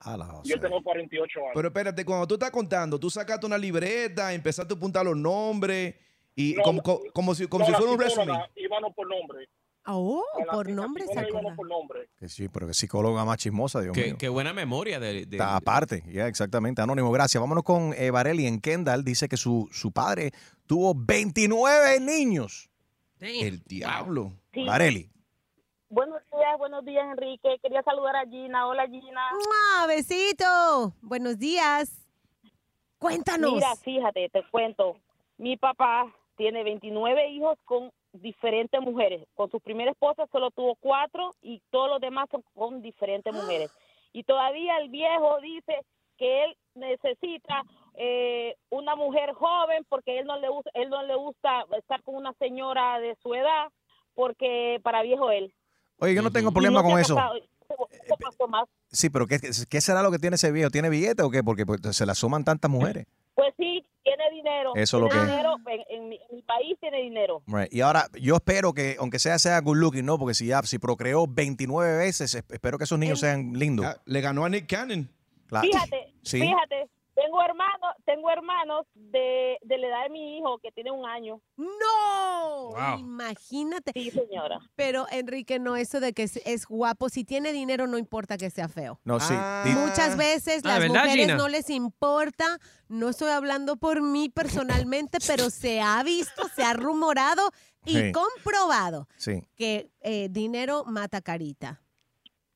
yo 0.44 0.60
tengo 0.60 0.82
48 0.84 1.40
años. 1.40 1.52
Pero 1.54 1.68
espérate, 1.70 2.04
cuando 2.04 2.28
tú 2.28 2.34
estás 2.34 2.52
contando, 2.52 3.00
tú 3.00 3.10
sacaste 3.10 3.46
una 3.46 3.58
libreta, 3.58 4.34
empezaste 4.34 4.74
a 4.74 4.78
apuntar 4.78 5.06
los 5.06 5.16
nombres 5.16 5.96
y 6.36 6.54
No, 6.54 6.64
como, 6.64 6.82
co- 6.82 7.02
como 7.14 7.36
si, 7.36 7.48
como 7.48 7.66
No, 7.66 7.72
si 7.72 7.74
fuera 7.76 7.92
un 7.92 8.00
resumen. 8.00 8.36
Íbamos 8.56 8.94
por 8.96 9.08
nombre. 9.08 9.48
Oh, 9.88 10.24
Con 10.34 10.46
la- 10.46 10.54
por 10.54 10.70
nombre 10.70 11.08
se 11.08 11.20
acuerda. 11.20 11.56
por 11.56 11.68
nombre. 11.68 12.08
Que 12.18 12.30
sí, 12.30 12.48
pero 12.50 12.68
que 12.68 12.74
psicóloga 12.76 13.26
más 13.26 13.38
chismosa, 13.40 13.82
Dios 13.82 13.94
Qué, 13.96 14.06
mío. 14.06 14.16
qué 14.20 14.30
buena 14.30 14.54
memoria 14.54 15.00
de, 15.00 15.26
de- 15.26 15.38
Está 15.38 15.56
aparte, 15.56 16.04
ya, 16.08 16.28
exactamente. 16.28 16.82
Anónimo, 16.84 17.12
gracias. 17.12 17.42
Vámonos 17.42 17.64
con 17.64 17.94
eh, 17.98 18.12
Vareli 18.12 18.46
en 18.46 18.62
Kendall. 18.62 19.04
Dice 19.04 19.28
que 19.28 19.38
su, 19.38 19.68
su 19.72 19.92
padre 19.92 20.32
tuvo 20.68 20.94
29 20.96 22.00
niños. 22.00 22.70
El 23.20 23.60
diablo. 23.64 24.34
Sí. 24.54 24.66
Vareli. 24.66 25.10
Buenos 25.90 26.22
días, 26.32 26.58
buenos 26.58 26.86
días, 26.86 27.04
Enrique. 27.12 27.58
Quería 27.62 27.82
saludar 27.84 28.16
a 28.16 28.26
Gina. 28.26 28.68
Hola, 28.68 28.86
Gina. 28.88 29.22
¡Mua! 29.34 29.88
besito! 29.88 30.94
Buenos 31.02 31.38
días. 31.40 32.06
Cuéntanos. 32.98 33.54
Mira, 33.56 33.76
fíjate, 33.78 34.30
te 34.30 34.44
cuento. 34.52 34.96
Mi 35.38 35.58
papá 35.58 36.14
tiene 36.42 36.64
29 36.64 37.30
hijos 37.30 37.56
con 37.66 37.92
diferentes 38.14 38.82
mujeres. 38.82 39.28
Con 39.36 39.52
su 39.52 39.60
primera 39.60 39.92
esposa 39.92 40.26
solo 40.32 40.50
tuvo 40.50 40.74
cuatro 40.74 41.36
y 41.40 41.62
todos 41.70 41.88
los 41.88 42.02
demás 42.02 42.30
son 42.32 42.44
con 42.56 42.82
diferentes 42.82 43.32
mujeres. 43.34 43.70
Y 44.14 44.24
todavía 44.24 44.78
el 44.80 44.90
viejo 44.90 45.40
dice 45.40 45.86
que 46.18 46.44
él 46.44 46.58
necesita 46.76 47.64
eh, 47.94 48.58
una 48.70 48.94
mujer 48.98 49.32
joven 49.32 49.86
porque 49.88 50.20
él 50.20 50.26
no 50.26 50.38
le 50.38 50.50
gusta, 50.50 50.70
él 50.74 50.90
no 50.90 51.02
le 51.04 51.16
gusta 51.16 51.66
estar 51.78 52.04
con 52.04 52.16
una 52.16 52.34
señora 52.34 53.00
de 53.00 53.16
su 53.24 53.34
edad 53.34 53.72
porque 54.14 54.82
para 54.84 55.02
viejo 55.02 55.32
él. 55.32 55.54
Oye, 56.00 56.14
yo 56.14 56.22
no 56.22 56.32
tengo 56.32 56.52
problema 56.52 56.82
no 56.82 56.90
con 56.90 57.00
eso. 57.00 57.16
pasó 58.20 58.50
más. 58.50 58.68
Sí, 58.90 59.10
pero 59.10 59.28
¿qué, 59.28 59.40
¿qué 59.70 59.80
será 59.80 60.04
lo 60.04 60.12
que 60.12 60.20
tiene 60.20 60.36
ese 60.36 60.52
viejo? 60.52 60.70
¿Tiene 60.72 60.90
billete 60.90 61.24
o 61.24 61.30
qué? 61.30 61.42
Porque 61.42 61.66
pues, 61.66 61.80
se 61.96 62.06
le 62.06 62.12
asoman 62.12 62.44
tantas 62.44 62.70
mujeres. 62.70 63.06
Pues 63.34 63.54
sí, 63.56 63.86
tiene 64.16 64.30
dinero. 64.36 64.72
Eso 64.76 64.98
es 64.98 65.04
lo 65.04 65.10
Tiene 65.10 65.26
que- 65.26 65.32
dinero, 65.32 65.56
en, 65.68 65.82
en 66.02 66.10
mi, 66.10 66.16
en 66.30 66.36
mi 66.36 66.42
país 66.44 66.78
tiene 66.80 66.98
dinero. 67.02 67.42
Right. 67.48 67.74
Y 67.74 67.82
ahora, 67.82 68.08
yo 68.20 68.36
espero 68.36 68.74
que, 68.74 68.96
aunque 69.00 69.20
sea, 69.20 69.38
sea 69.40 69.60
good 69.62 69.78
looking, 69.78 70.06
¿no? 70.06 70.18
Porque 70.18 70.34
si 70.34 70.48
ya, 70.48 70.62
si 70.64 70.80
procreó 70.80 71.26
29 71.28 71.98
veces, 71.98 72.34
es- 72.36 72.44
espero 72.50 72.78
que 72.78 72.84
esos 72.86 73.00
niños 73.00 73.20
sean 73.20 73.54
lindos. 73.54 73.86
le 74.06 74.22
ganó 74.22 74.46
a 74.46 74.50
Nick 74.50 74.68
Cannon. 74.68 75.10
Claro. 75.48 75.68
Fíjate, 75.68 76.14
Sí. 76.24 76.40
fíjate, 76.42 76.90
tengo 77.24 77.42
hermanos, 77.44 77.96
tengo 78.06 78.30
hermanos 78.32 78.86
de, 78.96 79.58
de 79.62 79.78
la 79.78 79.88
edad 79.88 80.04
de 80.04 80.10
mi 80.10 80.38
hijo 80.38 80.58
que 80.60 80.72
tiene 80.72 80.92
un 80.92 81.06
año. 81.06 81.42
¡No! 81.58 82.70
Wow. 82.72 83.00
Imagínate. 83.00 83.92
Sí, 83.94 84.12
señora. 84.12 84.60
Pero, 84.76 85.06
Enrique, 85.12 85.60
no, 85.60 85.76
eso 85.76 86.00
de 86.00 86.14
que 86.14 86.24
es, 86.24 86.38
es 86.46 86.66
guapo, 86.66 87.10
si 87.10 87.24
tiene 87.24 87.52
dinero, 87.54 87.88
no 87.88 87.98
importa 87.98 88.38
que 88.38 88.50
sea 88.50 88.68
feo. 88.68 89.00
No, 89.04 89.20
sí. 89.20 89.34
Ah. 89.38 89.64
Muchas 89.68 90.18
veces 90.18 90.62
Ah, 90.66 90.70
las 90.70 90.80
¿verdad, 90.80 91.04
mujeres 91.04 91.26
Gina? 91.26 91.36
no 91.38 91.48
les 91.48 91.70
importa. 91.70 92.58
No 92.88 93.10
estoy 93.10 93.30
hablando 93.30 93.78
por 93.78 94.02
mí 94.02 94.30
personalmente, 94.30 95.18
pero 95.28 95.50
se 95.50 95.82
ha 95.82 96.02
visto, 96.04 96.48
se 96.56 96.64
ha 96.64 96.74
rumorado 96.74 97.50
y 97.86 97.98
Sí. 97.98 98.12
comprobado 98.12 99.08
Sí. 99.18 99.44
que 99.56 99.92
eh, 100.02 100.28
dinero 100.30 100.84
mata 100.86 101.22
carita. 101.22 101.82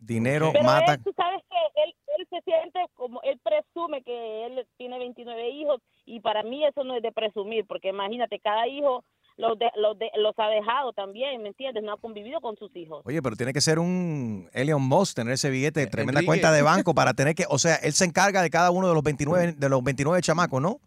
Dinero 0.06 0.50
Pero 0.54 0.64
mata. 0.66 0.94
él, 0.94 1.04
tú 1.04 1.12
sabes 1.16 1.42
que 1.50 1.82
él, 1.84 1.96
él 2.18 2.28
se 2.30 2.42
siente 2.42 2.80
como, 2.96 3.22
él 3.24 3.40
presume 3.44 4.02
que 4.04 4.46
él 4.46 4.66
tiene 4.78 4.98
29 5.00 5.50
hijos 5.50 5.82
y 6.06 6.20
para 6.20 6.44
mí 6.44 6.66
eso 6.66 6.84
no 6.84 6.96
es 6.96 7.02
de 7.04 7.12
presumir, 7.12 7.66
porque 7.68 7.90
imagínate, 7.90 8.40
cada 8.40 8.68
hijo 8.68 9.04
los, 9.38 9.60
de- 9.60 9.72
los, 9.76 9.98
de- 10.00 10.12
los 10.18 10.34
ha 10.38 10.48
dejado 10.48 10.94
también, 10.94 11.42
¿me 11.42 11.50
entiendes? 11.50 11.84
No 11.84 11.92
ha 11.94 11.98
convivido 11.98 12.40
con 12.40 12.56
sus 12.56 12.74
hijos. 12.76 13.02
Oye, 13.06 13.22
pero 13.22 13.36
tiene 13.36 13.52
que 13.52 13.60
ser 13.60 13.80
un 13.80 14.50
Elon 14.54 14.82
Musk, 14.82 15.16
tener 15.18 15.34
ese 15.34 15.50
billete, 15.50 15.88
tremenda 15.88 16.20
Enrique. 16.20 16.28
cuenta 16.28 16.52
de 16.54 16.62
banco 16.62 16.94
para 16.96 17.14
tener 17.14 17.36
que, 17.36 17.44
o 17.50 17.58
sea, 17.60 17.76
él 17.76 17.92
se 17.94 18.06
encarga 18.06 18.42
de 18.42 18.50
cada 18.50 18.72
uno 18.72 18.88
de 18.88 18.94
los 18.94 19.04
29, 19.04 19.54
de 19.58 19.70
los 19.70 19.84
29 19.84 20.22
chamacos, 20.22 20.62
¿no? 20.62 20.80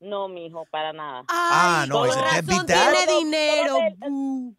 No, 0.00 0.28
mijo, 0.28 0.64
para 0.70 0.92
nada. 0.92 1.24
Ah, 1.28 1.84
no, 1.88 2.06
ese 2.06 2.20
razón 2.20 2.46
deadbeat 2.46 2.66
tiene 2.66 3.18
dinero. 3.18 3.74
Solo, 4.00 4.54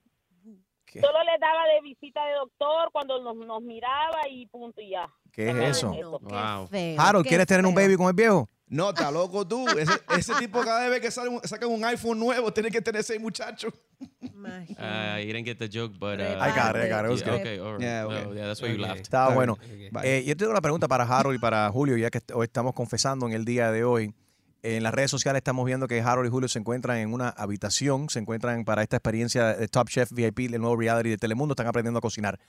le- 0.95 1.01
solo 1.01 1.19
le 1.23 1.37
daba 1.39 1.63
de 1.73 1.81
visita 1.81 2.25
de 2.25 2.33
doctor 2.33 2.89
cuando 2.91 3.21
nos, 3.21 3.35
nos 3.45 3.61
miraba 3.61 4.27
y 4.29 4.47
punto 4.47 4.81
y 4.81 4.89
ya. 4.91 5.07
¿Qué 5.31 5.49
es 5.49 5.55
Eso. 5.77 5.93
eso? 5.93 6.19
Wow. 6.19 6.69
Harold, 6.97 7.27
¿quieres 7.27 7.45
tener 7.45 7.65
un 7.65 7.75
baby 7.75 7.95
con 7.95 8.07
el 8.07 8.13
viejo? 8.13 8.49
No, 8.67 8.89
está 8.89 9.09
loco 9.09 9.47
tú. 9.47 9.67
Ese, 9.69 9.93
ese 10.17 10.33
tipo 10.35 10.61
cada 10.61 10.87
vez 10.89 11.01
que 11.01 11.09
sale 11.09 11.29
un- 11.29 11.41
sacan 11.43 11.69
un 11.69 11.83
iPhone 11.85 12.19
nuevo 12.19 12.51
tiene 12.53 12.69
que 12.71 12.81
tener 12.81 13.03
seis 13.03 13.19
muchachos. 13.19 13.73
Uh, 14.01 15.17
you 15.19 15.33
didn't 15.33 15.45
get 15.45 15.57
the 15.57 15.67
joke, 15.67 15.93
but 15.99 16.19
uh, 16.19 16.37
I 16.39 16.51
got 16.55 16.75
it, 16.75 16.83
I 16.83 16.89
got 16.89 17.05
it. 17.05 17.07
It 17.07 17.11
was 17.11 17.21
Yeah, 17.21 17.31
good. 17.31 17.41
okay, 17.41 17.59
all 17.59 17.71
right. 17.73 17.81
Yeah, 17.81 18.01
No, 18.03 18.09
okay. 18.09 18.35
yeah, 18.37 18.45
that's 18.47 18.61
why 18.61 18.69
you 18.69 18.77
laughed. 18.77 19.01
Estaba 19.01 19.33
bueno. 19.33 19.57
Eh, 20.03 20.23
yo 20.25 20.35
tengo 20.37 20.51
una 20.51 20.61
pregunta 20.61 20.87
para 20.87 21.03
Harold 21.03 21.35
y 21.35 21.39
para 21.39 21.69
Julio, 21.71 21.97
ya 21.97 22.09
que 22.09 22.19
hoy 22.33 22.45
estamos 22.45 22.73
confesando 22.73 23.25
en 23.27 23.33
el 23.33 23.43
día 23.45 23.71
de 23.71 23.83
hoy. 23.83 24.13
En 24.61 24.83
las 24.83 24.93
redes 24.93 25.09
sociales 25.09 25.39
estamos 25.39 25.65
viendo 25.65 25.87
que 25.87 26.01
Harold 26.01 26.27
y 26.27 26.31
Julio 26.31 26.49
se 26.49 26.59
encuentran 26.59 26.97
en 26.97 27.13
una 27.13 27.29
habitación, 27.29 28.09
se 28.09 28.19
encuentran 28.19 28.65
para 28.65 28.83
esta 28.83 28.97
experiencia 28.97 29.53
de 29.55 29.67
Top 29.69 29.87
Chef 29.87 30.11
VIP, 30.11 30.39
el 30.53 30.59
nuevo 30.59 30.75
reality 30.75 31.09
de 31.09 31.17
Telemundo, 31.17 31.53
están 31.53 31.67
aprendiendo 31.67 31.99
a 31.99 32.01
cocinar. 32.01 32.39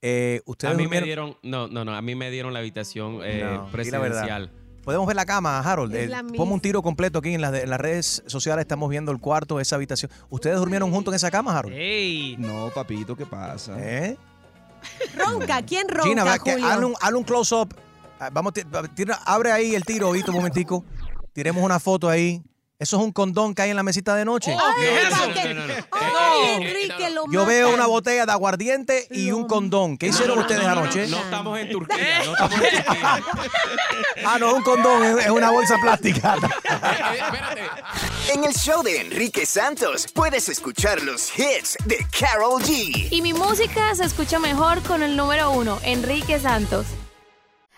Eh, 0.00 0.40
¿Ustedes 0.46 0.72
A 0.72 0.76
mí 0.76 0.84
me 0.88 1.00
durmieron- 1.00 1.04
dieron, 1.04 1.36
no, 1.42 1.68
no, 1.68 1.84
no, 1.84 1.94
a 1.94 2.00
mí 2.00 2.14
me 2.14 2.30
dieron 2.30 2.54
la 2.54 2.60
habitación 2.60 3.20
eh, 3.22 3.42
No, 3.44 3.70
presidencial. 3.70 4.50
Podemos 4.82 5.06
ver 5.06 5.14
la 5.16 5.26
cama, 5.26 5.60
Harold. 5.60 5.94
Eh, 5.94 6.10
ponme 6.34 6.54
un 6.54 6.60
tiro 6.60 6.80
completo 6.82 7.18
aquí 7.18 7.34
en 7.34 7.42
las, 7.42 7.52
de- 7.52 7.64
en 7.64 7.68
las 7.70 7.78
redes 7.78 8.22
sociales. 8.24 8.62
Estamos 8.62 8.88
viendo 8.88 9.12
el 9.12 9.18
cuarto, 9.20 9.60
esa 9.60 9.76
habitación. 9.76 10.10
¿Ustedes 10.30 10.56
durmieron 10.56 10.90
juntos 10.90 11.12
en 11.12 11.16
esa 11.16 11.30
cama, 11.30 11.58
Harold? 11.58 11.76
No, 12.38 12.70
papito, 12.74 13.14
¿qué 13.14 13.26
pasa? 13.26 13.76
¿Eh? 13.78 14.16
Ronca, 15.14 15.60
¿quién 15.60 15.86
ronca, 15.88 16.08
Gina, 16.08 16.24
va, 16.24 16.38
que- 16.38 16.52
Julio? 16.52 16.66
hazle 16.66 16.86
un, 16.86 16.94
hazle 16.98 17.18
un 17.18 17.24
close-up. 17.24 17.74
Ah, 18.18 18.30
Vamos, 18.32 18.54
ti- 18.54 18.62
va- 18.62 18.82
tira- 18.88 19.20
abre 19.26 19.52
ahí 19.52 19.74
el 19.74 19.84
tiro, 19.84 20.10
Vito, 20.12 20.30
un 20.30 20.38
momentico. 20.38 20.84
Tiremos 21.32 21.62
una 21.62 21.80
foto 21.80 22.08
ahí. 22.08 22.42
Eso 22.80 22.96
es 22.96 23.02
un 23.02 23.12
condón 23.12 23.54
que 23.54 23.60
hay 23.60 23.70
en 23.70 23.76
la 23.76 23.82
mesita 23.82 24.14
de 24.16 24.24
noche. 24.24 24.56
Yo 27.30 27.44
veo 27.44 27.74
una 27.74 27.86
botella 27.86 28.24
de 28.24 28.32
aguardiente 28.32 29.06
y 29.10 29.32
un 29.32 29.46
condón. 29.46 29.98
¿Qué 29.98 30.06
hicieron 30.08 30.36
No, 30.36 30.36
no, 30.36 30.40
ustedes 30.42 30.62
no, 30.62 30.74
no, 30.74 30.80
anoche? 30.80 31.06
No, 31.08 31.18
estamos 31.18 31.58
en 31.58 31.70
Turquía, 31.70 32.22
no 32.24 32.32
estamos 32.32 32.54
en 32.54 32.84
Turquía. 32.84 33.22
Ah, 34.24 34.38
no, 34.38 34.54
un 34.54 34.62
condón, 34.62 35.04
es, 35.04 35.26
es 35.26 35.30
una 35.30 35.50
bolsa 35.50 35.76
plástica. 35.82 36.36
En 38.32 38.44
el 38.44 38.54
show 38.54 38.82
de 38.82 39.00
Enrique 39.00 39.44
Santos 39.44 40.06
puedes 40.14 40.48
escuchar 40.48 41.02
los 41.02 41.36
hits 41.36 41.76
de 41.84 42.06
Carol 42.18 42.62
G. 42.62 43.08
Y 43.10 43.22
mi 43.22 43.32
música 43.32 43.92
se 43.94 44.04
escucha 44.04 44.38
mejor 44.38 44.82
con 44.82 45.02
el 45.02 45.16
número 45.16 45.50
uno, 45.50 45.80
Enrique 45.82 46.38
Santos. 46.38 46.86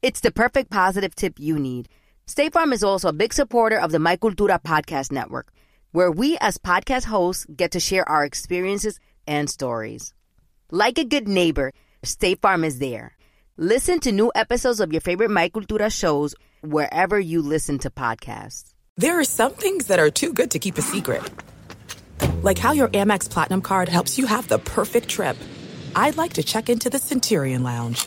It's 0.00 0.20
the 0.20 0.30
perfect 0.30 0.70
positive 0.70 1.12
tip 1.16 1.40
you 1.40 1.58
need. 1.58 1.88
State 2.28 2.52
Farm 2.52 2.72
is 2.72 2.84
also 2.84 3.08
a 3.08 3.12
big 3.12 3.32
supporter 3.32 3.80
of 3.80 3.90
the 3.90 3.98
My 3.98 4.16
Cultura 4.16 4.62
podcast 4.62 5.10
network, 5.10 5.52
where 5.90 6.12
we 6.12 6.38
as 6.38 6.56
podcast 6.56 7.04
hosts 7.04 7.46
get 7.46 7.72
to 7.72 7.80
share 7.80 8.08
our 8.08 8.24
experiences 8.24 9.00
and 9.26 9.50
stories. 9.50 10.14
Like 10.70 10.98
a 10.98 11.04
good 11.04 11.26
neighbor, 11.26 11.72
State 12.04 12.40
Farm 12.40 12.62
is 12.62 12.78
there. 12.78 13.16
Listen 13.56 13.98
to 14.00 14.12
new 14.12 14.30
episodes 14.36 14.78
of 14.78 14.92
your 14.92 15.00
favorite 15.00 15.32
My 15.32 15.48
Cultura 15.48 15.92
shows 15.92 16.36
wherever 16.60 17.18
you 17.18 17.42
listen 17.42 17.80
to 17.80 17.90
podcasts. 17.90 18.74
There 18.96 19.18
are 19.18 19.24
some 19.24 19.54
things 19.54 19.88
that 19.88 19.98
are 19.98 20.10
too 20.10 20.32
good 20.32 20.52
to 20.52 20.60
keep 20.60 20.78
a 20.78 20.82
secret. 20.82 21.28
Like 22.42 22.58
how 22.58 22.70
your 22.70 22.88
Amex 22.88 23.28
Platinum 23.28 23.62
card 23.62 23.88
helps 23.88 24.16
you 24.16 24.26
have 24.26 24.46
the 24.46 24.60
perfect 24.60 25.08
trip. 25.08 25.36
I'd 25.96 26.16
like 26.16 26.34
to 26.34 26.44
check 26.44 26.68
into 26.68 26.88
the 26.88 27.00
Centurion 27.00 27.64
Lounge. 27.64 28.06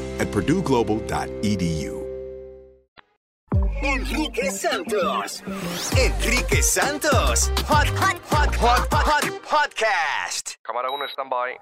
at 0.21 0.29
purdueglobal.edu. 0.29 1.97
Enrique 3.83 4.51
Santos. 4.51 5.41
Enrique 5.97 6.61
Santos. 6.61 7.49
Hot, 7.67 7.87
hot, 7.97 8.19
hot, 8.29 8.55
hot, 8.55 8.87
hot, 8.93 9.23
podcast. 9.41 10.57
Cámara 10.63 10.91
1, 10.91 11.07
stand-by. 11.09 11.57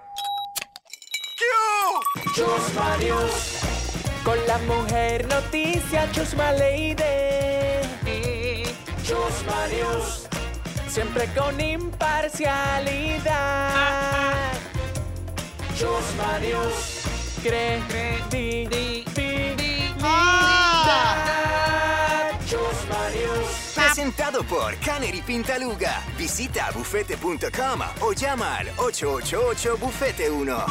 Chusma 2.36 2.98
News. 2.98 3.64
Con 4.26 4.38
la 4.46 4.58
mujer 4.68 5.26
noticia 5.28 6.12
Chusma 6.12 6.52
Lady. 6.52 7.86
Chusma 9.04 9.68
News. 9.72 10.28
Siempre 10.90 11.30
con 11.34 11.58
imparcialidad. 11.62 14.52
Chusma 17.40 17.52
News. 17.52 19.14
Credibilidad. 19.14 19.20
Chusma 22.46 23.10
News. 23.16 23.74
Presentado 23.76 24.44
por 24.44 24.76
Canary 24.78 25.22
Pintaluga. 25.22 26.02
Visita 26.18 26.70
bufete.com 26.74 27.82
o 28.02 28.12
llama 28.14 28.58
al 28.58 28.68
888-Bufete1. 28.76 30.66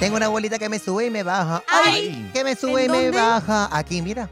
Tengo 0.00 0.16
una 0.16 0.28
bolita 0.28 0.58
que 0.58 0.68
me 0.68 0.78
sube 0.78 1.06
y 1.06 1.10
me 1.10 1.22
baja. 1.22 1.62
Ay. 1.68 2.30
Que 2.32 2.42
me 2.42 2.56
sube 2.56 2.82
y 2.82 2.86
¿En 2.86 2.90
me 2.92 3.10
baja. 3.10 3.68
Aquí, 3.70 4.02
mira. 4.02 4.28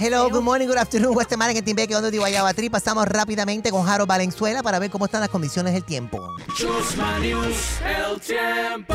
Hello, 0.00 0.30
good 0.30 0.42
morning, 0.42 0.68
good 0.68 0.76
afternoon, 0.76 1.12
Guatemala, 1.12 1.50
en 1.50 1.64
Timbeque, 1.64 1.92
donde 1.92 2.12
de 2.12 2.18
Guayabatri. 2.18 2.70
Pasamos 2.70 3.04
rápidamente 3.08 3.72
con 3.72 3.84
Jaro 3.84 4.06
Valenzuela 4.06 4.62
para 4.62 4.78
ver 4.78 4.90
cómo 4.90 5.06
están 5.06 5.20
las 5.20 5.28
condiciones 5.28 5.72
del 5.72 5.82
tiempo. 5.82 6.36
Chusma 6.56 7.18
News, 7.18 7.80
el 7.84 8.20
tiempo. 8.20 8.94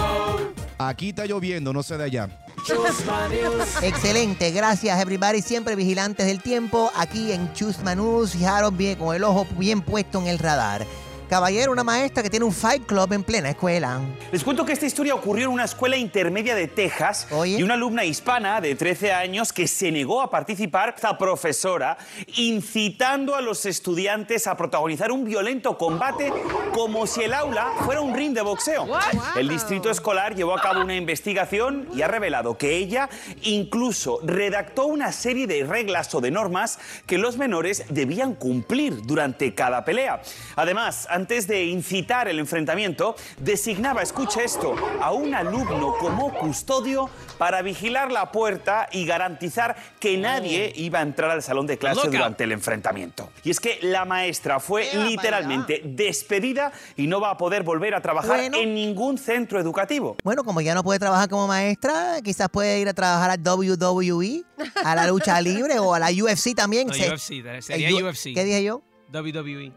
Aquí 0.78 1.10
está 1.10 1.26
lloviendo, 1.26 1.74
no 1.74 1.84
sé 1.84 1.98
de 1.98 2.06
allá. 2.06 2.30
Chusma 2.66 3.28
News. 3.28 3.84
Excelente, 3.84 4.52
gracias 4.52 4.98
everybody, 4.98 5.42
siempre 5.42 5.76
vigilantes 5.76 6.26
del 6.26 6.42
tiempo, 6.42 6.90
aquí 6.96 7.34
en 7.34 7.52
Chusma 7.52 7.96
News, 7.96 8.36
y 8.36 8.46
Harold 8.46 8.78
bien, 8.78 8.98
con 8.98 9.14
el 9.14 9.26
ojo 9.26 9.46
bien 9.58 9.82
puesto 9.82 10.22
en 10.22 10.28
el 10.28 10.40
radar. 10.40 10.88
Caballero, 11.30 11.72
una 11.72 11.84
maestra 11.84 12.22
que 12.22 12.30
tiene 12.30 12.46
un 12.46 12.52
fight 12.52 12.86
club 12.86 13.12
en 13.14 13.24
plena 13.24 13.50
escuela. 13.50 14.00
Les 14.32 14.44
cuento 14.44 14.66
que 14.66 14.74
esta 14.74 14.86
historia 14.86 15.16
ocurrió 15.16 15.46
en 15.46 15.54
una 15.54 15.64
escuela 15.64 15.98
intermedia 15.98 16.54
de 16.54 16.68
Texas 16.68 17.28
y 17.46 17.64
una 17.64 17.74
alumna 17.74 18.06
hispana 18.06 18.62
de 18.62 18.76
13 18.76 19.14
años 19.14 19.52
que 19.52 19.68
se 19.68 19.92
negó 19.92 20.22
a 20.22 20.30
participar, 20.30 20.94
esta 20.96 21.18
profesora, 21.18 21.98
incitando 22.38 23.36
a 23.36 23.42
los 23.42 23.66
estudiantes 23.66 24.48
a 24.48 24.58
protagonizar 24.58 25.12
un 25.12 25.26
violento 25.26 25.78
combate 25.78 26.32
como 26.74 27.08
si 27.08 27.22
el 27.22 27.34
aula 27.34 27.72
fuera 27.86 28.02
un 28.02 28.14
ring 28.14 28.34
de 28.34 28.42
boxeo. 28.42 28.88
El 29.36 29.48
distrito 29.48 29.90
escolar 29.90 30.36
llevó 30.36 30.56
a 30.58 30.62
cabo 30.62 30.82
una 30.82 30.96
investigación 30.96 31.88
y 31.96 32.02
ha 32.02 32.08
revelado 32.08 32.58
que 32.58 32.76
ella 32.76 33.10
incluso 33.44 34.20
redactó 34.24 34.86
una 34.86 35.12
serie 35.12 35.48
de 35.48 35.64
reglas 35.64 36.14
o 36.14 36.22
de 36.22 36.32
normas 36.32 36.80
que 37.06 37.18
los 37.18 37.38
menores 37.38 37.86
debían 37.90 38.36
cumplir 38.36 39.02
durante 39.04 39.54
cada 39.56 39.86
pelea. 39.86 40.22
Además, 40.56 41.08
antes 41.24 41.48
de 41.48 41.64
incitar 41.64 42.28
el 42.28 42.38
enfrentamiento, 42.38 43.16
designaba, 43.40 44.02
escuche 44.02 44.44
esto, 44.44 44.76
a 45.02 45.14
un 45.14 45.34
alumno 45.34 45.96
como 45.98 46.34
custodio 46.34 47.10
para 47.38 47.62
vigilar 47.62 48.12
la 48.12 48.30
puerta 48.30 48.90
y 48.92 49.06
garantizar 49.06 49.74
que 50.02 50.18
nadie 50.18 50.74
iba 50.76 51.00
a 51.00 51.02
entrar 51.02 51.32
al 51.32 51.42
salón 51.42 51.66
de 51.66 51.78
clase 51.78 52.10
durante 52.10 52.44
el 52.44 52.52
enfrentamiento. 52.52 53.30
Y 53.46 53.52
es 53.52 53.62
que 53.62 53.80
la 53.84 54.04
maestra 54.04 54.60
fue 54.60 54.90
literalmente 54.94 55.82
despedida 55.86 56.74
y 56.98 57.08
no 57.08 57.22
va 57.22 57.30
a 57.30 57.38
poder 57.38 57.64
volver 57.64 57.96
a 57.96 58.02
trabajar 58.02 58.42
Bueno. 58.42 58.58
en 58.58 58.74
ningún 58.76 59.18
centro 59.18 59.62
educativo. 59.62 60.18
Bueno, 60.26 60.44
como 60.44 60.60
ya 60.60 60.76
no 60.76 60.84
puede 60.84 61.00
trabajar 61.00 61.30
como 61.30 61.48
maestra, 61.48 62.18
quizás 62.22 62.50
puede 62.50 62.82
ir 62.82 62.90
a 62.90 62.94
trabajar 62.94 63.32
a 63.32 63.36
WWE, 63.38 64.44
a 64.84 64.94
la 64.94 65.08
lucha 65.08 65.40
libre 65.40 65.80
o 65.80 65.94
a 65.94 66.00
la 66.00 66.10
UFC 66.12 66.54
también. 66.54 66.88
No, 66.94 66.94
Se- 66.94 67.10
UFC, 67.14 67.62
sería 67.62 67.96
UFC. 67.96 68.34
¿Qué 68.34 68.44
dije 68.44 68.62
yo? 68.62 68.82
WWE. 69.14 69.72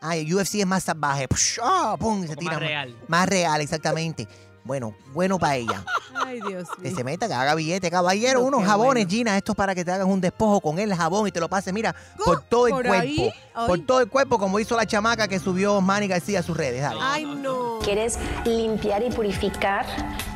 Ah, 0.00 0.16
el 0.16 0.32
UFC 0.34 0.54
es 0.56 0.66
más 0.66 0.84
salvaje. 0.84 1.26
Psh, 1.28 1.60
ah, 1.62 1.96
pum, 1.98 2.26
se 2.26 2.34
tira 2.36 2.52
más 2.52 2.60
real. 2.60 2.96
Más 3.08 3.28
real, 3.28 3.60
exactamente. 3.60 4.26
Bueno, 4.64 4.94
bueno 5.12 5.38
para 5.38 5.56
ella. 5.56 5.84
Ay, 6.26 6.40
Dios 6.46 6.68
Que 6.76 6.88
mío. 6.88 6.96
se 6.96 7.04
meta, 7.04 7.26
que 7.28 7.34
haga 7.34 7.54
billete. 7.54 7.90
Caballero, 7.90 8.40
No, 8.40 8.46
unos 8.46 8.64
jabones, 8.64 9.04
bueno. 9.04 9.10
Gina, 9.10 9.36
estos 9.36 9.54
para 9.56 9.74
que 9.74 9.84
te 9.84 9.90
hagas 9.92 10.06
un 10.06 10.20
despojo 10.20 10.60
con 10.60 10.78
el 10.78 10.94
jabón 10.94 11.26
y 11.28 11.32
te 11.32 11.40
lo 11.40 11.48
pases, 11.48 11.72
mira, 11.74 11.94
por 12.24 12.42
todo 12.42 12.66
el 12.66 12.72
¿Por 12.74 12.86
cuerpo. 12.86 13.02
ahí? 13.02 13.32
Por 13.66 13.80
todo 13.86 14.00
el 14.00 14.08
cuerpo, 14.08 14.38
como 14.38 14.58
hizo 14.60 14.76
la 14.76 14.86
chamaca 14.86 15.28
que 15.28 15.38
subió 15.38 15.80
Manny 15.80 16.08
García 16.08 16.40
a 16.40 16.42
sus 16.42 16.56
redes. 16.56 16.82
Dale. 16.82 17.00
Ay, 17.02 17.24
no. 17.24 17.78
Quieres 17.82 18.18
limpiar 18.44 19.02
y 19.02 19.10
purificar 19.10 19.86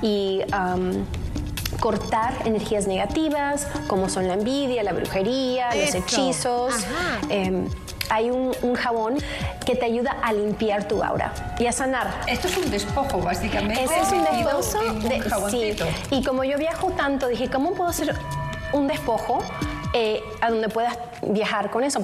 y 0.03 0.41
cortar 1.81 2.35
energías 2.47 2.87
negativas, 2.87 3.67
como 3.89 4.09
son 4.09 4.27
la 4.29 4.35
envidia, 4.35 4.83
la 4.83 4.93
brujería, 4.93 5.71
Eso. 5.71 5.99
los 5.99 6.07
hechizos. 6.07 6.75
Ajá. 6.75 7.21
Em, 7.29 7.69
hay 8.11 8.31
un, 8.31 8.53
un 8.63 8.75
jabón 8.75 9.17
que 9.65 9.75
te 9.75 9.85
ayuda 9.87 10.17
a 10.23 10.33
limpiar 10.33 10.87
tu 10.87 11.03
aura 11.03 11.33
y 11.59 11.67
a 11.67 11.73
sanar. 11.73 12.13
Esto 12.27 12.49
es 12.49 12.57
un 12.57 12.71
despojo, 12.71 13.21
básicamente. 13.21 13.85
Ese 13.85 14.01
es 14.01 14.13
un 14.13 14.25
despojo 14.25 15.09
de, 15.09 15.23
sí. 15.23 15.29
jaboncito. 15.29 15.87
Y 16.11 16.23
como 16.23 16.45
yo 16.45 16.59
viajo 16.59 16.91
tanto, 16.93 17.29
dije, 17.29 17.49
¿cómo 17.49 17.73
puedo 17.73 17.91
hacer 17.91 18.15
un 18.73 18.87
despojo 18.87 19.43
eh, 19.93 20.23
a 20.41 20.51
donde 20.51 20.69
puedas 20.69 20.97
viajar 21.23 21.71
con 21.71 21.85
eso? 21.85 22.03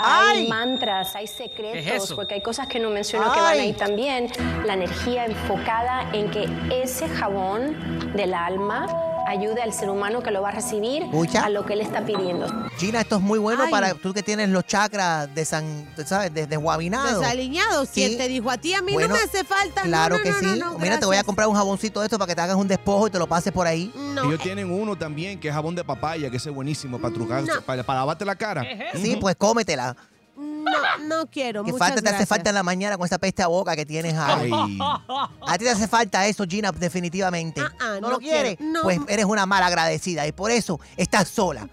Hay 0.00 0.44
¡Ay! 0.44 0.48
mantras, 0.48 1.16
hay 1.16 1.26
¿Qué 1.26 1.32
secretos, 1.32 2.10
es 2.10 2.12
porque 2.12 2.34
hay 2.34 2.40
cosas 2.40 2.68
que 2.68 2.78
no 2.78 2.88
menciono 2.88 3.32
que 3.32 3.40
van 3.40 3.58
ahí 3.58 3.72
también. 3.72 4.30
La 4.64 4.74
energía 4.74 5.26
enfocada 5.26 6.08
en 6.12 6.30
que 6.30 6.48
ese 6.70 7.08
jabón 7.08 8.12
del 8.14 8.32
alma 8.32 9.07
ayude 9.28 9.62
al 9.62 9.72
ser 9.72 9.90
humano 9.90 10.22
que 10.22 10.30
lo 10.30 10.42
va 10.42 10.48
a 10.48 10.52
recibir 10.52 11.04
a 11.42 11.48
lo 11.50 11.64
que 11.66 11.74
él 11.74 11.80
está 11.80 12.04
pidiendo. 12.04 12.46
Gina, 12.78 13.00
esto 13.00 13.16
es 13.16 13.22
muy 13.22 13.38
bueno 13.38 13.64
Ay. 13.64 13.70
para 13.70 13.94
tú 13.94 14.12
que 14.14 14.22
tienes 14.22 14.48
los 14.48 14.64
chakras 14.66 15.32
de 15.34 15.44
San, 15.44 15.88
¿sabes? 16.06 16.32
De, 16.32 16.46
desguabinados. 16.46 17.20
Desaliñados. 17.20 17.88
Si 17.88 17.94
Sí. 18.00 18.04
él 18.04 18.16
te 18.16 18.28
dijo 18.28 18.50
a 18.50 18.56
ti, 18.58 18.74
a 18.74 18.82
mí 18.82 18.92
Bueno, 18.92 19.08
no 19.08 19.14
me 19.16 19.20
hace 19.22 19.44
falta. 19.44 19.82
Claro 19.82 20.16
no, 20.18 20.22
que 20.22 20.32
sí. 20.32 20.46
no, 20.46 20.56
no, 20.72 20.78
Mira, 20.78 20.98
te 20.98 21.06
voy 21.06 21.16
a 21.16 21.24
comprar 21.24 21.48
un 21.48 21.54
jaboncito 21.54 22.00
de 22.00 22.06
esto 22.06 22.18
para 22.18 22.28
que 22.28 22.34
te 22.34 22.40
hagas 22.40 22.56
un 22.56 22.68
despojo 22.68 23.06
y 23.06 23.10
te 23.10 23.18
lo 23.18 23.26
pases 23.26 23.52
por 23.52 23.66
ahí. 23.66 23.92
No. 23.96 24.24
Ellos 24.24 24.40
tienen 24.40 24.70
uno 24.70 24.96
también 24.96 25.38
que 25.38 25.48
es 25.48 25.54
jabón 25.54 25.74
de 25.74 25.84
papaya, 25.84 26.30
que 26.30 26.36
ese 26.38 26.48
es 26.50 26.54
buenísimo 26.54 26.98
para 26.98 27.12
trucar, 27.12 27.42
No. 27.42 27.60
para, 27.62 27.82
para 27.82 28.00
lavarte 28.00 28.24
la 28.24 28.36
cara. 28.36 28.64
Sí, 28.94 29.16
pues 29.20 29.36
cómetela. 29.36 29.96
No, 30.38 30.98
no 31.06 31.26
quiero. 31.30 31.64
Que 31.64 31.72
Muchas 31.72 31.88
falta 31.88 32.00
te 32.02 32.08
hace 32.08 32.16
gracias. 32.18 32.28
falta 32.28 32.50
en 32.50 32.54
la 32.54 32.62
mañana 32.62 32.96
con 32.96 33.06
esa 33.06 33.18
peste 33.18 33.42
a 33.42 33.48
boca 33.48 33.74
que 33.74 33.84
tienes 33.84 34.14
ahí. 34.16 34.50
A 34.80 35.58
ti 35.58 35.64
te 35.64 35.70
hace 35.70 35.88
falta 35.88 36.26
eso, 36.26 36.44
Gina, 36.48 36.70
definitivamente. 36.72 37.60
ah, 37.80 37.94
¿No, 37.94 38.00
no 38.02 38.10
lo 38.10 38.18
quieres? 38.18 38.56
quiero. 38.56 38.72
No. 38.72 38.82
Pues 38.82 39.00
eres 39.08 39.24
una 39.24 39.46
mala 39.46 39.66
agradecida 39.66 40.26
y 40.26 40.32
por 40.32 40.50
eso 40.50 40.78
estás 40.96 41.28
sola. 41.28 41.68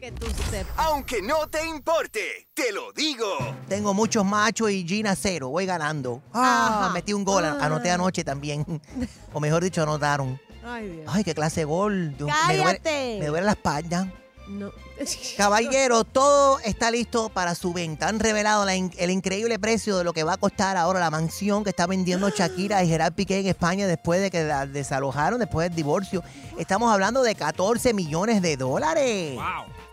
Que 0.00 0.12
tú 0.12 0.26
sepas. 0.50 0.72
Aunque 0.76 1.20
no 1.22 1.48
te 1.48 1.66
importe, 1.66 2.48
te 2.54 2.70
lo 2.72 2.92
digo. 2.92 3.26
Tengo 3.68 3.92
muchos 3.94 4.24
machos 4.24 4.70
y 4.70 4.86
Gina 4.86 5.16
cero. 5.16 5.48
Voy 5.48 5.66
ganando. 5.66 6.22
Ah, 6.32 6.82
Ajá. 6.84 6.92
metí 6.92 7.12
un 7.12 7.24
gol. 7.24 7.44
Ah. 7.44 7.58
Anoté 7.60 7.90
anoche 7.90 8.22
también. 8.22 8.64
O 9.32 9.40
mejor 9.40 9.62
dicho, 9.64 9.82
anotaron. 9.82 10.40
Ay, 10.64 10.88
Dios. 10.88 11.06
Ay, 11.08 11.24
qué 11.24 11.34
clase 11.34 11.62
de 11.62 11.64
gol. 11.64 12.16
Dios, 12.16 12.30
Me 12.46 12.56
duele, 12.56 12.78
Cállate. 12.80 13.16
me 13.20 13.26
duele 13.26 13.46
la 13.46 13.52
espalda. 13.52 14.12
No. 14.48 14.70
Caballero, 15.36 16.04
todo 16.04 16.58
está 16.60 16.90
listo 16.90 17.28
para 17.28 17.54
su 17.54 17.72
venta. 17.72 18.08
Han 18.08 18.18
revelado 18.18 18.64
la 18.64 18.74
in- 18.74 18.92
el 18.98 19.10
increíble 19.10 19.58
precio 19.58 19.96
de 19.98 20.04
lo 20.04 20.12
que 20.12 20.24
va 20.24 20.34
a 20.34 20.36
costar 20.38 20.76
ahora 20.76 21.00
la 21.00 21.10
mansión 21.10 21.64
que 21.64 21.70
está 21.70 21.86
vendiendo 21.86 22.28
Shakira 22.36 22.82
y 22.82 22.88
Gerard 22.88 23.12
Piqué 23.12 23.38
en 23.40 23.46
España 23.46 23.86
después 23.86 24.20
de 24.20 24.30
que 24.30 24.44
la 24.44 24.66
desalojaron, 24.66 25.38
después 25.38 25.68
del 25.68 25.76
divorcio. 25.76 26.22
Estamos 26.58 26.92
hablando 26.92 27.22
de 27.22 27.34
14 27.34 27.92
millones 27.94 28.42
de 28.42 28.56
dólares. 28.56 29.38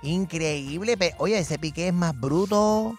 Increíble. 0.01 0.97
pe- 0.97 1.15
Oye, 1.17 1.37
ese 1.39 1.59
Piqué 1.59 1.87
es 1.89 1.93
más 1.93 2.19
bruto. 2.19 2.95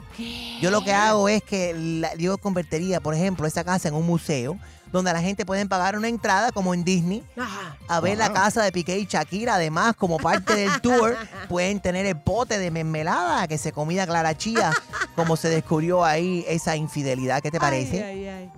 Yo 0.61 0.70
lo 0.70 0.82
que 0.82 0.92
hago 0.92 1.28
es 1.28 1.42
que 1.42 1.72
la- 1.74 2.14
yo 2.16 2.36
convertiría, 2.38 3.00
por 3.00 3.14
ejemplo, 3.14 3.46
esa 3.46 3.64
casa 3.64 3.88
en 3.88 3.94
un 3.94 4.07
museo 4.07 4.59
donde 4.93 5.12
la 5.12 5.20
gente 5.20 5.45
puede 5.45 5.66
pagar 5.66 5.97
una 5.97 6.09
entrada 6.09 6.53
como 6.53 6.72
en 6.74 6.84
Disney 6.84 7.24
Ajá. 7.37 7.76
a 7.89 8.01
ver 8.01 8.16
la 8.18 8.32
casa 8.32 8.62
de 8.62 8.72
Piqué 8.72 8.99
y 8.99 9.07
Shakira. 9.07 9.57
Además, 9.57 9.95
como 9.97 10.18
parte 10.18 10.55
del 10.55 10.80
tour, 10.80 11.16
pueden 11.49 11.80
tener 11.80 12.07
el 12.07 12.16
pote 12.18 12.59
de 12.59 12.70
mermelada 12.70 13.47
que 13.49 13.59
se 13.59 13.72
comía 13.72 14.07
Clara 14.07 14.37
Chía, 14.37 14.72
como 15.14 15.37
se 15.37 15.49
descubrió 15.49 16.05
ahí 16.05 16.45
esa 16.49 16.76
infidelidad. 16.76 17.43
¿Qué 17.43 17.51
te 17.51 17.59
parece? 17.61 18.03
Ay, 18.05 18.26
ay, 18.28 18.51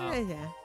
ay. 0.00 0.24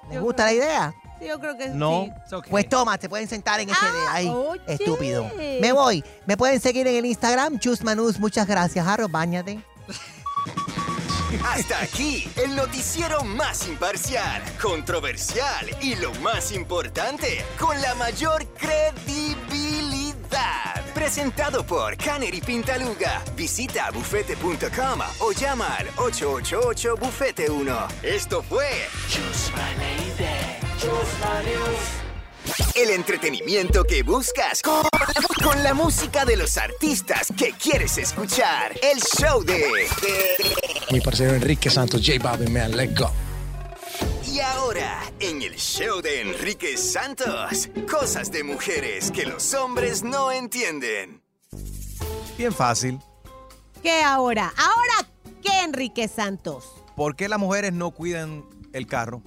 ¿Les 0.09 0.15
Yo 0.15 0.21
gusta 0.21 0.45
la 0.45 0.53
idea? 0.53 0.93
Sí, 1.19 1.27
Yo 1.27 1.39
creo 1.39 1.57
que 1.57 1.69
No. 1.69 2.07
sí. 2.29 2.35
Pues 2.49 2.67
toma, 2.67 2.97
te 2.97 3.07
pueden 3.07 3.27
sentar 3.27 3.59
en 3.61 3.69
ese 3.69 3.85
de 3.85 4.07
ahí. 4.11 4.27
oye. 4.29 4.61
Estúpido. 4.67 5.25
Me 5.61 5.71
voy. 5.71 6.03
Me 6.25 6.35
pueden 6.37 6.59
seguir 6.59 6.85
en 6.87 6.95
el 6.97 7.05
Instagram, 7.05 7.59
Chusmanus. 7.59 8.19
Muchas 8.19 8.45
gracias, 8.45 8.85
Jarro. 8.85 9.07
Báñate. 9.07 9.59
Hasta 11.41 11.81
aquí, 11.81 12.29
el 12.35 12.55
noticiero 12.55 13.23
más 13.23 13.67
imparcial, 13.67 14.43
controversial 14.61 15.65
y 15.81 15.95
lo 15.95 16.13
más 16.15 16.51
importante, 16.51 17.43
con 17.59 17.81
la 17.81 17.95
mayor 17.95 18.45
credibilidad. 18.57 20.23
Presentado 20.93 21.65
por 21.65 21.97
Canary 21.97 22.41
Pintaluga. 22.41 23.23
Visita 23.35 23.89
bufete.com 23.91 24.99
o 25.19 25.31
llama 25.31 25.75
al 25.77 25.87
888-Bufete1. 25.95 27.87
Esto 28.03 28.43
fue 28.43 28.69
Chusma 29.09 29.69
Lady. 29.77 30.59
Chusma 30.79 31.41
News. 31.43 32.12
El 32.75 32.89
entretenimiento 32.89 33.83
que 33.83 34.03
buscas 34.03 34.61
con, 34.61 34.83
con 35.43 35.63
la 35.63 35.73
música 35.73 36.25
de 36.25 36.37
los 36.37 36.57
artistas 36.57 37.27
que 37.37 37.53
quieres 37.53 37.97
escuchar. 37.97 38.77
El 38.81 38.99
show 39.01 39.43
de... 39.43 39.87
Mi 40.91 41.01
parcero 41.01 41.33
Enrique 41.33 41.69
Santos, 41.69 42.01
J 42.05 42.21
Balvin, 42.21 42.53
man, 42.53 42.75
let's 42.75 42.97
go. 42.99 43.11
Y 44.33 44.39
ahora, 44.39 44.99
en 45.19 45.41
el 45.43 45.55
show 45.57 46.01
de 46.01 46.21
Enrique 46.21 46.75
Santos, 46.75 47.69
cosas 47.89 48.31
de 48.31 48.43
mujeres 48.43 49.11
que 49.11 49.25
los 49.25 49.53
hombres 49.53 50.01
no 50.01 50.31
entienden. 50.31 51.21
Bien 52.37 52.51
fácil. 52.51 52.99
¿Qué 53.83 54.01
ahora? 54.01 54.51
¿Ahora 54.57 55.09
qué, 55.43 55.61
Enrique 55.61 56.07
Santos? 56.07 56.65
¿Por 56.95 57.15
qué 57.15 57.29
las 57.29 57.37
mujeres 57.37 57.73
no 57.73 57.91
cuidan 57.91 58.45
el 58.71 58.87
carro? 58.87 59.21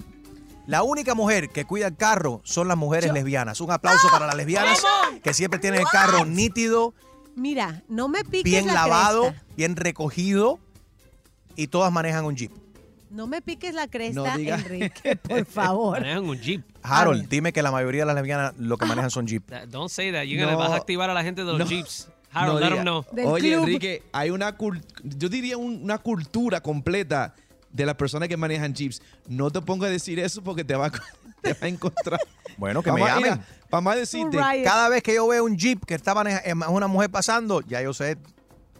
La 0.67 0.83
única 0.83 1.15
mujer 1.15 1.49
que 1.49 1.65
cuida 1.65 1.87
el 1.87 1.95
carro 1.95 2.41
son 2.43 2.67
las 2.67 2.77
mujeres 2.77 3.11
lesbianas. 3.13 3.61
Un 3.61 3.71
aplauso 3.71 4.07
para 4.11 4.27
las 4.27 4.35
lesbianas 4.35 4.81
¿Cómo? 4.81 5.21
que 5.21 5.33
siempre 5.33 5.59
tienen 5.59 5.79
el 5.81 5.87
carro 5.87 6.25
nítido, 6.25 6.93
Mira, 7.35 7.83
no 7.87 8.07
me 8.09 8.23
piques 8.23 8.43
bien 8.43 8.67
la 8.67 8.73
lavado, 8.73 9.27
cresta. 9.29 9.45
bien 9.55 9.75
recogido 9.75 10.59
y 11.55 11.67
todas 11.67 11.91
manejan 11.91 12.25
un 12.25 12.35
Jeep. 12.35 12.51
No 13.09 13.25
me 13.27 13.41
piques 13.41 13.73
la 13.73 13.87
cresta, 13.87 14.21
No 14.31 14.37
diga. 14.37 14.55
Enrique, 14.55 15.15
por 15.21 15.45
favor. 15.45 15.99
Manejan 16.01 16.25
un 16.27 16.37
Jeep. 16.37 16.63
Harold, 16.83 17.29
dime 17.29 17.53
que 17.53 17.61
la 17.63 17.71
mayoría 17.71 18.01
de 18.01 18.05
las 18.07 18.15
lesbianas 18.15 18.53
lo 18.57 18.77
que 18.77 18.85
manejan 18.85 19.09
son 19.09 19.25
Jeep. 19.27 19.45
That- 19.49 19.67
Don't 19.67 19.89
say 19.89 20.11
that. 20.11 20.23
You're 20.23 20.41
gonna 20.43 20.53
No. 20.53 20.59
vas 20.59 20.71
a 20.71 20.75
activar 20.75 21.09
a 21.09 21.13
la 21.13 21.23
gente 21.23 21.41
de 21.45 21.47
los 21.47 21.59
No. 21.59 21.65
Jeeps. 21.65 22.09
Harold, 22.33 22.55
No 22.55 22.59
let 22.59 22.65
diga. 22.65 22.83
them 22.83 22.83
know. 23.23 23.31
Oye, 23.33 23.53
Enrique, 23.53 24.03
hay 24.11 24.31
una 24.31 24.57
cul- 24.57 24.83
yo 25.03 25.29
diría 25.29 25.55
un- 25.57 25.81
una 25.83 25.97
cultura 25.99 26.59
completa 26.61 27.33
de 27.77 27.85
las 27.85 27.95
personas 27.95 28.27
que 28.27 28.35
manejan 28.37 28.73
jeeps. 28.73 29.01
No 29.27 29.49
te 29.51 29.61
pongas 29.61 29.87
a 29.87 29.91
decir 29.91 30.19
eso 30.19 30.43
porque 30.43 30.63
te 30.65 30.75
va 30.75 30.87
a, 30.87 30.91
te 31.41 31.53
va 31.53 31.59
a 31.61 31.67
encontrar. 31.67 32.19
Bueno, 32.57 32.81
que 32.83 32.91
me 32.91 32.99
Vamos 33.01 33.23
llamen. 33.23 33.45
Vamos 33.69 33.93
a 33.93 33.95
decirte. 33.95 34.37
Cada 34.63 34.89
vez 34.89 35.03
que 35.03 35.13
yo 35.13 35.27
veo 35.27 35.43
un 35.45 35.55
Jeep 35.57 35.85
que 35.85 35.93
está 35.95 36.13
maneja- 36.15 36.41
eh, 36.43 36.53
una 36.69 36.87
mujer 36.87 37.09
pasando, 37.09 37.61
ya 37.61 37.81
yo 37.81 37.93
sé 37.93 38.17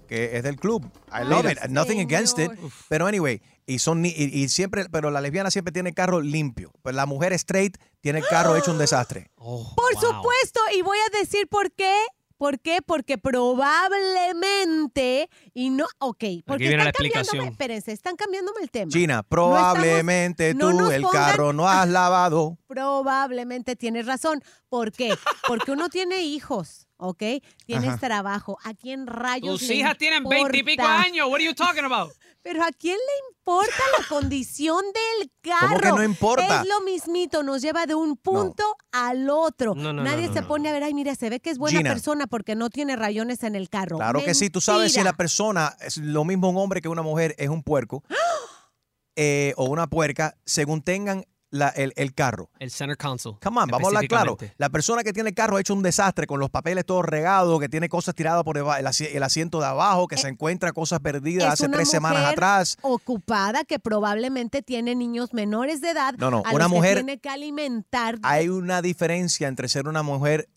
que 0.07 0.37
es 0.37 0.43
del 0.43 0.55
club. 0.57 0.83
I 1.11 1.23
love 1.25 1.45
Mira. 1.45 1.65
it. 1.65 1.69
Nothing 1.69 1.99
against 1.99 2.39
it. 2.39 2.51
Pero 2.87 3.05
anyway, 3.05 3.41
y 3.65 3.79
son 3.79 4.01
ni- 4.01 4.13
y, 4.15 4.23
y 4.43 4.47
siempre, 4.49 4.87
pero 4.89 5.11
la 5.11 5.19
lesbiana 5.21 5.51
siempre 5.51 5.71
tiene 5.73 5.89
el 5.89 5.95
carro 5.95 6.21
limpio. 6.21 6.71
Pero 6.81 6.95
la 6.95 7.05
mujer 7.05 7.33
straight 7.33 7.77
tiene 8.01 8.19
el 8.19 8.25
carro 8.27 8.55
hecho 8.55 8.71
un 8.71 8.77
desastre. 8.77 9.29
Por 9.35 9.93
supuesto, 9.99 10.59
y 10.75 10.81
voy 10.81 10.97
a 10.97 11.19
decir 11.19 11.47
por 11.49 11.71
qué. 11.73 11.93
¿Por 12.37 12.59
qué? 12.59 12.79
Porque 12.85 13.17
probablemente, 13.17 15.29
y 15.53 15.69
no, 15.69 15.85
ok, 15.99 16.23
porque 16.45 16.67
viene 16.67 16.83
la 16.83 16.89
están 16.89 17.09
cambiándome, 17.11 17.49
espérense, 17.51 17.91
están 17.91 18.15
cambiándome 18.15 18.61
el 18.61 18.71
tema. 18.71 18.91
China, 18.91 19.15
No 19.15 19.19
estamos- 19.21 19.29
probablemente 19.29 20.53
no 20.53 20.77
tú 20.77 20.91
el 20.91 21.03
pongan- 21.03 21.11
carro 21.31 21.53
no 21.53 21.67
has 21.67 21.87
lavado. 21.87 22.57
Probablemente 22.67 23.75
tienes 23.75 24.05
razón. 24.05 24.43
¿Por 24.69 24.91
qué? 24.91 25.13
Porque 25.47 25.71
uno 25.71 25.89
tiene 25.89 26.21
hijos, 26.21 26.87
¿ok? 26.97 27.23
Tienes 27.65 27.89
Ajá. 27.89 27.97
trabajo. 27.97 28.57
¿A 28.63 28.73
quién 28.73 29.07
rayos 29.07 29.59
Tus 29.59 29.69
hijas 29.71 29.97
tienen 29.97 30.23
veintipico 30.23 30.85
años. 30.85 31.27
What 31.27 31.35
are 31.37 31.45
you 31.45 31.53
talking 31.55 31.85
about? 31.85 32.11
Pero 32.47 32.63
¿a 32.63 32.69
quién 32.71 32.95
le 32.95 33.27
importa 33.29 33.75
la 33.99 34.07
condición 34.07 34.81
del 34.85 35.29
carro? 35.41 35.67
¿Cómo 35.67 35.79
que 35.81 35.89
no 35.89 36.03
importa? 36.03 36.61
Es 36.61 36.67
lo 36.69 36.79
mismito, 36.79 37.43
nos 37.43 37.61
lleva 37.61 37.85
de 37.85 37.93
un 37.93 38.15
punto 38.15 38.63
al 38.93 39.29
otro. 39.29 39.75
No, 39.75 39.91
no, 39.91 40.01
Nadie 40.01 40.21
no, 40.21 40.27
no, 40.29 40.33
se 40.33 40.41
no. 40.41 40.47
pone 40.47 40.69
a 40.69 40.71
ver, 40.71 40.83
ay, 40.83 40.93
mira, 40.93 41.13
se 41.15 41.29
ve 41.29 41.41
que 41.41 41.49
es 41.49 41.57
buena 41.57 41.79
Gina. 41.79 41.91
persona 41.91 42.25
porque 42.25 42.55
no 42.55 42.69
tiene 42.69 42.95
rayones 42.95 43.43
en 43.43 43.55
el 43.55 43.67
carro. 43.69 43.97
Claro 43.97 44.23
que 44.23 44.33
sí. 44.33 44.49
Tú 44.49 44.61
sabes 44.61 44.93
si 44.93 45.03
la 45.03 45.11
persona 45.11 45.75
es 45.81 45.97
lo 45.97 46.23
mismo 46.23 46.49
un 46.49 46.55
hombre 46.55 46.79
que 46.79 46.87
una 46.87 47.01
mujer 47.01 47.35
es 47.37 47.49
un 47.49 47.63
puerco 47.63 48.01
eh, 49.17 49.53
o 49.57 49.65
una 49.65 49.87
puerca 49.87 50.37
según 50.45 50.81
tengan 50.81 51.25
la- 51.49 51.69
el, 51.69 51.93
el 51.95 52.13
carro. 52.13 52.49
El 52.59 52.71
center 52.71 52.97
console. 52.97 53.37
Come 53.41 53.61
on, 53.61 53.67
vamos 53.69 53.85
a 53.85 53.87
hablar 53.87 54.07
claro. 54.07 54.37
La 54.57 54.69
persona 54.69 55.03
que 55.03 55.13
tiene 55.13 55.29
el 55.29 55.35
carro 55.35 55.57
ha 55.57 55.61
hecho 55.61 55.73
un 55.73 55.81
desastre 55.83 56.27
con 56.27 56.39
los 56.39 56.49
papeles 56.49 56.85
todos 56.85 57.05
regados, 57.05 57.59
que 57.59 57.69
tiene 57.69 57.87
cosas 57.89 58.15
tiradas 58.15 58.43
por 58.43 58.57
el, 58.57 58.65
el 58.65 59.23
asiento 59.23 59.59
de 59.59 59.65
abajo, 59.65 60.07
que 60.07 60.17
se 60.17 60.27
encuentra 60.27 60.71
cosas 60.73 60.99
perdidas 60.99 61.45
Eh, 61.45 61.47
hace 61.53 61.69
tres 61.69 61.89
semanas 61.89 62.19
mujer 62.21 62.33
atrás. 62.33 62.77
Ocupada 62.81 63.63
que 63.63 63.79
probablemente 63.79 64.61
tiene 64.61 64.95
niños 64.95 65.33
menores 65.33 65.81
de 65.81 65.91
edad. 65.91 66.15
No, 66.17 66.29
no, 66.31 66.43
a 66.45 66.51
una 66.53 66.65
los 66.65 66.71
mujer- 66.71 66.97
Que 66.97 67.03
tiene 67.03 67.19
que 67.19 67.29
alimentar. 67.29 68.17
Hay 68.23 68.49
una 68.49 68.81
diferencia 68.81 69.47
entre 69.47 69.67
ser 69.69 69.87
una 69.87 70.03
mujer 70.03 70.49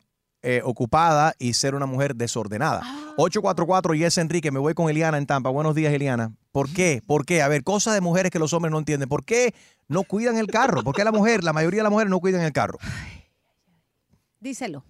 eh, 0.42 0.62
ocupada 0.64 1.34
y 1.38 1.52
ser 1.52 1.74
una 1.74 1.84
mujer 1.86 2.16
desordenada. 2.16 2.80
Ah. 2.82 2.96
844 3.18 3.94
y 3.94 4.04
es 4.04 4.16
Enrique, 4.18 4.50
me 4.50 4.58
voy 4.58 4.72
con 4.74 4.88
Eliana 4.88 5.18
en 5.18 5.26
Tampa. 5.26 5.50
Buenos 5.50 5.74
días, 5.74 5.92
Eliana. 5.92 6.32
¿Por 6.52 6.72
qué? 6.72 7.00
¿Por 7.06 7.24
qué? 7.24 7.42
A 7.42 7.48
ver, 7.48 7.62
cosas 7.62 7.94
de 7.94 8.00
mujeres 8.00 8.30
que 8.30 8.38
los 8.38 8.52
hombres 8.52 8.72
no 8.72 8.78
entienden. 8.78 9.08
¿Por 9.08 9.24
qué 9.24 9.54
no 9.88 10.02
cuidan 10.02 10.36
el 10.36 10.48
carro? 10.48 10.82
¿Por 10.82 10.94
qué 10.94 11.04
la 11.04 11.12
mujer, 11.12 11.44
la 11.44 11.52
mayoría 11.52 11.78
de 11.78 11.84
las 11.84 11.92
mujeres 11.92 12.10
no 12.10 12.18
cuidan 12.18 12.42
el 12.42 12.52
carro? 12.52 12.78
Díselo. 14.40 14.84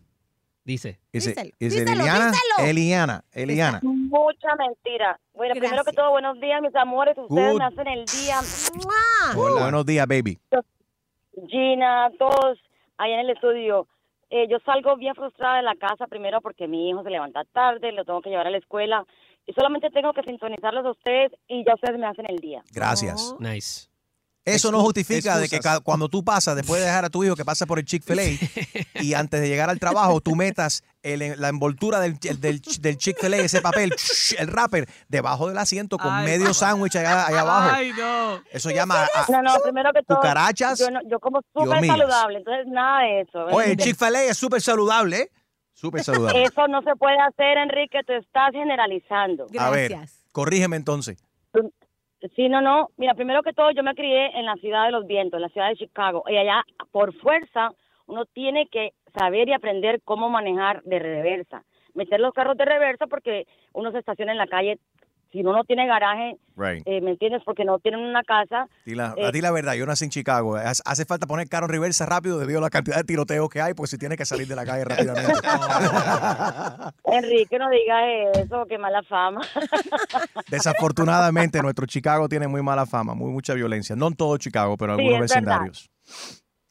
Dice. 0.64 1.00
Dice, 1.12 1.30
Díselo, 1.30 1.50
dice 1.58 1.80
díselo, 1.80 1.92
Eliana, 1.92 2.30
díselo. 2.30 2.68
Eliana, 2.68 3.24
Eliana. 3.32 3.80
Mucha 3.82 4.54
mentira. 4.56 5.18
Bueno, 5.34 5.54
primero 5.54 5.84
que 5.84 5.92
todo, 5.92 6.10
buenos 6.10 6.40
días, 6.40 6.62
mis 6.62 6.74
amores. 6.76 7.16
Ustedes 7.18 7.52
Good. 7.52 7.58
me 7.58 7.64
hacen 7.64 7.86
el 7.88 8.04
día. 8.04 8.36
Buenos 9.34 9.86
días, 9.86 10.06
baby. 10.06 10.38
Gina, 11.48 12.10
todos 12.18 12.58
allá 12.98 13.14
en 13.14 13.20
el 13.20 13.30
estudio. 13.30 13.86
Eh, 14.28 14.46
yo 14.48 14.58
salgo 14.64 14.96
bien 14.96 15.14
frustrada 15.14 15.56
de 15.56 15.62
la 15.62 15.74
casa, 15.74 16.06
primero 16.06 16.40
porque 16.40 16.68
mi 16.68 16.88
hijo 16.88 17.02
se 17.02 17.10
levanta 17.10 17.44
tarde, 17.52 17.90
lo 17.90 18.04
tengo 18.04 18.20
que 18.22 18.30
llevar 18.30 18.46
a 18.46 18.50
la 18.50 18.58
escuela. 18.58 19.04
Y 19.46 19.52
solamente 19.52 19.90
tengo 19.90 20.12
que 20.12 20.22
sintonizarlos 20.22 20.84
a 20.86 20.90
ustedes 20.90 21.32
y 21.48 21.64
ya 21.66 21.74
ustedes 21.74 21.98
me 21.98 22.06
hacen 22.06 22.26
el 22.28 22.38
día. 22.38 22.62
Gracias. 22.72 23.34
Nice. 23.40 23.88
Eso 24.42 24.72
no 24.72 24.80
justifica 24.80 25.36
de 25.38 25.48
que 25.50 25.60
cuando 25.84 26.08
tú 26.08 26.24
pasas, 26.24 26.56
después 26.56 26.80
de 26.80 26.86
dejar 26.86 27.04
a 27.04 27.10
tu 27.10 27.22
hijo 27.22 27.36
que 27.36 27.44
pasa 27.44 27.66
por 27.66 27.78
el 27.78 27.84
Chick-fil-A 27.84 28.22
y 29.02 29.12
antes 29.12 29.38
de 29.40 29.48
llegar 29.48 29.68
al 29.68 29.78
trabajo, 29.78 30.20
tú 30.22 30.34
metas 30.34 30.82
el- 31.02 31.38
la 31.38 31.48
envoltura 31.50 32.00
del, 32.00 32.16
el- 32.24 32.40
del, 32.40 32.60
del 32.80 32.96
Chick-fil-A, 32.96 33.36
ese 33.36 33.60
papel, 33.60 33.92
el 34.38 34.46
wrapper, 34.48 34.88
debajo 35.08 35.48
del 35.48 35.58
asiento 35.58 35.98
con 35.98 36.10
Ay, 36.12 36.24
medio 36.24 36.54
sándwich 36.54 36.96
allá, 36.96 37.26
allá 37.26 37.40
abajo. 37.42 37.70
Ay, 37.74 37.92
no. 37.92 38.40
Eso 38.50 38.70
llama 38.70 39.04
a, 39.14 39.30
No, 39.30 39.42
no, 39.42 39.54
primero 39.62 39.92
que 39.92 40.02
todo. 40.04 40.16
cucarachas 40.16 40.78
Yo, 40.78 40.90
no- 40.90 41.00
yo 41.06 41.20
como 41.20 41.42
súper 41.54 41.86
saludable, 41.86 42.38
entonces 42.38 42.66
nada 42.66 43.02
de 43.02 43.20
eso. 43.20 43.44
Oye, 43.44 43.72
el 43.72 43.76
Chick-fil-A 43.76 44.24
es 44.24 44.38
súper 44.38 44.62
saludable, 44.62 45.18
¿eh? 45.18 45.30
Súper 45.80 46.02
saludable. 46.02 46.42
Eso 46.42 46.68
no 46.68 46.82
se 46.82 46.94
puede 46.94 47.18
hacer, 47.18 47.56
Enrique, 47.56 48.00
tú 48.06 48.12
estás 48.12 48.50
generalizando. 48.52 49.46
A 49.58 49.70
ver, 49.70 49.92
corrígeme 50.30 50.76
entonces. 50.76 51.16
Sí, 52.36 52.50
no, 52.50 52.60
no. 52.60 52.90
Mira, 52.98 53.14
primero 53.14 53.42
que 53.42 53.54
todo, 53.54 53.70
yo 53.70 53.82
me 53.82 53.94
crié 53.94 54.38
en 54.38 54.44
la 54.44 54.56
ciudad 54.56 54.84
de 54.84 54.92
los 54.92 55.06
vientos, 55.06 55.38
en 55.38 55.42
la 55.42 55.48
ciudad 55.48 55.70
de 55.70 55.76
Chicago. 55.76 56.22
Y 56.28 56.36
allá, 56.36 56.64
por 56.90 57.14
fuerza, 57.14 57.70
uno 58.04 58.26
tiene 58.26 58.66
que 58.66 58.92
saber 59.18 59.48
y 59.48 59.54
aprender 59.54 60.02
cómo 60.04 60.28
manejar 60.28 60.82
de 60.82 60.98
reversa. 60.98 61.64
Meter 61.94 62.20
los 62.20 62.34
carros 62.34 62.58
de 62.58 62.66
reversa 62.66 63.06
porque 63.06 63.46
uno 63.72 63.90
se 63.90 64.00
estaciona 64.00 64.32
en 64.32 64.38
la 64.38 64.48
calle. 64.48 64.78
Si 65.32 65.40
uno 65.40 65.52
no 65.52 65.62
tiene 65.64 65.86
garaje, 65.86 66.36
Right. 66.56 66.82
eh, 66.86 67.00
¿me 67.00 67.12
entiendes? 67.12 67.42
Porque 67.44 67.64
no 67.64 67.78
tienen 67.78 68.00
una 68.00 68.22
casa. 68.24 68.66
La- 68.84 69.14
eh, 69.16 69.26
a 69.26 69.30
ti 69.32 69.40
la 69.40 69.52
verdad, 69.52 69.74
yo 69.74 69.86
nací 69.86 70.04
en 70.04 70.10
Chicago. 70.10 70.56
Hace 70.56 71.04
falta 71.04 71.26
poner 71.26 71.48
carro 71.48 71.66
en 71.66 71.72
reversa 71.72 72.04
rápido 72.06 72.38
debido 72.38 72.58
a 72.58 72.62
la 72.62 72.70
cantidad 72.70 72.96
de 72.96 73.04
tiroteos 73.04 73.48
que 73.48 73.60
hay, 73.62 73.74
porque 73.74 73.90
si 73.90 73.98
tiene 73.98 74.16
que 74.16 74.24
salir 74.26 74.48
de 74.48 74.56
la 74.56 74.66
calle 74.66 74.84
rápidamente. 74.84 75.32
Enrique, 77.04 77.58
no 77.58 77.70
diga 77.70 78.40
eso, 78.42 78.66
qué 78.68 78.76
mala 78.78 79.02
fama. 79.04 79.40
Desafortunadamente, 80.48 81.62
nuestro 81.62 81.86
Chicago 81.86 82.28
tiene 82.28 82.48
muy 82.48 82.62
mala 82.62 82.86
fama, 82.86 83.14
muy 83.14 83.30
mucha 83.30 83.54
violencia. 83.54 83.94
No 83.96 84.08
en 84.08 84.14
todo 84.16 84.36
Chicago, 84.36 84.76
pero 84.76 84.94
en 84.94 84.98
Sí, 84.98 85.04
algunos 85.06 85.30
verdad. 85.30 85.60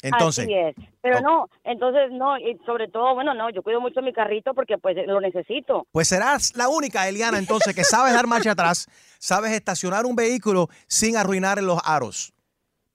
Entonces, 0.01 0.45
Así 0.45 0.53
es. 0.53 0.75
Pero 1.01 1.19
no, 1.21 1.47
entonces 1.63 2.09
no, 2.11 2.37
y 2.37 2.57
sobre 2.65 2.87
todo, 2.87 3.13
bueno, 3.15 3.33
no, 3.33 3.49
yo 3.49 3.61
cuido 3.63 3.81
mucho 3.81 4.01
mi 4.01 4.13
carrito 4.13 4.53
porque 4.53 4.77
pues 4.77 4.95
lo 5.05 5.19
necesito. 5.19 5.85
pues 5.91 6.07
serás 6.07 6.55
la 6.55 6.69
única, 6.69 7.07
Eliana, 7.07 7.37
entonces, 7.37 7.75
que 7.75 7.83
sabes 7.83 8.13
dar 8.13 8.25
marcha 8.27 8.51
atrás, 8.53 8.87
sabes 9.19 9.51
estacionar 9.51 10.05
un 10.05 10.15
vehículo 10.15 10.69
sin 10.87 11.17
arruinar 11.17 11.61
los 11.61 11.79
aros. 11.83 12.33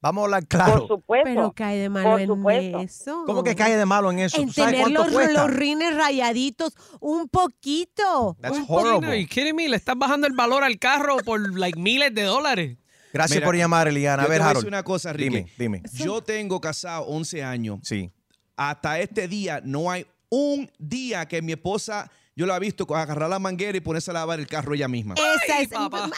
Vamos 0.00 0.20
a 0.20 0.24
hablar 0.26 0.46
claro. 0.46 0.86
supuesto. 0.86 1.24
Pero 1.24 1.52
cae 1.52 1.78
de 1.78 1.88
malo 1.88 2.10
Por 2.10 2.20
en 2.20 2.26
supuesto. 2.26 2.78
eso. 2.80 3.22
¿Cómo 3.24 3.42
que 3.42 3.56
cae 3.56 3.74
de 3.74 3.86
malo 3.86 4.10
en 4.10 4.18
eso? 4.18 4.36
En 4.38 4.48
¿Tú 4.48 4.52
sabes 4.52 4.72
tener 4.72 4.82
cuánto 4.82 5.04
los, 5.04 5.12
cuesta? 5.14 5.46
los 5.46 5.56
rines 5.56 5.96
rayaditos 5.96 6.76
un 7.00 7.26
poquito. 7.28 8.36
That's 8.38 8.58
Un 8.58 8.66
poquito, 8.66 8.96
horrible. 8.96 9.18
¿y 9.20 9.26
kidding 9.26 9.56
me? 9.56 9.66
Le 9.66 9.76
estás 9.76 9.96
bajando 9.96 10.26
el 10.26 10.34
valor 10.34 10.62
al 10.62 10.78
carro 10.78 11.16
por 11.24 11.58
like 11.58 11.78
miles 11.78 12.14
de 12.14 12.22
dólares. 12.24 12.76
Gracias 13.14 13.36
Mira, 13.36 13.46
por 13.46 13.56
llamar, 13.56 13.86
Eliana. 13.88 14.24
A 14.24 14.26
yo 14.26 14.30
ver, 14.30 14.38
te 14.38 14.42
voy 14.42 14.46
a 14.46 14.50
Harold. 14.50 14.64
decir 14.64 14.68
una 14.74 14.82
cosa, 14.82 15.12
Ricky. 15.12 15.30
Dime, 15.30 15.52
dime. 15.56 15.82
Yo 15.92 16.20
tengo 16.20 16.60
casado 16.60 17.04
11 17.04 17.44
años. 17.44 17.78
Sí. 17.84 18.10
Hasta 18.56 18.98
este 18.98 19.28
día 19.28 19.60
no 19.64 19.90
hay 19.90 20.04
un 20.30 20.68
día 20.78 21.26
que 21.26 21.40
mi 21.40 21.52
esposa, 21.52 22.10
yo 22.34 22.44
la 22.46 22.56
he 22.56 22.60
visto 22.60 22.86
agarrar 22.92 23.30
la 23.30 23.38
manguera 23.38 23.78
y 23.78 23.80
ponerse 23.80 24.10
a 24.10 24.14
lavar 24.14 24.40
el 24.40 24.48
carro 24.48 24.74
ella 24.74 24.88
misma. 24.88 25.14
Esa 25.14 25.60
es, 25.60 25.68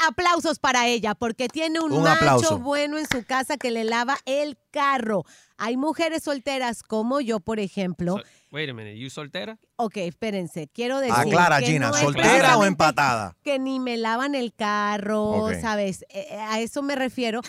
aplausos 0.09 0.59
para 0.59 0.89
ella, 0.89 1.15
porque 1.15 1.49
tiene 1.49 1.81
un, 1.81 1.93
Un 1.93 2.03
macho 2.03 2.17
aplauso. 2.17 2.59
bueno 2.59 2.97
en 2.97 3.07
su 3.07 3.25
casa 3.25 3.59
que 3.59 3.71
le 3.71 3.85
lava 3.85 4.17
el 4.25 4.57
carro. 4.71 5.25
Hay 5.59 5.77
mujeres 5.77 6.23
solteras 6.23 6.83
como 6.83 7.21
yo, 7.21 7.41
por 7.41 7.61
ejemplo. 7.61 8.17
Wait 8.51 8.71
a 8.71 8.73
minute, 8.73 8.99
¿you 8.99 9.11
soltera? 9.11 9.59
Ok, 9.77 9.99
espérense, 9.99 10.69
quiero 10.73 11.01
decir. 11.01 11.15
Aclara, 11.15 11.61
que 11.61 11.67
Gina, 11.67 11.89
no 11.89 11.95
¿soltera 11.95 12.57
o 12.57 12.65
empatada? 12.65 13.37
Que 13.43 13.59
ni 13.59 13.79
me 13.79 13.97
lavan 13.97 14.35
el 14.35 14.55
carro. 14.55 15.51
¿sabes? 15.61 16.03
Eh, 16.09 16.27
eh, 16.31 16.39
a 16.39 16.61
eso 16.61 16.83
me 16.83 16.95
refiero. 16.97 17.43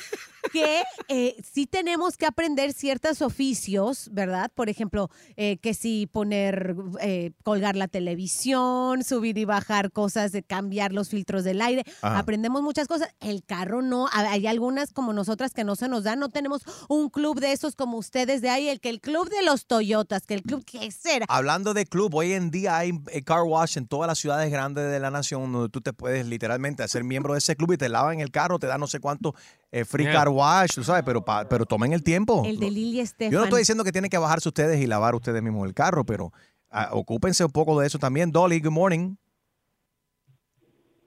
Que 0.54 0.84
eh, 1.10 1.36
sí 1.44 1.68
tenemos 1.68 2.16
que 2.16 2.26
aprender 2.26 2.72
ciertos 2.72 3.22
oficios, 3.22 4.08
¿verdad? 4.14 4.50
Por 4.56 4.70
ejemplo, 4.70 5.10
eh, 5.36 5.58
que 5.58 5.74
si 5.74 6.08
poner, 6.08 6.74
eh, 7.02 7.32
colgar 7.44 7.76
la 7.76 7.90
televisión, 7.90 9.04
subir 9.04 9.38
y 9.38 9.44
bajar 9.44 9.92
cosas, 9.92 10.32
de 10.32 10.44
cambiar 10.44 10.94
los 10.94 11.10
filtros 11.10 11.44
del 11.44 11.62
aire. 11.62 11.84
Ajá. 12.02 12.20
Aprendemos 12.20 12.62
muchas 12.62 12.88
cosas. 12.88 13.10
El 13.20 13.44
carro 13.44 13.82
no. 13.82 14.08
Hay 14.14 14.48
algunas 14.48 14.94
como 14.94 15.12
nosotras 15.12 15.54
que 15.54 15.66
no 15.66 15.76
se 15.76 15.90
nos 15.90 16.06
dan. 16.06 16.20
No 16.20 16.30
tenemos 16.30 16.62
un 16.88 17.10
club 17.10 17.42
de 17.42 17.52
esos 17.52 17.76
como 17.76 17.98
ustedes 17.98 18.42
de 18.42 18.50
ahí. 18.50 18.70
El 18.70 18.80
que 18.80 18.90
el 18.90 19.02
club 19.02 19.30
de 19.30 19.44
los 19.44 19.66
Toyotas, 19.66 20.26
que 20.26 20.34
el 20.34 20.44
club 20.44 20.64
que 20.64 20.90
será. 20.92 21.26
Hablando 21.28 21.74
de 21.74 21.86
club, 21.86 22.14
hoy 22.18 22.34
en 22.34 22.52
día 22.52 22.78
hay 22.78 22.92
eh, 23.12 23.24
car 23.24 23.44
wash 23.44 23.78
en 23.78 23.88
todas 23.88 24.08
las 24.08 24.18
ciudades 24.18 24.52
grandes 24.52 24.92
de 24.92 25.00
la 25.00 25.10
nación 25.12 25.52
donde 25.52 25.70
tú 25.70 25.82
te 25.82 25.94
puedes 25.94 26.26
literalmente 26.26 26.84
hacer 26.84 27.04
miembro 27.04 27.34
de 27.34 27.40
ese 27.40 27.56
club 27.56 27.74
y 27.74 27.78
te 27.78 27.90
lavan 27.90 28.20
el 28.20 28.32
carro, 28.32 28.60
te 28.60 28.68
dan 28.68 28.80
no 28.80 28.88
sé 28.88 29.00
cuánto 29.00 29.34
eh, 29.72 29.86
free 29.86 30.04
Yeah. 30.06 30.14
car 30.14 30.30
wash, 30.30 30.74
tú 30.76 30.84
sabes, 30.84 31.04
pero, 31.04 31.24
pa- 31.24 31.48
pero 31.50 31.66
tomen 31.66 31.94
el 31.94 32.04
tiempo. 32.04 32.44
El 32.46 32.60
de 32.60 32.70
Lili 32.72 33.00
Estefan. 33.00 33.32
Yo 33.32 33.40
no 33.40 33.46
estoy 33.46 33.60
diciendo 33.60 33.84
que 33.84 33.92
tienen 33.92 34.10
que 34.10 34.18
bajarse 34.18 34.48
ustedes 34.50 34.80
y 34.82 34.88
lavar 34.88 35.16
ustedes 35.16 35.42
mismos 35.44 35.68
el 35.68 35.74
carro, 35.74 36.06
pero 36.06 36.32
ah, 36.70 36.90
ocúpense 36.92 37.44
un 37.46 37.52
poco 37.52 37.80
de 37.80 37.88
eso 37.88 38.00
también. 38.00 38.32
Dolly, 38.32 38.60
good 38.60 38.72
morning. 38.72 39.16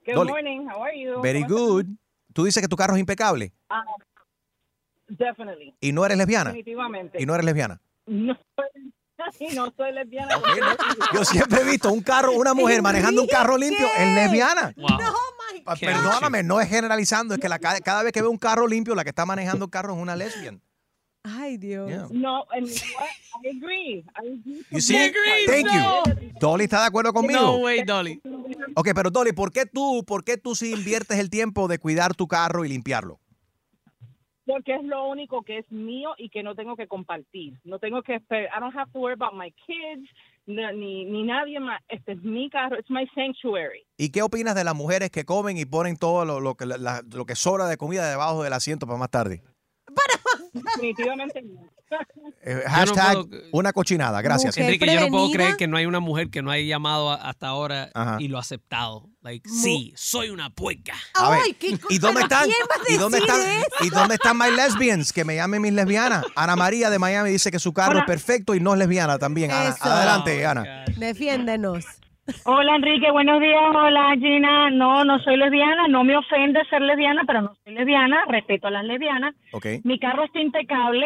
Good 0.05 0.15
Dolly. 0.15 0.31
morning, 0.31 0.67
how 0.67 0.83
are 0.83 0.99
you? 0.99 1.21
Very 1.21 1.43
¿Cómo 1.43 1.55
good. 1.55 1.85
Tú 2.33 2.43
dices 2.45 2.61
que 2.61 2.67
tu 2.67 2.75
carro 2.75 2.93
es 2.95 2.99
impecable? 2.99 3.53
Ah, 3.69 3.83
definitely. 5.07 5.75
y 5.81 5.91
no 5.91 6.05
eres 6.05 6.17
lesbiana. 6.17 6.51
Definitivamente. 6.51 7.21
Y 7.21 7.25
no 7.25 7.33
eres 7.35 7.45
lesbiana. 7.45 7.81
No 8.07 8.33
soy, 8.55 8.91
y 9.39 9.55
no 9.55 9.73
soy 9.75 9.91
lesbiana. 9.91 10.41
Yo 11.13 11.25
siempre 11.25 11.61
he 11.61 11.63
visto 11.63 11.91
un 11.91 12.01
carro, 12.01 12.33
una 12.33 12.53
mujer 12.53 12.81
manejando 12.81 13.21
un 13.21 13.27
carro 13.27 13.57
limpio, 13.57 13.87
es 13.97 14.15
lesbiana. 14.15 14.73
Wow. 14.77 14.87
Ah, 15.65 15.75
Perdóname, 15.79 16.43
no 16.43 16.59
es 16.59 16.69
generalizando, 16.69 17.35
es 17.35 17.39
que 17.39 17.49
la, 17.49 17.59
cada, 17.59 18.03
vez 18.03 18.11
que 18.11 18.21
veo 18.21 18.31
un 18.31 18.37
carro 18.37 18.67
limpio, 18.67 18.95
la 18.95 19.03
que 19.03 19.09
está 19.09 19.25
manejando 19.25 19.65
el 19.65 19.71
carro 19.71 19.93
es 19.93 19.99
una 19.99 20.15
lesbian. 20.15 20.61
Ay, 21.23 21.57
Dios. 21.57 21.87
Yeah. 21.87 22.07
No, 22.09 22.45
and 22.51 22.65
what? 22.65 23.09
I 23.43 23.49
agree. 23.49 24.05
I 24.15 24.39
agree. 24.39 24.65
You 24.71 24.81
see? 24.81 25.11
Thank 25.45 25.67
you. 25.67 26.31
Dolly 26.39 26.63
está 26.63 26.81
de 26.81 26.87
acuerdo 26.87 27.13
conmigo. 27.13 27.39
No 27.39 27.57
way, 27.57 27.83
Dolly. 27.83 28.19
Ok, 28.75 28.89
pero 28.95 29.11
Dolly, 29.11 29.31
¿por 29.31 29.51
qué 29.51 29.67
tú, 29.67 30.03
por 30.05 30.23
qué 30.23 30.37
tú 30.37 30.55
sí 30.55 30.71
inviertes 30.71 31.19
el 31.19 31.29
tiempo 31.29 31.67
de 31.67 31.77
cuidar 31.77 32.15
tu 32.15 32.27
carro 32.27 32.65
y 32.65 32.69
limpiarlo? 32.69 33.19
Porque 34.51 34.75
es 34.75 34.83
lo 34.83 35.07
único 35.07 35.43
que 35.43 35.59
es 35.59 35.71
mío 35.71 36.09
y 36.17 36.29
que 36.29 36.43
no 36.43 36.55
tengo 36.55 36.75
que 36.75 36.87
compartir. 36.87 37.53
No 37.63 37.79
tengo 37.79 38.01
que 38.03 38.15
esperar. 38.15 38.49
I 38.55 38.59
don't 38.59 38.75
have 38.75 38.91
to 38.91 38.99
worry 38.99 39.13
about 39.13 39.33
my 39.33 39.51
kids, 39.65 40.09
ni, 40.45 41.05
ni 41.05 41.23
nadie 41.23 41.59
más. 41.59 41.81
Este 41.87 42.11
es 42.13 42.21
mi 42.23 42.49
carro. 42.49 42.77
It's 42.77 42.89
my 42.89 43.07
sanctuary. 43.15 43.85
¿Y 43.97 44.09
qué 44.11 44.21
opinas 44.21 44.55
de 44.55 44.63
las 44.63 44.75
mujeres 44.75 45.09
que 45.09 45.23
comen 45.23 45.57
y 45.57 45.65
ponen 45.65 45.95
todo 45.97 46.25
lo, 46.25 46.39
lo 46.39 46.55
que, 46.55 46.65
la- 46.65 47.01
lo 47.13 47.25
que 47.25 47.35
sobra 47.35 47.67
de 47.67 47.77
comida 47.77 48.09
debajo 48.09 48.43
del 48.43 48.53
asiento 48.53 48.85
para 48.87 48.99
más 48.99 49.09
tarde? 49.09 49.41
Definitivamente 50.53 51.41
no. 51.41 51.61
Eh, 52.43 52.61
no 52.65 52.69
hashtag 52.71 53.13
puedo- 53.13 53.41
una 53.51 53.71
cochinada. 53.73 54.21
Gracias. 54.21 54.57
Enrique, 54.57 54.85
yo 54.91 54.99
no 55.01 55.07
puedo 55.09 55.31
creer 55.31 55.55
que 55.57 55.67
no 55.67 55.77
hay 55.77 55.85
una 55.85 55.99
mujer 55.99 56.29
que 56.29 56.41
no 56.41 56.49
haya 56.51 56.65
llamado 56.65 57.11
a- 57.11 57.15
hasta 57.15 57.47
ahora 57.47 57.89
Ajá. 57.93 58.17
y 58.19 58.27
lo 58.27 58.37
ha 58.37 58.41
aceptado. 58.41 59.09
Like, 59.21 59.47
sí, 59.47 59.93
soy 59.95 60.29
una 60.31 60.49
puerca. 60.49 60.93
A 61.13 61.29
ver, 61.29 61.41
¿y 61.89 61.99
dónde 61.99 62.21
están? 62.21 62.49
¿Y 62.89 62.93
dónde 62.97 63.19
están? 63.19 63.39
¿Y 63.81 63.89
dónde 63.89 64.15
están 64.15 64.37
my 64.37 64.49
lesbians? 64.55 65.13
Que 65.13 65.23
me 65.25 65.35
llamen 65.35 65.61
mis 65.61 65.73
lesbianas. 65.73 66.25
Ana 66.35 66.55
María 66.55 66.89
de 66.89 66.97
Miami 66.97 67.29
dice 67.29 67.51
que 67.51 67.59
su 67.59 67.73
carro 67.73 67.99
es 67.99 68.05
perfecto 68.05 68.55
y 68.55 68.59
no 68.59 68.73
es 68.73 68.79
lesbiana 68.79 69.19
también. 69.19 69.51
Ana, 69.51 69.75
adelante, 69.79 70.45
Ana. 70.45 70.85
Defiéndenos. 70.97 71.85
Hola 72.45 72.75
Enrique, 72.77 73.11
buenos 73.11 73.41
días. 73.41 73.61
Hola 73.75 74.13
Gina. 74.17 74.69
No, 74.71 75.03
no 75.03 75.19
soy 75.19 75.37
lesbiana. 75.37 75.87
No 75.89 76.03
me 76.03 76.15
ofende 76.15 76.61
ser 76.69 76.81
lesbiana, 76.81 77.23
pero 77.27 77.41
no 77.41 77.55
soy 77.63 77.73
lesbiana. 77.73 78.23
Respeto 78.27 78.67
a 78.67 78.71
las 78.71 78.85
lesbianas. 78.85 79.35
Ok. 79.51 79.65
Mi 79.83 79.99
carro 79.99 80.23
está 80.23 80.39
impecable. 80.39 81.05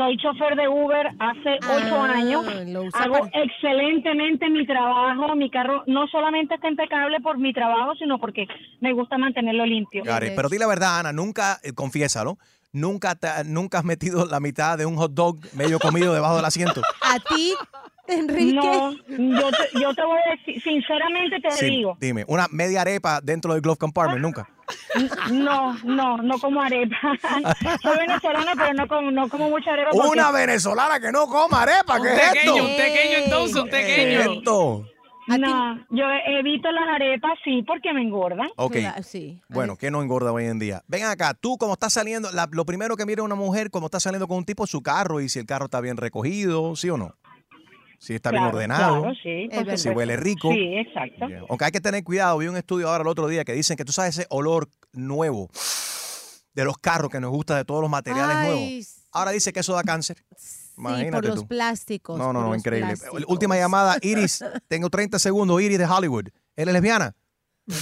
Soy 0.00 0.16
chofer 0.16 0.56
de 0.56 0.66
Uber 0.66 1.08
hace 1.18 1.58
ocho 1.60 2.02
Ah, 2.02 2.12
años. 2.14 2.46
Hago 2.94 3.18
para- 3.18 3.30
excelentemente 3.34 4.48
mi 4.48 4.66
trabajo. 4.66 5.36
Mi 5.36 5.50
carro 5.50 5.82
no 5.86 6.06
solamente 6.06 6.54
está 6.54 6.68
impecable 6.70 7.20
por 7.20 7.36
mi 7.36 7.52
trabajo, 7.52 7.94
sino 7.98 8.18
porque 8.18 8.46
me 8.80 8.94
gusta 8.94 9.18
mantenerlo 9.18 9.66
limpio. 9.66 10.02
It. 10.02 10.32
Pero 10.34 10.48
di 10.48 10.56
la 10.56 10.66
verdad, 10.66 11.00
Ana, 11.00 11.12
nunca, 11.12 11.58
eh, 11.62 11.74
confiésalo, 11.74 12.38
nunca, 12.72 13.14
te- 13.14 13.44
nunca 13.44 13.76
has 13.80 13.84
metido 13.84 14.24
la 14.24 14.40
mitad 14.40 14.78
de 14.78 14.86
un 14.86 14.96
hot 14.96 15.12
dog 15.12 15.36
medio 15.52 15.78
comido 15.78 16.14
debajo 16.14 16.36
del 16.36 16.46
asiento. 16.46 16.80
A 17.02 17.18
ti, 17.18 17.52
Enrique. 18.10 18.52
No, 18.54 18.92
yo 18.92 19.50
te, 19.50 19.80
yo 19.80 19.94
te 19.94 20.04
voy 20.04 20.18
a 20.26 20.30
decir, 20.36 20.62
sinceramente 20.62 21.40
te 21.40 21.50
Sí, 21.52 21.66
digo, 21.66 21.96
dime, 22.00 22.24
una 22.28 22.46
media 22.50 22.82
arepa 22.82 23.20
dentro 23.20 23.52
del 23.52 23.62
glove 23.62 23.78
compartment, 23.78 24.20
nunca. 24.22 24.48
no, 25.30 25.74
no, 25.84 26.18
no 26.18 26.38
como 26.38 26.62
arepa. 26.62 26.96
Soy 27.82 27.96
venezolana, 27.98 28.52
pero 28.56 28.74
no 28.74 28.88
como, 28.88 29.10
no 29.10 29.28
como 29.28 29.50
mucha 29.50 29.72
arepa. 29.72 29.90
porque- 29.92 30.08
Una 30.08 30.30
venezolana 30.30 31.00
que 31.00 31.12
no 31.12 31.26
coma 31.26 31.62
arepa, 31.62 31.96
Un 31.96 32.02
¿qué 32.02 32.14
es 32.14 32.20
pequeño, 32.32 32.52
esto? 32.56 32.64
un 32.64 32.76
pequeño 32.76 33.18
entonces, 33.24 33.56
un 33.56 33.70
¿Qué 33.70 34.14
es 34.20 34.26
esto? 34.26 34.86
No, 35.26 35.76
yo 35.90 36.04
evito 36.26 36.72
las 36.72 36.88
arepas, 36.88 37.32
sí, 37.44 37.62
porque 37.64 37.92
me 37.92 38.02
engordan. 38.02 38.48
Ok. 38.56 38.76
Sí. 39.04 39.40
Bueno, 39.48 39.76
que 39.76 39.88
no 39.90 40.02
engorda 40.02 40.32
hoy 40.32 40.46
en 40.46 40.58
día. 40.58 40.82
Ven 40.88 41.04
acá, 41.04 41.34
tú 41.34 41.56
como 41.56 41.74
estás 41.74 41.92
saliendo, 41.92 42.32
la- 42.32 42.48
lo 42.50 42.64
primero 42.64 42.96
que 42.96 43.06
mira 43.06 43.22
una 43.22 43.36
mujer 43.36 43.70
como 43.70 43.86
está 43.86 44.00
saliendo 44.00 44.26
con 44.26 44.38
un 44.38 44.44
tipo 44.44 44.64
es 44.64 44.70
su 44.70 44.82
carro 44.82 45.20
y 45.20 45.28
si 45.28 45.38
el 45.38 45.46
carro 45.46 45.66
está 45.66 45.80
bien 45.80 45.96
recogido, 45.98 46.74
¿sí 46.74 46.90
o 46.90 46.96
no? 46.96 47.14
Si 48.02 48.14
está 48.14 48.30
bien 48.30 48.44
ordenado, 48.44 49.02
claro, 49.02 49.14
sí, 49.22 49.48
si 49.50 49.58
supuesto. 49.58 49.92
huele 49.92 50.16
rico. 50.16 50.50
Sí, 50.50 50.74
exacto. 50.78 51.26
Aunque 51.50 51.66
hay 51.66 51.70
que 51.70 51.82
tener 51.82 52.02
cuidado, 52.02 52.38
vi 52.38 52.46
un 52.48 52.56
estudio 52.56 52.88
ahora 52.88 53.02
el 53.02 53.08
otro 53.08 53.28
día 53.28 53.44
que 53.44 53.52
dicen 53.52 53.76
que 53.76 53.84
tú 53.84 53.92
sabes 53.92 54.16
ese 54.16 54.26
olor 54.30 54.68
nuevo 54.94 55.50
de 56.54 56.64
los 56.64 56.78
carros 56.78 57.10
que 57.10 57.20
nos 57.20 57.30
gusta 57.30 57.56
de 57.56 57.64
todos 57.66 57.82
los 57.82 57.90
materiales 57.90 58.36
Ay, 58.36 58.48
nuevos. 58.48 58.96
Ahora 59.12 59.32
dice 59.32 59.52
que 59.52 59.60
eso 59.60 59.74
da 59.74 59.82
cáncer. 59.82 60.16
Sí, 60.34 60.70
Imagínate 60.78 61.10
por 61.12 61.24
los 61.26 61.34
tú. 61.40 61.48
plásticos. 61.48 62.18
No, 62.18 62.32
no, 62.32 62.40
no, 62.42 62.54
increíble. 62.54 62.96
plásticos. 62.96 63.24
Última 63.28 63.56
llamada, 63.56 63.98
Iris. 64.00 64.42
Tengo 64.68 64.88
30 64.88 65.18
segundos, 65.18 65.60
Iris 65.60 65.78
de 65.78 65.84
Hollywood. 65.86 66.28
¿Eres 66.56 66.72
lesbiana? 66.72 67.14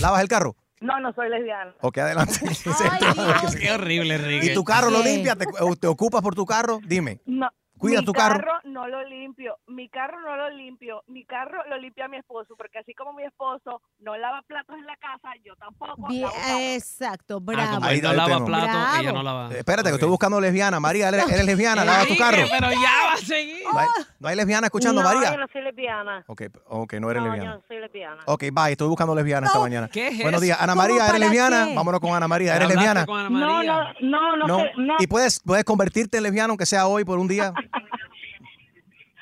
¿Lavas 0.01 0.21
el 0.21 0.29
carro? 0.29 0.57
No, 0.81 0.99
no 1.01 1.13
soy 1.13 1.29
lesbiana. 1.29 1.75
Ok, 1.81 1.99
adelante. 1.99 2.35
Qué 3.61 3.71
horrible, 3.71 4.15
Enrique. 4.17 4.47
¿Y 4.47 4.55
tu 4.55 4.65
carro 4.65 4.91
lo 4.91 5.03
limpia? 5.03 5.37
¿Te, 5.37 5.47
te 5.81 5.87
ocupas 5.87 6.23
por 6.23 6.35
tu 6.35 6.45
carro? 6.45 6.81
Dime. 6.85 7.21
No. 7.27 7.49
¿Cuida 7.79 8.01
mi 8.01 8.07
tu 8.07 8.13
carro? 8.13 8.59
no 8.65 8.87
lo 8.89 9.03
limpio. 9.05 9.57
Mi 9.67 9.89
carro 9.89 10.21
no 10.21 10.37
lo 10.37 10.51
limpio. 10.51 11.03
Mi 11.07 11.25
carro 11.25 11.63
lo 11.69 11.77
limpia 11.79 12.09
mi 12.09 12.17
esposo, 12.19 12.55
porque 12.57 12.79
así 12.79 12.95
como 12.95 13.13
mi 13.13 13.25
esposo 13.25 13.81
no 14.01 14.17
lava 14.17 14.43
platos 14.43 14.77
en 14.77 14.87
la 14.87 14.97
casa, 14.97 15.31
yo 15.45 15.55
tampoco. 15.57 16.09
Bien, 16.09 16.23
lavo 16.23 16.59
exacto, 16.75 17.41
bravo. 17.41 17.75
como 17.77 17.89
él 17.89 18.03
no 18.03 18.13
lava 18.13 18.45
platos, 18.45 18.69
Bravo. 18.71 19.01
ella 19.01 19.13
no 19.13 19.23
lava. 19.23 19.49
Eh, 19.55 19.59
Espérate, 19.59 19.89
que 19.91 19.95
estoy 19.95 20.09
buscando 20.09 20.41
lesbiana. 20.41 20.81
María, 20.81 21.09
¿eres, 21.09 21.29
eres 21.31 21.45
lesbiana? 21.47 21.85
¿Lava 21.85 22.05
tu 22.07 22.17
carro? 22.17 22.39
Pero 22.51 22.71
ya 22.71 23.07
va 23.07 23.13
a 23.15 23.17
seguir. 23.17 23.63
¿No 23.73 23.79
hay, 23.79 23.89
no 24.19 24.29
hay 24.29 24.37
lesbiana 24.37 24.67
escuchando, 24.67 25.03
no, 25.03 25.09
María? 25.09 25.31
yo 25.33 25.39
no 25.39 25.47
soy 25.53 25.63
lesbiana. 25.63 26.25
Ok, 26.27 26.43
ok, 26.67 26.93
no 26.95 27.11
eres 27.11 27.23
no, 27.23 27.29
lesbiana. 27.31 27.53
yo 27.53 27.59
no 27.59 27.65
soy 27.69 27.81
lesbiana. 27.81 28.23
Ok, 28.27 28.45
bye, 28.53 28.73
estoy 28.73 28.89
buscando 28.89 29.15
lesbiana 29.15 29.47
esta 29.47 29.59
mañana. 29.61 29.89
¿qué 29.93 30.09
es 30.09 30.23
Buenos 30.23 30.41
días, 30.41 30.59
Ana 30.61 30.73
¿Cómo 30.73 30.83
María, 30.83 31.07
¿eres 31.09 31.21
lesbiana? 31.21 31.67
qué? 31.69 31.75
Vámonos 31.75 32.01
con 32.01 32.15
Ana 32.15 32.29
María, 32.29 32.57
¿eres 32.57 32.69
lesbiana? 32.69 33.05
No, 33.07 33.29
no, 33.31 33.63
no, 33.63 34.37
no, 34.37 34.47
No. 34.47 34.57
sé, 34.59 34.73
no. 34.77 34.97
¿Y 34.99 35.07
puedes, 35.07 35.41
puedes 35.41 35.65
convertirte 35.65 36.17
en 36.19 36.23
lesbiana 36.25 36.51
aunque 36.51 36.67
sea 36.67 36.87
hoy 36.87 37.05
por 37.05 37.19
un 37.19 37.29
día? 37.29 37.53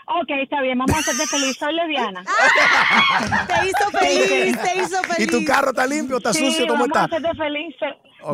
Ok, 0.09 0.31
está 0.41 0.61
bien, 0.63 0.79
vamos 0.79 0.95
a 0.95 1.01
hacerte 1.01 1.27
feliz. 1.27 1.57
Soy 1.59 1.75
lesbiana. 1.75 2.23
Te 3.49 3.69
hizo 3.69 3.91
feliz, 3.91 4.63
te 4.63 4.79
hizo 4.79 4.99
¿Y 5.19 5.27
tu 5.27 5.45
carro 5.45 5.71
está 5.71 5.85
limpio, 5.87 6.19
está 6.19 6.33
Sí, 6.33 6.47
sucio? 6.47 6.67
¿Cómo 6.69 6.87
vamos 6.87 6.97
está? 6.97 7.01
a 7.01 7.05
hacerte 7.19 7.37
feliz. 7.37 7.75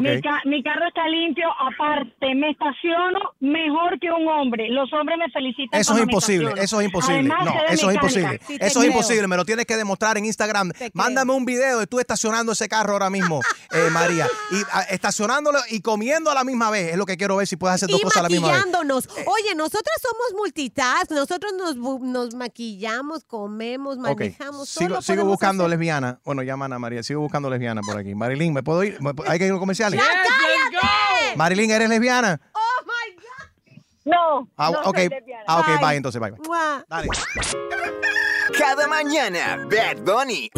Mi, 0.01 0.21
ca- 0.21 0.41
mi 0.45 0.63
carro 0.63 0.87
está 0.89 1.07
limpio, 1.09 1.49
aparte, 1.61 2.35
me 2.35 2.51
estaciono 2.51 3.19
mejor 3.41 3.99
que 4.01 4.11
un 4.11 4.27
hombre. 4.29 4.69
Los 4.71 4.93
hombres 4.93 5.19
me 5.19 5.31
felicitan. 5.31 5.81
Eso 5.81 5.93
es 5.93 5.97
me 5.99 6.03
imposible, 6.05 6.53
eso 6.59 6.81
es 6.81 6.87
imposible. 6.87 7.19
Además, 7.31 7.45
No, 7.45 7.53
eso 7.69 7.89
es 7.91 7.95
imposible. 7.95 8.41
Sí, 8.47 8.55
Eso 8.55 8.65
es 8.67 8.73
creo. 8.75 8.85
imposible, 8.87 9.27
me 9.29 9.37
lo 9.37 9.45
tienes 9.45 9.67
que 9.67 9.77
demostrar 9.77 10.19
en 10.19 10.25
Instagram. 10.25 10.73
Mándame 10.95 11.33
un 11.33 11.45
video 11.45 11.79
de 11.79 11.87
tú 11.87 11.99
estacionando 12.01 12.53
ese 12.53 12.69
carro 12.69 12.93
ahora 12.95 13.11
mismo, 13.11 13.41
eh, 13.73 13.89
María. 13.93 14.27
Y 14.51 14.57
ah, 14.73 14.83
estacionándolo 14.91 15.59
y 15.71 15.81
comiendo 15.81 16.31
a 16.31 16.35
la 16.35 16.45
misma 16.45 16.71
vez. 16.71 16.93
Es 16.93 16.97
lo 16.97 17.07
que 17.07 17.17
quiero 17.17 17.37
ver 17.37 17.47
si 17.47 17.57
puedes 17.57 17.75
hacer 17.75 17.89
dos 17.89 18.01
Y 18.01 18.03
cosas 18.05 18.19
a 18.19 18.23
la 18.23 18.29
misma 18.29 18.49
vez. 18.49 18.57
maquillándonos. 18.59 19.09
Oye, 19.27 19.55
nosotras 19.57 19.97
somos 20.01 20.39
multitask. 20.41 21.11
Nosotros 21.11 21.53
nos, 21.59 22.35
maquillamos, 22.35 23.25
comemos, 23.25 23.99
manejamos. 23.99 24.73
todo 24.75 25.03
sigo, 25.03 25.25
buscando 25.25 25.65
hacer. 25.65 25.71
lesbiana. 25.79 26.21
Bueno, 26.25 26.43
llama 26.43 26.65
a 26.65 26.67
Ana 26.67 26.79
María, 26.79 27.03
sigo 27.03 27.21
buscando 27.21 27.49
lesbiana 27.51 27.81
por 27.83 27.99
aquí. 27.99 28.15
Marilyn, 28.15 28.53
¿me 28.53 28.63
puedo 28.63 28.83
ir? 28.85 29.01
¿Me- 29.01 29.13
¿Hay 29.27 29.39
que 29.39 29.45
ir 29.47 29.51
a 29.51 29.55
los 29.55 29.61
comerciales? 29.91 30.01
¡Ya, 30.01 30.07
cállate! 30.81 31.37
Marilyn, 31.37 31.71
¿eres 31.71 31.89
lesbiana? 31.89 32.41
¡Oh, 32.55 32.61
my 32.85 33.15
God! 33.17 33.83
No, 34.05 34.49
Ah, 34.57 34.71
no 34.73 34.81
ok. 34.81 34.97
soy 34.99 35.09
lesbiana. 35.09 35.45
Ah, 35.47 35.61
ok, 35.61 35.67
Bye. 35.67 35.79
bye, 35.79 35.97
entonces, 35.97 36.21
bye, 36.21 36.31
bye. 36.31 36.41
Mua. 36.47 36.85
Dale. 36.89 37.09
Cada 38.59 38.87
mañana, 38.87 39.67
Bad 39.71 39.99
Bunny 40.05 40.51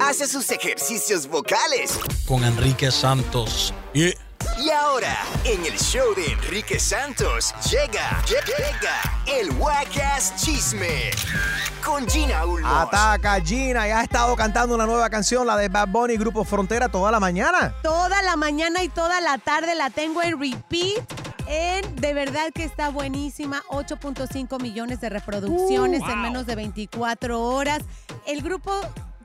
hace 0.00 0.26
sus 0.26 0.50
ejercicios 0.50 1.26
vocales. 1.26 1.98
Con 2.26 2.44
Enrique 2.44 2.90
Santos. 2.90 3.74
Y 4.58 4.70
ahora, 4.70 5.16
en 5.44 5.64
el 5.64 5.78
show 5.78 6.14
de 6.14 6.32
Enrique 6.32 6.78
Santos, 6.80 7.54
llega, 7.70 8.22
llega 8.26 9.00
el 9.26 9.50
Wacas 9.52 10.34
Chisme 10.36 11.10
con 11.84 12.08
Gina 12.08 12.44
Ulmos. 12.44 12.70
Ataca 12.88 13.40
Gina, 13.40 13.86
ya 13.86 14.00
ha 14.00 14.02
estado 14.02 14.34
cantando 14.36 14.74
una 14.74 14.84
nueva 14.86 15.08
canción, 15.10 15.46
la 15.46 15.56
de 15.56 15.68
Bad 15.68 15.88
Bunny, 15.88 16.16
Grupo 16.16 16.44
Frontera, 16.44 16.88
toda 16.88 17.10
la 17.12 17.20
mañana. 17.20 17.72
Toda 17.82 18.20
la 18.22 18.36
mañana 18.36 18.82
y 18.82 18.88
toda 18.88 19.20
la 19.20 19.38
tarde 19.38 19.74
la 19.76 19.90
tengo 19.90 20.22
en 20.22 20.40
repeat. 20.40 21.04
En, 21.46 21.96
de 21.96 22.12
verdad 22.12 22.50
que 22.52 22.64
está 22.64 22.90
buenísima. 22.90 23.62
8.5 23.70 24.60
millones 24.60 25.00
de 25.00 25.08
reproducciones 25.08 26.00
Uh, 26.02 26.04
en 26.04 26.10
wow. 26.14 26.22
menos 26.22 26.46
de 26.46 26.56
24 26.56 27.40
horas. 27.40 27.80
El 28.26 28.42
grupo 28.42 28.72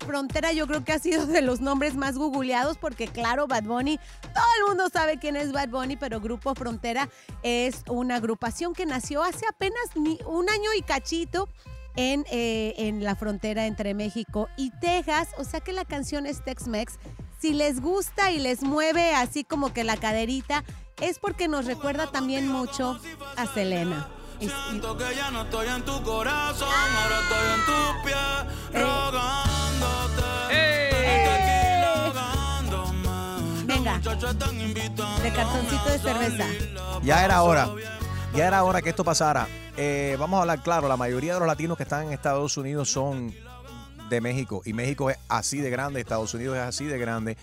Frontera 0.04 0.54
yo 0.54 0.68
creo 0.68 0.84
que 0.84 0.94
ha 0.94 1.00
sido 1.00 1.26
de 1.26 1.42
los 1.42 1.62
nombres 1.62 1.96
más 1.96 2.18
googleados 2.18 2.78
porque 2.78 3.08
claro, 3.08 3.48
Bad 3.48 3.64
Bunny, 3.64 3.98
todo 4.22 4.46
el 4.60 4.68
mundo 4.68 4.90
sabe 4.90 5.18
quién 5.18 5.36
es 5.36 5.52
Bad 5.52 5.70
Bunny, 5.70 5.96
pero 5.96 6.20
Grupo 6.20 6.54
Frontera 6.56 7.10
es 7.42 7.84
una 7.90 8.16
agrupación 8.18 8.74
que 8.74 8.86
nació 8.86 9.24
hace 9.24 9.46
apenas 9.48 9.84
un 10.26 10.50
año 10.50 10.74
y 10.78 10.82
cachito 10.82 11.50
en, 11.96 12.26
eh, 12.32 12.74
en 12.78 13.04
la 13.04 13.16
frontera 13.16 13.66
entre 13.66 13.94
México 13.94 14.50
y 14.58 14.72
Texas. 14.80 15.30
O 15.38 15.44
sea 15.44 15.60
que 15.60 15.74
la 15.74 15.86
canción 15.86 16.26
es 16.26 16.44
Tex-Mex. 16.44 16.94
Si 17.40 17.54
les 17.54 17.82
gusta 17.82 18.32
y 18.32 18.40
les 18.40 18.62
mueve 18.62 19.14
así 19.14 19.44
como 19.44 19.74
que 19.74 19.84
la 19.84 19.98
caderita, 19.98 20.64
es 21.02 21.20
porque 21.20 21.48
nos 21.48 21.66
recuerda 21.66 22.12
también 22.12 22.48
mucho 22.48 23.00
a 23.36 23.46
Selena. 23.48 24.23
Siento 24.40 24.98
que 24.98 25.16
ya 25.16 25.32
no 25.32 25.44
estoy 25.44 25.68
en 25.68 25.84
tu 25.84 26.02
corazón, 26.04 26.68
ahora 26.70 27.20
estoy 27.22 27.46
en 27.54 27.66
tu 27.66 28.04
pie, 28.04 28.14
eh. 28.74 28.84
rogándote. 28.84 30.24
Eh. 30.52 30.90
Venga, 33.66 33.98
de 33.98 35.32
cartoncito 35.32 35.90
de 35.90 36.00
cerveza. 36.00 36.46
Ya 37.04 37.24
era 37.24 37.42
hora, 37.44 37.70
ya 38.36 38.48
era 38.48 38.64
hora 38.64 38.82
que 38.82 38.90
esto 38.90 39.04
pasara. 39.04 39.48
Eh, 39.78 40.16
vamos 40.20 40.38
a 40.38 40.42
hablar 40.42 40.62
claro, 40.62 40.88
la 40.88 40.98
mayoría 40.98 41.34
de 41.34 41.40
los 41.40 41.48
latinos 41.48 41.78
que 41.78 41.84
están 41.84 42.08
en 42.08 42.14
Estados 42.14 42.58
Unidos 42.58 42.90
son 42.90 43.34
de 44.10 44.22
México 44.22 44.62
y 44.66 44.74
México 44.74 45.10
es 45.10 45.18
así 45.30 45.60
de 45.60 45.70
grande, 45.70 46.02
Estados 46.02 46.34
Unidos 46.34 46.58
es 46.58 46.64
así 46.64 46.86
de 46.86 46.98
grande. 46.98 47.38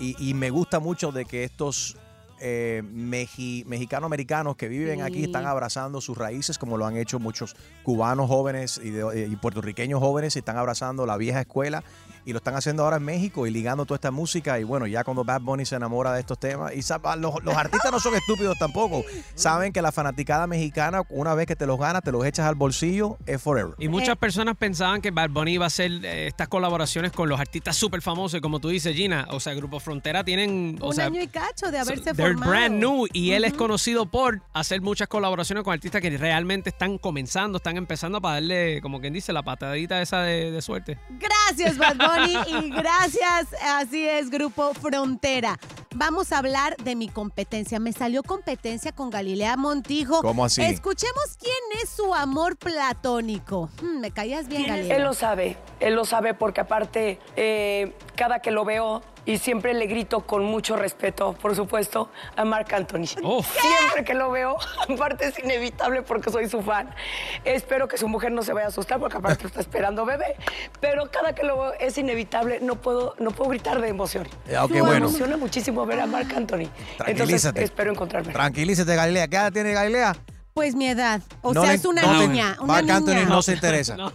Y 0.00 0.34
me 0.34 0.50
gusta 0.50 0.80
mucho 0.80 1.12
de 1.12 1.24
que 1.24 1.44
estos 1.44 1.96
eh, 2.40 2.82
meji- 2.92 3.64
mexicano-americanos 3.66 4.56
que 4.56 4.68
viven 4.68 5.02
aquí 5.02 5.24
están 5.24 5.46
abrazando 5.46 6.00
sus 6.00 6.16
raíces 6.16 6.58
como 6.58 6.76
lo 6.76 6.86
han 6.86 6.96
hecho 6.96 7.18
muchos 7.18 7.56
cubanos 7.82 8.28
jóvenes 8.28 8.80
y, 8.82 8.90
de- 8.90 9.26
y 9.30 9.36
puertorriqueños 9.36 10.00
jóvenes 10.00 10.36
y 10.36 10.40
están 10.40 10.56
abrazando 10.56 11.06
la 11.06 11.16
vieja 11.16 11.40
escuela 11.40 11.82
y 12.28 12.32
lo 12.32 12.38
están 12.38 12.54
haciendo 12.56 12.84
ahora 12.84 12.98
en 12.98 13.04
México 13.04 13.46
y 13.46 13.50
ligando 13.50 13.86
toda 13.86 13.96
esta 13.96 14.10
música 14.10 14.60
y 14.60 14.64
bueno, 14.64 14.86
ya 14.86 15.02
cuando 15.02 15.24
Bad 15.24 15.40
Bunny 15.40 15.64
se 15.64 15.76
enamora 15.76 16.12
de 16.12 16.20
estos 16.20 16.38
temas 16.38 16.74
y 16.74 16.82
los, 17.20 17.42
los 17.42 17.56
artistas 17.56 17.90
no 17.90 17.98
son 17.98 18.14
estúpidos 18.16 18.58
tampoco, 18.58 19.02
saben 19.34 19.72
que 19.72 19.80
la 19.80 19.92
fanaticada 19.92 20.46
mexicana 20.46 21.02
una 21.08 21.32
vez 21.34 21.46
que 21.46 21.56
te 21.56 21.66
los 21.66 21.78
ganas, 21.78 22.02
te 22.02 22.12
los 22.12 22.26
echas 22.26 22.46
al 22.46 22.54
bolsillo, 22.54 23.16
es 23.24 23.40
forever. 23.40 23.74
Y 23.78 23.88
muchas 23.88 24.18
personas 24.18 24.58
pensaban 24.58 25.00
que 25.00 25.10
Bad 25.10 25.30
Bunny 25.30 25.52
iba 25.52 25.64
a 25.64 25.68
hacer 25.68 25.90
eh, 26.04 26.26
estas 26.26 26.48
colaboraciones 26.48 27.12
con 27.12 27.30
los 27.30 27.40
artistas 27.40 27.76
súper 27.76 28.02
famosos, 28.02 28.42
como 28.42 28.60
tú 28.60 28.68
dices, 28.68 28.94
Gina. 28.94 29.26
O 29.30 29.40
sea, 29.40 29.54
Grupo 29.54 29.80
Frontera 29.80 30.22
tienen. 30.22 30.76
O 30.80 30.88
Un 30.88 30.94
sea, 30.94 31.06
año 31.06 31.22
y 31.22 31.28
cacho 31.28 31.70
de 31.70 31.78
haberse 31.78 32.12
They're 32.12 32.34
formado. 32.34 32.50
brand 32.50 32.74
new 32.74 33.06
y 33.12 33.30
él 33.30 33.44
es 33.44 33.54
conocido 33.54 34.04
por 34.06 34.42
hacer 34.52 34.82
muchas 34.82 35.08
colaboraciones 35.08 35.64
con 35.64 35.72
artistas 35.72 36.02
que 36.02 36.10
realmente 36.16 36.68
están 36.70 36.98
comenzando, 36.98 37.56
están 37.56 37.76
empezando 37.78 38.20
para 38.20 38.34
darle, 38.34 38.82
como 38.82 39.00
quien 39.00 39.14
dice, 39.14 39.32
la 39.32 39.42
patadita 39.42 40.02
esa 40.02 40.20
de, 40.22 40.50
de 40.50 40.60
suerte. 40.62 40.98
Gracias, 41.10 41.78
Bad 41.78 41.96
Bunny, 41.96 42.17
y 42.26 42.70
gracias, 42.70 43.48
así 43.62 44.06
es, 44.06 44.30
Grupo 44.30 44.74
Frontera. 44.74 45.58
Vamos 45.94 46.32
a 46.32 46.38
hablar 46.38 46.76
de 46.76 46.94
mi 46.94 47.08
competencia. 47.08 47.80
Me 47.80 47.92
salió 47.92 48.22
competencia 48.22 48.92
con 48.92 49.10
Galilea 49.10 49.56
Montijo. 49.56 50.20
¿Cómo 50.22 50.44
así? 50.44 50.62
Escuchemos 50.62 51.36
quién 51.40 51.82
es 51.82 51.88
su 51.88 52.14
amor 52.14 52.56
platónico. 52.56 53.70
Hmm, 53.82 54.00
me 54.00 54.10
caías 54.10 54.48
bien, 54.48 54.66
Galilea. 54.66 54.96
Él 54.96 55.02
lo 55.02 55.14
sabe, 55.14 55.56
él 55.80 55.94
lo 55.94 56.04
sabe 56.04 56.34
porque 56.34 56.60
aparte 56.60 57.18
eh, 57.36 57.94
cada 58.18 58.40
que 58.40 58.50
lo 58.50 58.64
veo 58.64 59.00
y 59.24 59.38
siempre 59.38 59.72
le 59.74 59.86
grito 59.86 60.26
con 60.26 60.44
mucho 60.44 60.76
respeto, 60.76 61.34
por 61.34 61.54
supuesto, 61.54 62.10
a 62.34 62.44
Marc 62.44 62.72
Anthony. 62.72 63.06
Siempre 63.06 64.04
que 64.04 64.14
lo 64.14 64.30
veo, 64.32 64.56
aparte 64.92 65.26
es 65.26 65.38
inevitable 65.38 66.02
porque 66.02 66.30
soy 66.30 66.48
su 66.48 66.60
fan. 66.60 66.90
Espero 67.44 67.86
que 67.86 67.96
su 67.96 68.08
mujer 68.08 68.32
no 68.32 68.42
se 68.42 68.52
vaya 68.52 68.66
a 68.66 68.68
asustar 68.70 68.98
porque 68.98 69.18
aparte 69.18 69.46
está 69.46 69.60
esperando 69.60 70.04
bebé, 70.04 70.34
pero 70.80 71.08
cada 71.12 71.32
que 71.32 71.44
lo 71.44 71.58
veo 71.60 71.72
es 71.78 71.96
inevitable, 71.96 72.58
no 72.60 72.74
puedo, 72.74 73.14
no 73.20 73.30
puedo 73.30 73.50
gritar 73.50 73.80
de 73.80 73.88
emoción. 73.88 74.26
Ya, 74.50 74.64
ok, 74.64 74.72
Me 74.72 74.80
bueno. 74.80 75.06
emociona 75.06 75.36
muchísimo 75.36 75.86
ver 75.86 76.00
a 76.00 76.06
Marc 76.06 76.34
Anthony. 76.34 76.68
Entonces 77.06 77.44
espero 77.54 77.92
encontrarme. 77.92 78.32
Tranquilízate, 78.32 78.96
Galilea. 78.96 79.28
¿Qué 79.28 79.36
edad 79.36 79.52
tiene 79.52 79.72
Galilea? 79.72 80.16
Pues 80.58 80.74
mi 80.74 80.88
edad. 80.88 81.22
O 81.42 81.54
No 81.54 81.62
sea, 81.62 81.70
le- 81.70 81.76
es 81.76 81.84
una 81.84 82.02
no 82.02 82.18
te- 82.18 82.26
niña. 82.28 82.56
Una 82.58 82.66
Marc 82.72 82.90
Anthony 82.90 83.10
niña. 83.14 83.24
no 83.26 83.42
se 83.42 83.52
interesa. 83.52 83.96
No, 83.96 84.12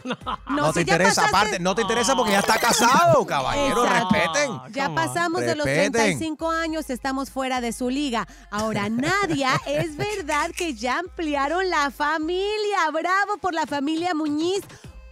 No, 0.49 0.67
te 0.67 0.73
si 0.73 0.79
interesa. 0.81 1.21
pasaste- 1.21 1.29
Aparte, 1.29 1.59
no 1.59 1.73
te 1.73 1.81
interesa 1.83 2.15
porque 2.17 2.31
ya 2.33 2.39
está 2.39 2.57
casado, 2.59 3.25
caballero. 3.25 3.85
Exacto. 3.85 4.09
Respeten. 4.13 4.73
Ya 4.73 4.93
pasamos 4.93 5.39
de 5.41 5.55
los 5.55 5.65
Respeten. 5.65 5.91
35 5.93 6.51
años, 6.51 6.89
estamos 6.89 7.29
fuera 7.31 7.61
de 7.61 7.71
su 7.71 7.89
liga. 7.89 8.27
Ahora, 8.51 8.89
Nadia, 8.89 9.51
es 9.65 9.95
verdad 9.95 10.51
que 10.55 10.73
ya 10.73 10.99
ampliaron 10.99 11.69
la 11.69 11.89
familia. 11.91 12.89
Bravo 12.91 13.37
por 13.41 13.53
la 13.53 13.65
familia 13.65 14.13
Muñiz, 14.13 14.61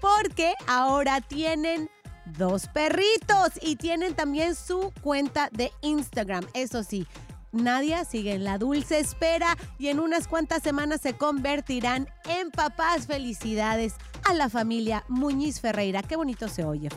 porque 0.02 0.54
ahora 0.68 1.22
tienen 1.22 1.90
dos 2.26 2.68
perritos 2.68 3.52
y 3.62 3.78
tienen 3.78 4.14
también 4.16 4.54
su 4.56 4.92
cuenta 5.02 5.50
de 5.54 5.72
Instagram. 5.82 6.46
Eso 6.54 6.84
sí. 6.84 7.08
Nadia 7.52 8.06
sigue 8.06 8.34
en 8.34 8.44
la 8.44 8.58
dulce 8.58 9.00
espera 9.00 9.58
y 9.78 9.88
en 9.88 10.00
unas 10.00 10.28
cuantas 10.28 10.64
semanas 10.64 11.02
se 11.02 11.14
convertirán 11.14 12.08
en 12.26 12.52
papás. 12.52 13.08
Felicidades 13.08 13.96
a 14.24 14.34
la 14.34 14.50
familia 14.50 15.04
Muñiz 15.08 15.60
Ferreira. 15.60 16.04
Qué 16.04 16.16
bonito 16.16 16.48
se 16.48 16.64
oye. 16.64 16.90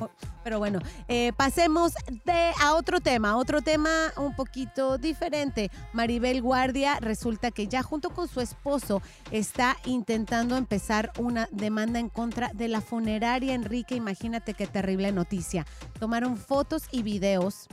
Pero 0.43 0.59
bueno, 0.59 0.79
eh, 1.09 1.33
pasemos 1.37 1.95
de, 2.25 2.53
a 2.61 2.75
otro 2.75 3.01
tema, 3.01 3.37
otro 3.37 3.63
tema 3.63 4.13
un 4.17 4.37
poquito 4.37 4.99
diferente. 4.99 5.71
Maribel 5.93 6.43
Guardia 6.43 6.99
resulta 7.01 7.51
que 7.51 7.67
ya 7.67 7.83
junto 7.83 8.11
con 8.11 8.29
su 8.29 8.41
esposo 8.41 9.03
está 9.31 9.77
intentando 9.87 10.57
empezar 10.57 11.13
una 11.19 11.49
demanda 11.51 11.99
en 11.99 12.11
contra 12.11 12.51
de 12.53 12.69
la 12.69 12.81
funeraria 12.81 13.55
Enrique. 13.55 13.95
Imagínate 13.97 14.55
qué 14.55 14.67
terrible 14.67 15.13
noticia. 15.13 15.67
Tomaron 15.99 16.37
fotos 16.37 16.85
y 16.91 17.03
videos 17.03 17.69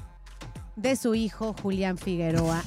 de 0.82 0.96
su 0.96 1.16
hijo 1.16 1.56
Julián 1.62 1.98
Figueroa 1.98 2.64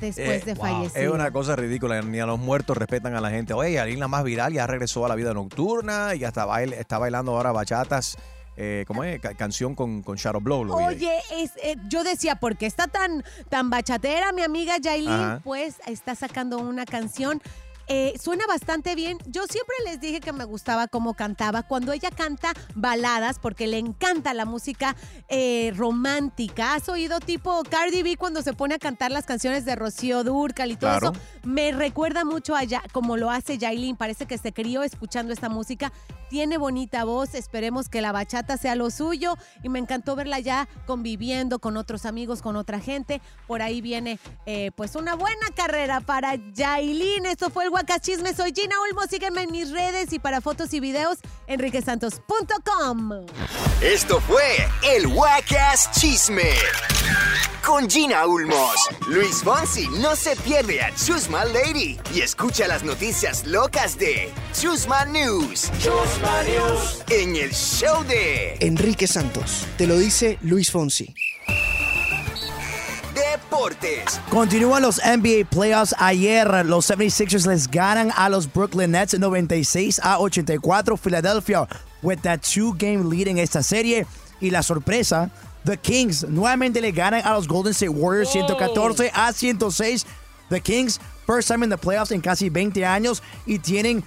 después 0.00 0.42
Eh, 0.42 0.44
de 0.44 0.54
wow, 0.54 0.62
fallecer. 0.66 1.04
Es 1.04 1.10
una 1.10 1.30
cosa 1.30 1.54
ridícula. 1.56 2.00
Ni 2.02 2.18
a 2.20 2.26
los 2.26 2.38
muertos 2.38 2.76
respetan 2.76 3.14
a 3.14 3.20
la 3.20 3.30
gente. 3.30 3.54
Oye, 3.54 3.72
Yailin 3.74 4.00
la 4.00 4.08
más 4.08 4.24
viral 4.24 4.52
ya 4.52 4.66
regresó 4.66 5.04
a 5.06 5.08
la 5.08 5.14
vida 5.14 5.32
nocturna 5.32 6.14
y 6.14 6.24
hasta 6.24 6.44
bail- 6.46 6.72
está 6.74 6.98
bailando 6.98 7.32
ahora 7.36 7.52
bachatas. 7.52 8.16
Eh, 8.56 8.84
¿Cómo 8.86 9.02
es? 9.04 9.18
Ca- 9.20 9.34
canción 9.34 9.74
con, 9.74 10.02
con 10.02 10.16
Shadow 10.16 10.40
Blow. 10.40 10.64
lo. 10.64 10.74
Oye, 10.74 11.10
es, 11.32 11.52
eh, 11.62 11.76
yo 11.88 12.04
decía, 12.04 12.36
¿por 12.36 12.56
qué 12.56 12.66
está 12.66 12.86
tan, 12.86 13.24
tan 13.48 13.70
bachatera 13.70 14.30
mi 14.32 14.42
amiga 14.42 14.76
Yailin? 14.78 15.08
Ajá. 15.10 15.40
Pues 15.42 15.76
está 15.86 16.14
sacando 16.14 16.58
una 16.58 16.84
canción. 16.84 17.40
Eh, 17.94 18.14
suena 18.18 18.46
bastante 18.46 18.94
bien. 18.94 19.18
Yo 19.26 19.42
siempre 19.46 19.76
les 19.84 20.00
dije 20.00 20.20
que 20.20 20.32
me 20.32 20.44
gustaba 20.44 20.88
cómo 20.88 21.12
cantaba. 21.12 21.62
Cuando 21.62 21.92
ella 21.92 22.08
canta 22.10 22.54
baladas, 22.74 23.38
porque 23.38 23.66
le 23.66 23.76
encanta 23.76 24.32
la 24.32 24.46
música 24.46 24.96
eh, 25.28 25.74
romántica. 25.76 26.72
¿Has 26.72 26.88
oído 26.88 27.20
tipo 27.20 27.62
Cardi 27.64 28.02
B 28.02 28.16
cuando 28.16 28.40
se 28.40 28.54
pone 28.54 28.76
a 28.76 28.78
cantar 28.78 29.10
las 29.10 29.26
canciones 29.26 29.66
de 29.66 29.76
Rocío 29.76 30.24
Durcal 30.24 30.70
y 30.72 30.76
todo 30.76 30.90
Claro. 30.98 31.12
eso? 31.12 31.20
Me 31.44 31.70
recuerda 31.72 32.24
mucho 32.24 32.56
a 32.56 32.64
Ya- 32.64 32.82
como 32.92 33.18
lo 33.18 33.30
hace 33.30 33.58
Yailin. 33.58 33.96
Parece 33.96 34.24
que 34.24 34.38
se 34.38 34.54
crió 34.54 34.82
escuchando 34.82 35.32
esta 35.34 35.50
música. 35.50 35.92
Tiene 36.32 36.56
bonita 36.56 37.04
voz. 37.04 37.34
Esperemos 37.34 37.90
que 37.90 38.00
la 38.00 38.10
bachata 38.10 38.56
sea 38.56 38.74
lo 38.74 38.90
suyo. 38.90 39.36
Y 39.62 39.68
me 39.68 39.78
encantó 39.78 40.16
verla 40.16 40.40
ya 40.40 40.66
conviviendo 40.86 41.58
con 41.58 41.76
otros 41.76 42.06
amigos, 42.06 42.40
con 42.40 42.56
otra 42.56 42.80
gente. 42.80 43.20
Por 43.46 43.60
ahí 43.60 43.82
viene 43.82 44.18
eh, 44.46 44.70
pues 44.74 44.96
una 44.96 45.14
buena 45.14 45.48
carrera 45.54 46.00
para 46.00 46.36
Yailin. 46.36 47.26
Esto 47.26 47.50
fue 47.50 47.64
el 47.64 47.70
Guacachisme. 47.70 48.32
Soy 48.32 48.54
Gina 48.56 48.76
Ulmo. 48.88 49.02
Síguenme 49.10 49.42
en 49.42 49.52
mis 49.52 49.72
redes 49.72 50.10
y 50.14 50.18
para 50.20 50.40
fotos 50.40 50.72
y 50.72 50.80
videos, 50.80 51.18
enriquesantos.com. 51.48 53.26
Esto 53.82 54.18
fue 54.22 54.66
el 54.90 55.08
Wacas 55.08 55.90
Chisme 55.90 56.54
con 57.64 57.88
Gina 57.88 58.26
Ulmos. 58.26 58.74
Luis 59.08 59.42
Fonsi 59.42 59.88
no 60.00 60.16
se 60.16 60.36
pierde 60.36 60.82
a 60.82 60.94
Chusma 60.94 61.44
Lady 61.44 61.98
y 62.14 62.20
escucha 62.20 62.66
las 62.66 62.82
noticias 62.82 63.46
locas 63.46 63.96
de 63.98 64.30
Chusma 64.52 65.04
News. 65.06 65.70
Chusma 65.78 66.21
En 67.08 67.36
el 67.36 67.52
show 67.52 68.04
de 68.04 68.56
Enrique 68.60 69.06
Santos, 69.06 69.66
te 69.76 69.86
lo 69.86 69.96
dice 69.98 70.38
Luis 70.42 70.70
Fonsi. 70.70 71.14
Deportes. 73.14 74.20
Continúan 74.30 74.82
los 74.82 75.00
NBA 75.04 75.48
playoffs. 75.50 75.94
Ayer 75.98 76.64
los 76.64 76.90
76ers 76.90 77.46
les 77.46 77.70
ganan 77.70 78.12
a 78.16 78.28
los 78.28 78.52
Brooklyn 78.52 78.92
Nets 78.92 79.18
96 79.18 80.00
a 80.02 80.18
84. 80.20 80.96
Philadelphia 80.96 81.68
with 82.02 82.20
that 82.22 82.40
two 82.40 82.72
game 82.74 83.10
lead 83.10 83.28
en 83.28 83.38
esta 83.38 83.62
serie. 83.62 84.06
Y 84.40 84.50
la 84.50 84.62
sorpresa, 84.62 85.30
the 85.64 85.76
Kings 85.76 86.24
nuevamente 86.24 86.80
le 86.80 86.92
ganan 86.92 87.22
a 87.24 87.34
los 87.34 87.46
Golden 87.46 87.72
State 87.72 87.90
Warriors 87.90 88.30
114 88.30 89.10
a 89.14 89.32
106. 89.32 90.06
The 90.48 90.60
Kings, 90.60 90.98
first 91.26 91.48
time 91.48 91.62
in 91.62 91.70
the 91.70 91.78
playoffs 91.78 92.12
en 92.12 92.20
casi 92.20 92.48
20 92.48 92.84
años 92.84 93.22
y 93.46 93.58
tienen 93.58 94.04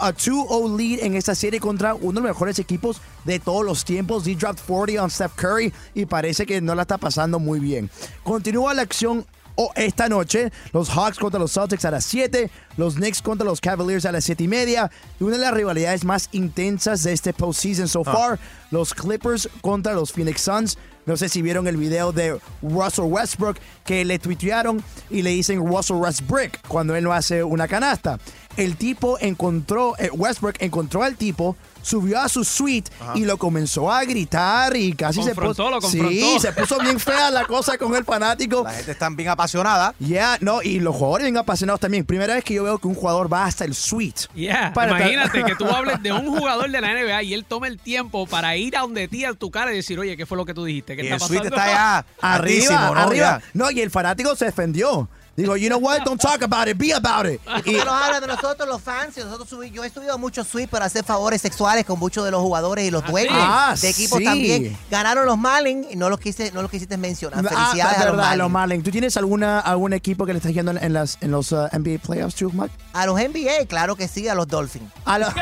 a 0.00 0.12
2-0 0.12 0.76
lead 0.76 1.00
en 1.04 1.14
esta 1.14 1.34
serie 1.34 1.60
contra 1.60 1.94
uno 1.94 2.20
de 2.20 2.28
los 2.28 2.34
mejores 2.34 2.58
equipos 2.58 3.00
de 3.24 3.38
todos 3.38 3.64
los 3.64 3.84
tiempos. 3.84 4.26
He 4.26 4.34
dropped 4.34 4.60
40 4.66 5.02
on 5.02 5.10
Steph 5.10 5.34
Curry 5.36 5.72
y 5.94 6.06
parece 6.06 6.46
que 6.46 6.60
no 6.60 6.74
la 6.74 6.82
está 6.82 6.98
pasando 6.98 7.38
muy 7.38 7.60
bien. 7.60 7.90
Continúa 8.22 8.72
la 8.74 8.82
acción 8.82 9.26
o 9.54 9.70
esta 9.74 10.08
noche. 10.08 10.50
Los 10.72 10.88
Hawks 10.90 11.18
contra 11.18 11.40
los 11.40 11.52
Celtics 11.52 11.84
a 11.84 11.90
las 11.90 12.04
7. 12.04 12.50
Los 12.76 12.94
Knicks 12.96 13.22
contra 13.22 13.44
los 13.46 13.60
Cavaliers 13.60 14.04
a 14.04 14.12
las 14.12 14.24
7 14.24 14.44
y 14.44 14.48
media. 14.48 14.90
Y 15.20 15.24
una 15.24 15.36
de 15.36 15.42
las 15.42 15.54
rivalidades 15.54 16.04
más 16.04 16.28
intensas 16.32 17.02
de 17.02 17.12
este 17.12 17.32
postseason 17.32 17.88
so 17.88 18.02
Ah. 18.06 18.12
far. 18.12 18.38
Los 18.70 18.92
Clippers 18.94 19.48
contra 19.62 19.94
los 19.94 20.12
Phoenix 20.12 20.42
Suns. 20.42 20.76
No 21.06 21.16
sé 21.16 21.28
si 21.28 21.40
vieron 21.40 21.68
el 21.68 21.76
video 21.76 22.10
de 22.12 22.38
Russell 22.62 23.04
Westbrook 23.04 23.56
que 23.84 24.04
le 24.04 24.18
tuitearon 24.18 24.82
y 25.08 25.22
le 25.22 25.30
dicen 25.30 25.64
Russell 25.64 25.96
Westbrook 25.96 26.58
cuando 26.66 26.96
él 26.96 27.04
no 27.04 27.12
hace 27.12 27.44
una 27.44 27.68
canasta. 27.68 28.18
El 28.56 28.76
tipo 28.76 29.18
encontró, 29.20 29.94
eh, 29.98 30.10
Westbrook 30.12 30.56
encontró 30.60 31.02
al 31.02 31.16
tipo, 31.16 31.56
subió 31.82 32.20
a 32.20 32.28
su 32.28 32.42
suite 32.42 32.90
Ajá. 33.00 33.12
y 33.14 33.24
lo 33.24 33.36
comenzó 33.36 33.92
a 33.92 34.02
gritar 34.04 34.76
y 34.76 34.92
casi 34.94 35.22
se 35.22 35.28
Confrontó, 35.34 35.62
puso. 35.64 35.70
lo 35.70 35.80
confrontó. 35.80 36.10
Sí, 36.10 36.38
se 36.40 36.52
puso 36.52 36.78
bien 36.80 36.98
fea 36.98 37.30
la 37.30 37.44
cosa 37.44 37.78
con 37.78 37.94
el 37.94 38.04
fanático. 38.04 38.64
La 38.64 38.72
gente 38.72 38.90
está 38.92 39.08
bien 39.10 39.28
apasionada. 39.28 39.94
Yeah, 40.00 40.38
no, 40.40 40.62
y 40.62 40.80
los 40.80 40.96
jugadores 40.96 41.26
bien 41.26 41.36
apasionados 41.36 41.78
también. 41.80 42.04
Primera 42.04 42.34
vez 42.34 42.42
que 42.44 42.54
yo 42.54 42.64
veo 42.64 42.78
que 42.78 42.88
un 42.88 42.94
jugador 42.94 43.32
va 43.32 43.44
hasta 43.44 43.64
el 43.64 43.74
suite. 43.74 44.22
Yeah, 44.34 44.72
Para- 44.72 44.98
imagínate 44.98 45.44
que 45.44 45.54
tú 45.54 45.66
hables 45.66 46.02
de 46.02 46.12
un 46.12 46.26
jugador 46.38 46.70
de 46.70 46.80
la 46.80 46.88
NBA 46.92 47.22
y 47.22 47.34
él 47.34 47.44
tome 47.44 47.68
el 47.68 47.78
tiempo 47.78 48.26
para 48.26 48.56
ir 48.56 48.76
a 48.76 48.80
donde 48.80 49.06
ti, 49.06 49.24
a 49.24 49.34
tu 49.34 49.50
cara 49.52 49.72
y 49.72 49.76
decir, 49.76 49.98
oye, 49.98 50.16
¿qué 50.16 50.26
fue 50.26 50.36
lo 50.36 50.44
que 50.44 50.54
tú 50.54 50.64
dijiste? 50.64 50.96
¿Qué 50.96 51.02
Y 51.04 51.08
está 51.08 51.16
el 51.16 51.20
suite 51.20 51.46
está 51.48 51.62
allá, 51.62 52.06
Arriba, 52.20 52.90
¿no? 52.94 53.00
arriba. 53.00 53.40
No, 53.54 53.70
y 53.70 53.80
el 53.80 53.90
fanático 53.90 54.34
se 54.34 54.46
defendió. 54.46 55.08
Digo, 55.36 55.54
you 55.56 55.68
know 55.68 55.78
what? 55.78 56.02
Don't 56.04 56.20
talk 56.20 56.42
about 56.42 56.66
it, 56.66 56.78
be 56.78 56.92
about 56.94 57.26
it. 57.26 57.40
Y 57.66 57.72
tú 57.78 57.84
nos 57.84 57.88
hablas 57.92 58.20
de 58.22 58.26
nosotros 58.26 58.66
los 58.68 58.80
fans. 58.80 59.16
y 59.18 59.20
nosotros 59.20 59.48
yo 59.70 59.84
he 59.84 59.90
subido 59.90 60.16
muchos 60.18 60.46
suites 60.48 60.70
para 60.70 60.86
hacer 60.86 61.04
favores 61.04 61.42
sexuales 61.42 61.84
con 61.84 61.98
muchos 61.98 62.24
de 62.24 62.30
los 62.30 62.40
jugadores 62.40 62.86
y 62.86 62.90
los 62.90 63.04
dueños 63.06 63.34
Ah, 63.36 63.74
de 63.80 63.88
equipos 63.90 64.18
sí. 64.18 64.24
también. 64.24 64.78
Ganaron 64.90 65.26
los 65.26 65.36
Marlins 65.36 65.88
y 65.90 65.96
no 65.96 66.08
los 66.08 66.18
quise, 66.20 66.50
no 66.52 66.62
los 66.62 66.70
quisiste 66.70 66.96
mencionar. 66.96 67.44
Ah, 67.46 67.48
Felicidades 67.48 67.98
a 67.98 68.04
los 68.06 68.12
verdad, 68.12 68.16
Marlins. 68.24 68.38
los 68.38 68.50
Marlins. 68.50 68.84
¿Tú 68.84 68.90
tienes 68.90 69.16
alguna, 69.18 69.60
algún 69.60 69.92
equipo 69.92 70.24
que 70.24 70.32
le 70.32 70.38
estás 70.38 70.54
yendo 70.54 70.70
en, 70.72 70.92
las, 70.92 71.18
en 71.20 71.30
los 71.30 71.52
uh, 71.52 71.68
NBA 71.72 71.98
playoffs, 71.98 72.42
Mark? 72.54 72.70
A 72.94 73.04
los 73.04 73.16
NBA, 73.20 73.66
claro 73.68 73.94
que 73.96 74.08
sí, 74.08 74.26
a 74.28 74.34
los 74.34 74.48
Dolphins. 74.48 74.90
A 75.04 75.18
los- 75.18 75.34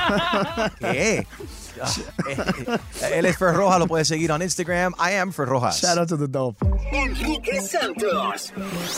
¿Qué? 0.81 1.27
Ah, 1.83 2.79
Él 3.13 3.27
es 3.27 3.37
Fer 3.37 3.55
Roja, 3.55 3.79
lo 3.79 3.87
puedes 3.87 4.09
seguir 4.09 4.31
en 4.31 4.43
Instagram. 4.43 4.93
I 4.99 5.13
am 5.13 5.33
Fer 5.33 5.47
Rojas. 5.47 5.79
Shout 5.81 5.99
out 5.99 6.09
to 6.09 6.17
the 6.17 6.29
Dolphins. 6.29 6.81
Enrique 6.93 7.61
Santos. 7.61 8.53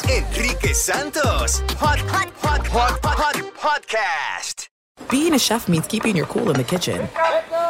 Enrique 0.09 0.73
Santos. 0.73 1.61
Hot, 1.79 1.99
hot, 2.01 2.31
hot, 2.43 2.67
hot, 2.67 2.99
hot, 3.05 3.35
hot 3.35 3.37
podcast. 3.57 4.69
Being 5.11 5.35
a 5.35 5.39
chef 5.39 5.69
means 5.69 5.87
keeping 5.87 6.17
your 6.17 6.27
cool 6.27 6.51
in 6.51 6.57
the 6.57 6.65
kitchen. 6.65 7.09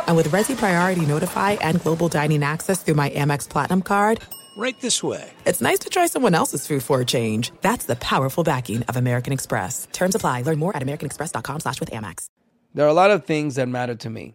And 0.07 0.17
with 0.17 0.29
Resi 0.29 0.57
Priority 0.57 1.05
Notify 1.07 1.53
and 1.61 1.83
Global 1.83 2.09
Dining 2.09 2.43
Access 2.43 2.83
through 2.83 2.95
my 2.95 3.11
Amex 3.11 3.49
Platinum 3.49 3.83
card, 3.83 4.21
Right 4.59 4.81
this 4.81 5.03
way. 5.03 5.31
it's 5.45 5.61
nice 5.61 5.81
to 5.81 5.91
try 5.91 6.07
someone 6.07 6.35
else's 6.35 6.67
food 6.67 6.83
for 6.83 7.01
a 7.01 7.05
change. 7.05 7.53
That's 7.61 7.85
the 7.85 7.97
powerful 7.97 8.43
backing 8.43 8.83
of 8.85 8.97
American 8.97 9.33
Express. 9.35 9.87
Terms 9.93 10.15
apply. 10.15 10.43
Learn 10.43 10.59
more 10.59 10.75
at 10.75 10.83
americanexpress.com 10.83 11.61
slash 11.61 11.79
with 11.79 11.91
Amex. 11.91 12.29
There 12.73 12.85
are 12.87 12.89
a 12.89 12.95
lot 12.95 13.11
of 13.11 13.25
things 13.27 13.57
that 13.57 13.69
matter 13.69 13.95
to 13.97 14.09
me 14.11 14.35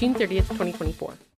June 0.00 0.14
30th, 0.14 0.48
2024. 0.48 1.20